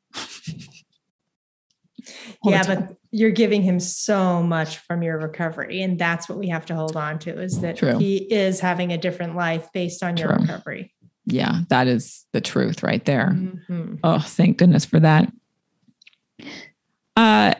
yeah, 2.43 2.63
but 2.65 2.95
you're 3.11 3.31
giving 3.31 3.63
him 3.63 3.79
so 3.79 4.43
much 4.43 4.77
from 4.77 5.01
your 5.01 5.17
recovery. 5.17 5.81
And 5.81 5.97
that's 5.97 6.29
what 6.29 6.37
we 6.37 6.49
have 6.49 6.65
to 6.67 6.75
hold 6.75 6.95
on 6.95 7.17
to 7.19 7.41
is 7.41 7.61
that 7.61 7.77
True. 7.77 7.97
he 7.97 8.17
is 8.17 8.59
having 8.59 8.91
a 8.91 8.97
different 8.97 9.35
life 9.35 9.69
based 9.73 10.03
on 10.03 10.17
your 10.17 10.29
True. 10.29 10.41
recovery. 10.41 10.93
Yeah, 11.25 11.61
that 11.69 11.87
is 11.87 12.25
the 12.33 12.41
truth 12.41 12.83
right 12.83 13.03
there. 13.05 13.31
Mm-hmm. 13.33 13.95
Oh, 14.03 14.19
thank 14.19 14.57
goodness 14.57 14.85
for 14.85 14.99
that. 14.99 15.31
Uh, 17.15 17.53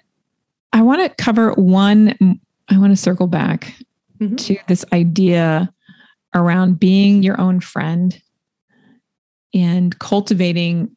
I 0.71 0.81
want 0.81 1.01
to 1.01 1.23
cover 1.23 1.53
one, 1.53 2.39
I 2.69 2.77
want 2.77 2.91
to 2.91 2.95
circle 2.95 3.27
back 3.27 3.73
mm-hmm. 4.19 4.35
to 4.35 4.57
this 4.67 4.85
idea 4.93 5.73
around 6.35 6.79
being 6.79 7.23
your 7.23 7.39
own 7.41 7.59
friend 7.59 8.19
and 9.53 9.97
cultivating 9.97 10.95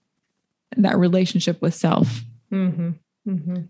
that 0.76 0.98
relationship 0.98 1.61
with 1.62 1.74
self. 1.74 2.20
Mm-hmm. 2.53 3.62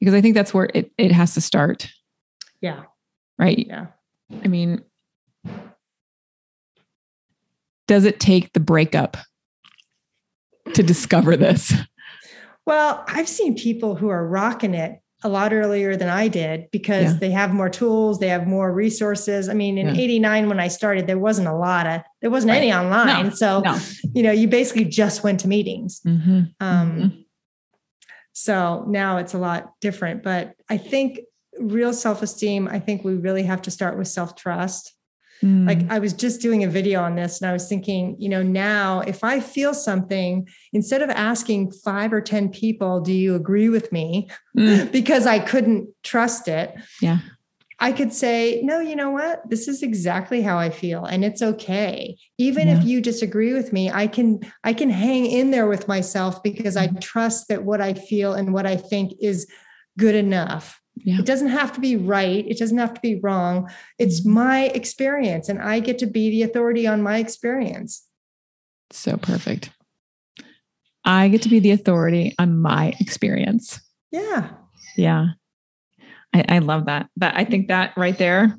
Because 0.00 0.14
I 0.14 0.20
think 0.20 0.34
that's 0.34 0.52
where 0.52 0.68
it, 0.74 0.92
it 0.98 1.12
has 1.12 1.34
to 1.34 1.40
start. 1.40 1.88
Yeah. 2.60 2.84
Right. 3.38 3.66
Yeah. 3.66 3.86
I 4.42 4.48
mean, 4.48 4.82
does 7.86 8.04
it 8.04 8.20
take 8.20 8.52
the 8.52 8.60
breakup 8.60 9.16
to 10.74 10.82
discover 10.82 11.36
this? 11.36 11.72
Well, 12.66 13.04
I've 13.06 13.28
seen 13.28 13.54
people 13.54 13.94
who 13.94 14.08
are 14.08 14.26
rocking 14.26 14.74
it 14.74 15.00
a 15.22 15.28
lot 15.28 15.52
earlier 15.52 15.96
than 15.96 16.08
I 16.08 16.28
did 16.28 16.70
because 16.70 17.12
yeah. 17.12 17.18
they 17.18 17.30
have 17.30 17.54
more 17.54 17.70
tools, 17.70 18.18
they 18.18 18.28
have 18.28 18.46
more 18.46 18.72
resources. 18.72 19.48
I 19.48 19.54
mean, 19.54 19.78
in 19.78 19.94
yeah. 19.94 20.02
89 20.02 20.48
when 20.48 20.60
I 20.60 20.68
started, 20.68 21.06
there 21.06 21.18
wasn't 21.18 21.48
a 21.48 21.54
lot 21.54 21.86
of 21.86 22.02
there 22.20 22.30
wasn't 22.30 22.50
right. 22.50 22.58
any 22.58 22.72
online. 22.72 23.28
No. 23.28 23.30
So, 23.30 23.60
no. 23.60 23.78
you 24.14 24.22
know, 24.22 24.32
you 24.32 24.48
basically 24.48 24.84
just 24.84 25.24
went 25.24 25.40
to 25.40 25.48
meetings. 25.48 26.00
Mm-hmm. 26.06 26.40
Um, 26.60 26.92
mm-hmm. 26.92 27.20
So 28.38 28.84
now 28.86 29.16
it's 29.16 29.32
a 29.32 29.38
lot 29.38 29.72
different, 29.80 30.22
but 30.22 30.56
I 30.68 30.76
think 30.76 31.20
real 31.58 31.94
self-esteem, 31.94 32.68
I 32.68 32.78
think 32.78 33.02
we 33.02 33.14
really 33.14 33.44
have 33.44 33.62
to 33.62 33.70
start 33.70 33.96
with 33.96 34.08
self-trust. 34.08 34.92
Mm. 35.42 35.66
Like 35.66 35.90
I 35.90 36.00
was 36.00 36.12
just 36.12 36.42
doing 36.42 36.62
a 36.62 36.68
video 36.68 37.00
on 37.02 37.14
this 37.14 37.40
and 37.40 37.48
I 37.48 37.54
was 37.54 37.66
thinking, 37.66 38.14
you 38.18 38.28
know, 38.28 38.42
now 38.42 39.00
if 39.00 39.24
I 39.24 39.40
feel 39.40 39.72
something, 39.72 40.46
instead 40.74 41.00
of 41.00 41.08
asking 41.08 41.72
five 41.72 42.12
or 42.12 42.20
10 42.20 42.50
people, 42.50 43.00
do 43.00 43.10
you 43.14 43.34
agree 43.34 43.70
with 43.70 43.90
me? 43.90 44.28
Mm. 44.54 44.92
because 44.92 45.26
I 45.26 45.38
couldn't 45.38 45.88
trust 46.02 46.46
it. 46.46 46.74
Yeah. 47.00 47.20
I 47.78 47.92
could 47.92 48.12
say, 48.12 48.62
no, 48.62 48.80
you 48.80 48.96
know 48.96 49.10
what? 49.10 49.48
This 49.50 49.68
is 49.68 49.82
exactly 49.82 50.40
how 50.40 50.58
I 50.58 50.70
feel 50.70 51.04
and 51.04 51.24
it's 51.24 51.42
okay. 51.42 52.16
Even 52.38 52.68
yeah. 52.68 52.78
if 52.78 52.84
you 52.84 53.02
disagree 53.02 53.52
with 53.52 53.72
me, 53.72 53.90
I 53.90 54.06
can 54.06 54.40
I 54.64 54.72
can 54.72 54.88
hang 54.88 55.26
in 55.26 55.50
there 55.50 55.66
with 55.66 55.86
myself 55.86 56.42
because 56.42 56.76
I 56.76 56.86
mm-hmm. 56.86 56.98
trust 56.98 57.48
that 57.48 57.64
what 57.64 57.80
I 57.80 57.94
feel 57.94 58.32
and 58.32 58.54
what 58.54 58.66
I 58.66 58.76
think 58.76 59.12
is 59.20 59.46
good 59.98 60.14
enough. 60.14 60.80
Yeah. 60.96 61.18
It 61.18 61.26
doesn't 61.26 61.48
have 61.48 61.74
to 61.74 61.80
be 61.80 61.96
right. 61.96 62.46
It 62.48 62.58
doesn't 62.58 62.78
have 62.78 62.94
to 62.94 63.00
be 63.00 63.20
wrong. 63.20 63.70
It's 63.98 64.20
mm-hmm. 64.20 64.32
my 64.32 64.64
experience, 64.68 65.50
and 65.50 65.60
I 65.60 65.80
get 65.80 65.98
to 65.98 66.06
be 66.06 66.30
the 66.30 66.42
authority 66.42 66.86
on 66.86 67.02
my 67.02 67.18
experience. 67.18 68.02
So 68.90 69.18
perfect. 69.18 69.70
I 71.04 71.28
get 71.28 71.42
to 71.42 71.48
be 71.48 71.60
the 71.60 71.70
authority 71.70 72.34
on 72.38 72.58
my 72.58 72.94
experience. 72.98 73.80
Yeah. 74.10 74.50
Yeah. 74.96 75.26
I, 76.36 76.56
I 76.56 76.58
love 76.58 76.86
that. 76.86 77.08
That 77.16 77.36
I 77.36 77.44
think 77.44 77.68
that 77.68 77.92
right 77.96 78.16
there, 78.16 78.58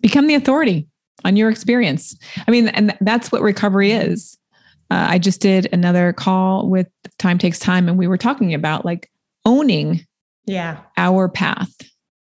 become 0.00 0.26
the 0.26 0.34
authority 0.34 0.86
on 1.24 1.36
your 1.36 1.50
experience. 1.50 2.16
I 2.46 2.50
mean, 2.50 2.68
and 2.68 2.96
that's 3.00 3.32
what 3.32 3.42
recovery 3.42 3.92
is. 3.92 4.36
Uh, 4.90 5.06
I 5.10 5.18
just 5.18 5.40
did 5.40 5.68
another 5.72 6.12
call 6.12 6.68
with 6.68 6.88
Time 7.18 7.38
Takes 7.38 7.58
Time, 7.58 7.88
and 7.88 7.98
we 7.98 8.06
were 8.06 8.18
talking 8.18 8.54
about 8.54 8.84
like 8.84 9.10
owning 9.44 10.04
yeah 10.46 10.78
our 10.96 11.28
path 11.28 11.74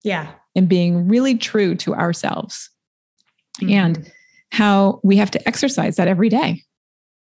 yeah 0.02 0.32
and 0.54 0.68
being 0.68 1.08
really 1.08 1.36
true 1.36 1.74
to 1.74 1.94
ourselves 1.94 2.70
mm-hmm. 3.60 3.72
and 3.72 4.12
how 4.52 5.00
we 5.02 5.16
have 5.16 5.30
to 5.30 5.48
exercise 5.48 5.96
that 5.96 6.08
every 6.08 6.28
day 6.28 6.62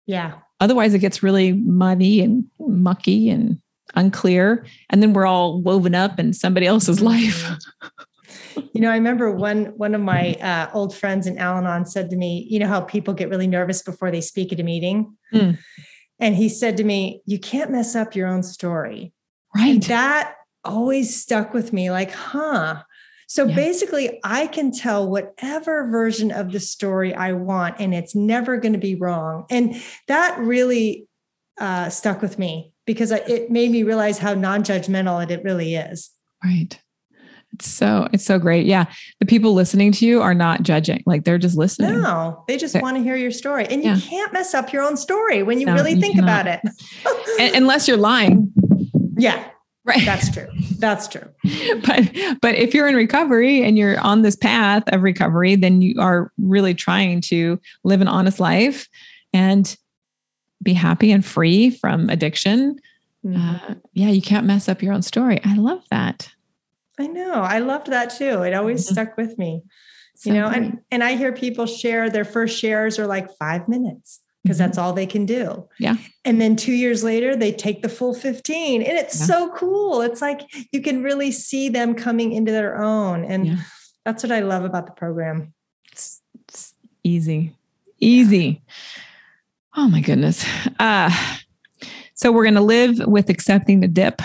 yeah 0.07 0.35
otherwise 0.61 0.95
it 0.95 1.01
gets 1.01 1.23
really 1.23 1.53
muddy 1.53 2.21
and 2.21 2.45
mucky 2.59 3.29
and 3.29 3.61
unclear 3.95 4.65
and 4.91 5.03
then 5.03 5.13
we're 5.13 5.27
all 5.27 5.61
woven 5.61 5.95
up 5.95 6.19
in 6.19 6.33
somebody 6.33 6.67
else's 6.67 6.99
mm-hmm. 6.99 7.07
life 7.07 7.57
you 8.73 8.81
know 8.81 8.91
i 8.91 8.95
remember 8.95 9.31
one 9.31 9.67
one 9.77 9.95
of 9.95 10.01
my 10.01 10.35
uh, 10.35 10.71
old 10.73 10.95
friends 10.95 11.27
in 11.27 11.39
al-anon 11.39 11.85
said 11.85 12.11
to 12.11 12.17
me 12.17 12.47
you 12.49 12.59
know 12.59 12.69
how 12.69 12.81
people 12.81 13.15
get 13.15 13.29
really 13.29 13.47
nervous 13.47 13.83
before 13.83 14.11
they 14.11 14.21
speak 14.21 14.53
at 14.53 14.61
a 14.61 14.63
meeting 14.63 15.17
mm. 15.33 15.59
and 16.19 16.37
he 16.37 16.49
said 16.49 16.77
to 16.77 16.85
me 16.85 17.21
you 17.27 17.39
can't 17.39 17.71
mess 17.71 17.95
up 17.95 18.15
your 18.15 18.29
own 18.29 18.43
story 18.43 19.13
right 19.55 19.75
and 19.75 19.83
that 19.85 20.35
always 20.65 21.21
stuck 21.21 21.53
with 21.53 21.73
me 21.73 21.91
like, 21.91 22.13
huh. 22.13 22.83
So 23.27 23.47
yeah. 23.47 23.55
basically, 23.55 24.19
I 24.25 24.49
can 24.49 24.73
tell 24.73 25.09
whatever 25.09 25.89
version 25.89 26.33
of 26.33 26.51
the 26.51 26.59
story 26.59 27.15
I 27.15 27.33
want, 27.33 27.77
and 27.79 27.95
it's 27.95 28.15
never 28.15 28.57
going 28.57 28.73
to 28.73 28.79
be 28.79 28.97
wrong. 28.97 29.47
And 29.51 29.81
that 30.09 30.37
really 30.39 31.07
uh, 31.61 31.91
stuck 31.91 32.23
with 32.23 32.39
me 32.39 32.73
because 32.91 33.13
it 33.13 33.53
made 33.53 33.71
me 33.71 33.85
realize 33.85 34.19
how 34.19 34.35
non-judgmental 34.35 35.23
it, 35.23 35.31
it 35.31 35.45
really 35.45 35.77
is. 35.77 36.11
Right. 36.43 36.77
It's 37.53 37.69
so 37.69 38.09
it's 38.13 38.25
so 38.25 38.37
great. 38.37 38.67
Yeah. 38.67 38.87
The 39.21 39.27
people 39.27 39.55
listening 39.55 39.93
to 39.93 40.05
you 40.05 40.21
are 40.21 40.35
not 40.35 40.65
judging. 40.65 41.05
Like 41.07 41.23
they're 41.23 41.39
just 41.39 41.57
listening. 41.57 42.03
No, 42.03 42.43
they 42.49 42.57
just 42.57 42.73
they're, 42.73 42.83
want 42.83 42.97
to 42.97 43.03
hear 43.05 43.15
your 43.15 43.31
story. 43.31 43.65
And 43.67 43.85
you 43.85 43.91
yeah. 43.91 44.01
can't 44.01 44.33
mess 44.33 44.55
up 44.55 44.73
your 44.73 44.83
own 44.83 44.97
story 44.97 45.45
when 45.45 45.61
you 45.61 45.67
no, 45.67 45.75
really 45.75 45.93
you 45.93 46.01
think 46.01 46.17
cannot. 46.17 46.41
about 46.41 46.61
it. 47.39 47.55
unless 47.55 47.87
you're 47.87 47.97
lying. 47.97 48.53
Yeah. 49.17 49.45
Right. 49.85 50.05
That's 50.05 50.33
true. 50.33 50.49
That's 50.81 51.07
true. 51.07 51.29
but 51.87 52.11
but 52.43 52.57
if 52.57 52.75
you're 52.75 52.89
in 52.89 52.97
recovery 52.97 53.63
and 53.63 53.79
you're 53.79 54.01
on 54.01 54.23
this 54.23 54.35
path 54.35 54.83
of 54.89 55.03
recovery, 55.03 55.55
then 55.55 55.81
you 55.81 55.95
are 56.01 56.33
really 56.39 56.75
trying 56.75 57.21
to 57.23 57.61
live 57.85 58.01
an 58.01 58.09
honest 58.09 58.41
life 58.41 58.89
and 59.33 59.77
be 60.63 60.75
happy 60.75 61.11
and 61.13 61.25
free 61.25 61.71
from 61.71 62.11
addiction 62.11 62.79
mm-hmm. 63.25 63.73
uh, 63.73 63.75
yeah, 63.93 64.09
you 64.09 64.23
can't 64.23 64.47
mess 64.47 64.69
up 64.69 64.83
your 64.83 64.93
own 64.93 65.03
story. 65.03 65.41
I 65.45 65.57
love 65.57 65.83
that. 65.91 66.31
I 66.99 67.07
know. 67.07 67.35
I 67.35 67.61
loved 67.61 67.89
that 67.89 68.11
too. 68.11 68.43
It 68.43 68.55
always 68.55 68.85
mm-hmm. 68.85 68.93
stuck 68.93 69.17
with 69.17 69.39
me. 69.39 69.63
So 70.17 70.31
you 70.31 70.37
know, 70.37 70.49
great. 70.49 70.59
and 70.59 70.79
and 70.91 71.05
I 71.05 71.17
hear 71.17 71.33
people 71.33 71.67
share 71.67 72.11
their 72.11 72.25
first 72.25 72.59
shares 72.59 72.99
are 72.99 73.07
like 73.07 73.31
five 73.39 73.69
minutes 73.69 74.21
because 74.43 74.59
mm-hmm. 74.59 74.67
that's 74.67 74.79
all 74.79 74.93
they 74.93 75.07
can 75.07 75.25
do. 75.25 75.67
Yeah. 75.79 75.97
And 76.25 76.41
then 76.41 76.57
two 76.57 76.73
years 76.73 77.03
later, 77.03 77.37
they 77.37 77.53
take 77.53 77.83
the 77.83 77.89
full 77.89 78.15
15. 78.15 78.83
And 78.83 78.99
it's 78.99 79.19
yeah. 79.21 79.27
so 79.27 79.51
cool. 79.53 80.03
It's 80.03 80.21
like 80.21 80.41
you 80.73 80.83
can 80.83 81.03
really 81.03 81.31
see 81.31 81.69
them 81.69 81.95
coming 81.95 82.33
into 82.33 82.53
their 82.53 82.83
own. 82.83 83.25
And 83.25 83.47
yeah. 83.47 83.57
that's 84.05 84.23
what 84.23 84.33
I 84.33 84.41
love 84.41 84.65
about 84.65 84.87
the 84.87 84.93
program. 84.93 85.53
It's, 85.93 86.23
it's 86.49 86.75
easy. 87.05 87.55
Easy. 87.99 88.63
Oh 89.77 89.89
my 89.89 90.01
goodness. 90.01 90.45
Uh 90.79 91.11
so 92.15 92.33
we're 92.33 92.45
gonna 92.45 92.61
live 92.61 92.99
with 93.07 93.31
accepting 93.31 93.81
the 93.81 93.89
dip. 93.89 94.21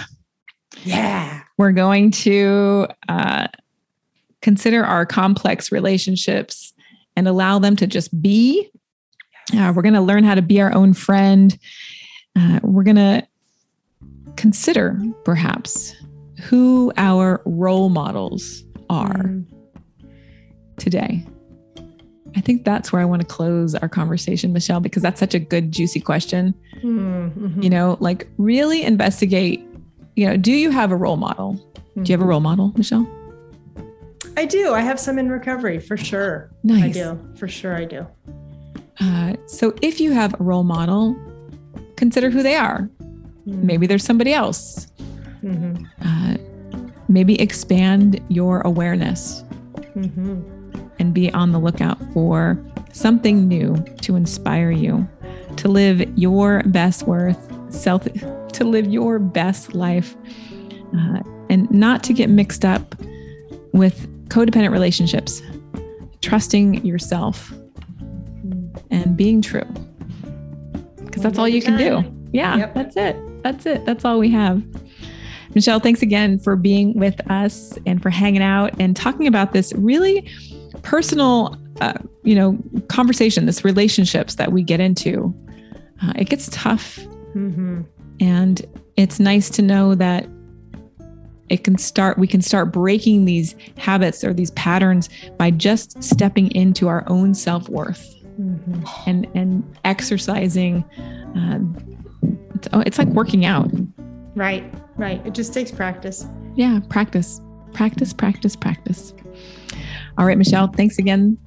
Yeah. 0.83 1.41
We're 1.57 1.71
going 1.71 2.11
to 2.11 2.87
uh 3.07 3.47
consider 4.41 4.83
our 4.83 5.05
complex 5.05 5.71
relationships 5.71 6.73
and 7.15 7.27
allow 7.27 7.59
them 7.59 7.75
to 7.77 7.87
just 7.87 8.21
be 8.21 8.69
uh, 9.53 9.71
we're 9.75 9.83
going 9.83 9.93
to 9.93 10.01
learn 10.01 10.23
how 10.23 10.35
to 10.35 10.41
be 10.41 10.59
our 10.61 10.73
own 10.73 10.93
friend. 10.93 11.57
Uh, 12.35 12.59
we're 12.63 12.83
going 12.83 12.95
to 12.95 13.25
consider 14.35 14.99
perhaps 15.23 15.93
who 16.41 16.91
our 16.97 17.41
role 17.45 17.89
models 17.89 18.63
are 18.89 19.23
mm. 19.23 19.45
today. 20.77 21.25
I 22.35 22.41
think 22.41 22.65
that's 22.65 22.91
where 22.91 23.01
I 23.01 23.05
want 23.05 23.21
to 23.21 23.27
close 23.27 23.75
our 23.75 23.87
conversation, 23.87 24.51
Michelle, 24.51 24.79
because 24.79 25.01
that's 25.01 25.19
such 25.19 25.33
a 25.33 25.39
good, 25.39 25.71
juicy 25.71 25.99
question. 25.99 26.53
Mm-hmm. 26.77 27.61
You 27.61 27.69
know, 27.69 27.97
like 27.99 28.27
really 28.37 28.83
investigate, 28.83 29.65
you 30.15 30.27
know, 30.27 30.35
do 30.35 30.51
you 30.51 30.69
have 30.69 30.91
a 30.91 30.95
role 30.95 31.17
model? 31.17 31.53
Mm-hmm. 31.53 32.03
Do 32.03 32.11
you 32.11 32.13
have 32.13 32.19
a 32.19 32.23
mm-hmm. 32.23 32.29
role 32.29 32.39
model, 32.41 32.73
Michelle? 32.75 33.07
I 34.37 34.45
do. 34.45 34.73
I 34.73 34.81
have 34.81 34.99
some 34.99 35.17
in 35.17 35.29
recovery 35.29 35.79
for 35.79 35.95
sure. 35.95 36.51
Nice. 36.63 36.83
I 36.83 36.89
do. 36.89 37.19
For 37.35 37.47
sure, 37.47 37.75
I 37.75 37.85
do. 37.85 38.05
Uh, 38.99 39.33
so 39.45 39.73
if 39.81 40.01
you 40.01 40.11
have 40.11 40.33
a 40.39 40.43
role 40.43 40.63
model, 40.63 41.15
consider 41.95 42.29
who 42.29 42.43
they 42.43 42.55
are. 42.55 42.89
Mm-hmm. 43.47 43.65
Maybe 43.65 43.87
there's 43.87 44.03
somebody 44.03 44.33
else. 44.33 44.87
Mm-hmm. 45.41 45.85
Uh, 46.01 46.37
maybe 47.07 47.39
expand 47.39 48.19
your 48.29 48.61
awareness 48.61 49.45
mm-hmm. 49.95 50.41
And 50.99 51.13
be 51.13 51.31
on 51.33 51.51
the 51.51 51.59
lookout 51.59 51.97
for 52.13 52.57
something 52.93 53.47
new 53.47 53.75
to 54.01 54.15
inspire 54.15 54.71
you 54.71 55.07
to 55.57 55.67
live 55.67 56.01
your 56.17 56.63
best 56.63 57.03
worth 57.07 57.51
self 57.73 58.03
to 58.53 58.63
live 58.63 58.85
your 58.87 59.19
best 59.19 59.73
life 59.73 60.15
uh, 60.97 61.21
and 61.49 61.69
not 61.71 62.03
to 62.03 62.13
get 62.13 62.29
mixed 62.29 62.63
up 62.63 62.95
with 63.73 64.07
codependent 64.29 64.71
relationships 64.71 65.41
trusting 66.21 66.83
yourself 66.85 67.53
and 68.89 69.15
being 69.15 69.41
true. 69.41 69.65
Because 71.05 71.21
that's 71.21 71.37
all 71.37 71.47
you 71.47 71.61
can 71.61 71.77
do. 71.77 72.03
Yeah, 72.31 72.57
yep. 72.57 72.73
that's 72.73 72.97
it. 72.97 73.15
That's 73.43 73.65
it. 73.65 73.85
That's 73.85 74.03
all 74.03 74.19
we 74.19 74.31
have. 74.31 74.63
Michelle, 75.55 75.79
thanks 75.79 76.01
again 76.01 76.37
for 76.37 76.57
being 76.57 76.93
with 76.99 77.19
us 77.31 77.77
and 77.85 78.01
for 78.01 78.09
hanging 78.09 78.41
out 78.41 78.71
and 78.79 78.95
talking 78.95 79.25
about 79.25 79.53
this 79.53 79.73
really 79.77 80.29
personal, 80.83 81.57
uh, 81.79 81.93
you 82.23 82.35
know, 82.35 82.57
conversation, 82.89 83.45
this 83.45 83.63
relationships 83.63 84.35
that 84.35 84.51
we 84.51 84.61
get 84.61 84.81
into. 84.81 85.33
Uh, 86.03 86.11
it 86.17 86.25
gets 86.25 86.49
tough. 86.51 86.97
Mm-hmm. 87.33 87.83
And 88.19 88.65
it's 88.97 89.19
nice 89.19 89.49
to 89.51 89.61
know 89.61 89.95
that 89.95 90.27
it 91.47 91.63
can 91.63 91.77
start 91.77 92.17
we 92.17 92.27
can 92.27 92.41
start 92.41 92.71
breaking 92.71 93.25
these 93.25 93.55
habits 93.77 94.23
or 94.23 94.33
these 94.33 94.51
patterns 94.51 95.09
by 95.37 95.51
just 95.51 96.03
stepping 96.03 96.49
into 96.51 96.87
our 96.87 97.03
own 97.07 97.35
self-worth 97.35 98.15
mm-hmm. 98.39 98.83
and 99.09 99.27
and 99.35 99.77
exercising. 99.85 100.83
Uh, 101.35 101.59
it's, 102.55 102.67
oh, 102.73 102.79
it's 102.81 102.97
like 102.97 103.07
working 103.09 103.45
out. 103.45 103.69
Right, 104.35 104.71
right. 104.97 105.25
It 105.25 105.33
just 105.33 105.53
takes 105.53 105.71
practice. 105.71 106.27
Yeah, 106.55 106.79
practice, 106.89 107.41
practice, 107.73 108.13
practice, 108.13 108.55
practice. 108.55 109.13
All 110.17 110.25
right, 110.25 110.37
Michelle. 110.37 110.67
Thanks 110.67 110.99
again, 110.99 111.37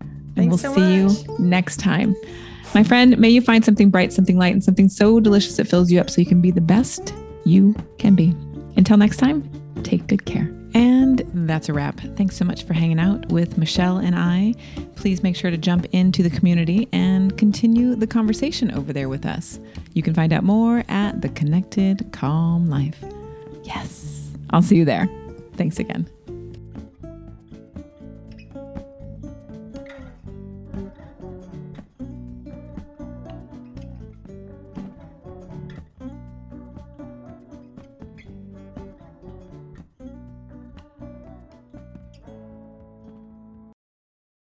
and 0.00 0.36
thanks 0.36 0.50
we'll 0.50 0.58
so 0.58 0.74
see 0.74 1.02
much. 1.02 1.28
you 1.28 1.38
next 1.38 1.78
time. 1.78 2.14
My 2.74 2.82
friend, 2.82 3.18
may 3.18 3.30
you 3.30 3.40
find 3.40 3.64
something 3.64 3.90
bright, 3.90 4.12
something 4.12 4.38
light, 4.38 4.52
and 4.52 4.62
something 4.62 4.88
so 4.88 5.20
delicious 5.20 5.58
it 5.58 5.66
fills 5.68 5.90
you 5.90 6.00
up 6.00 6.10
so 6.10 6.20
you 6.20 6.26
can 6.26 6.40
be 6.40 6.50
the 6.50 6.60
best 6.60 7.14
you 7.44 7.74
can 7.98 8.14
be. 8.14 8.34
Until 8.76 8.96
next 8.96 9.16
time, 9.16 9.48
take 9.82 10.06
good 10.06 10.26
care. 10.26 10.57
And 10.74 11.22
that's 11.46 11.68
a 11.68 11.72
wrap. 11.72 11.98
Thanks 12.16 12.36
so 12.36 12.44
much 12.44 12.64
for 12.64 12.74
hanging 12.74 13.00
out 13.00 13.26
with 13.30 13.58
Michelle 13.58 13.98
and 13.98 14.14
I. 14.14 14.54
Please 14.96 15.22
make 15.22 15.36
sure 15.36 15.50
to 15.50 15.56
jump 15.56 15.86
into 15.92 16.22
the 16.22 16.30
community 16.30 16.88
and 16.92 17.36
continue 17.38 17.94
the 17.94 18.06
conversation 18.06 18.70
over 18.72 18.92
there 18.92 19.08
with 19.08 19.24
us. 19.24 19.58
You 19.94 20.02
can 20.02 20.14
find 20.14 20.32
out 20.32 20.44
more 20.44 20.84
at 20.88 21.22
The 21.22 21.30
Connected 21.30 22.08
Calm 22.12 22.68
Life. 22.68 23.02
Yes, 23.64 24.30
I'll 24.50 24.62
see 24.62 24.76
you 24.76 24.84
there. 24.84 25.08
Thanks 25.56 25.78
again. 25.78 26.08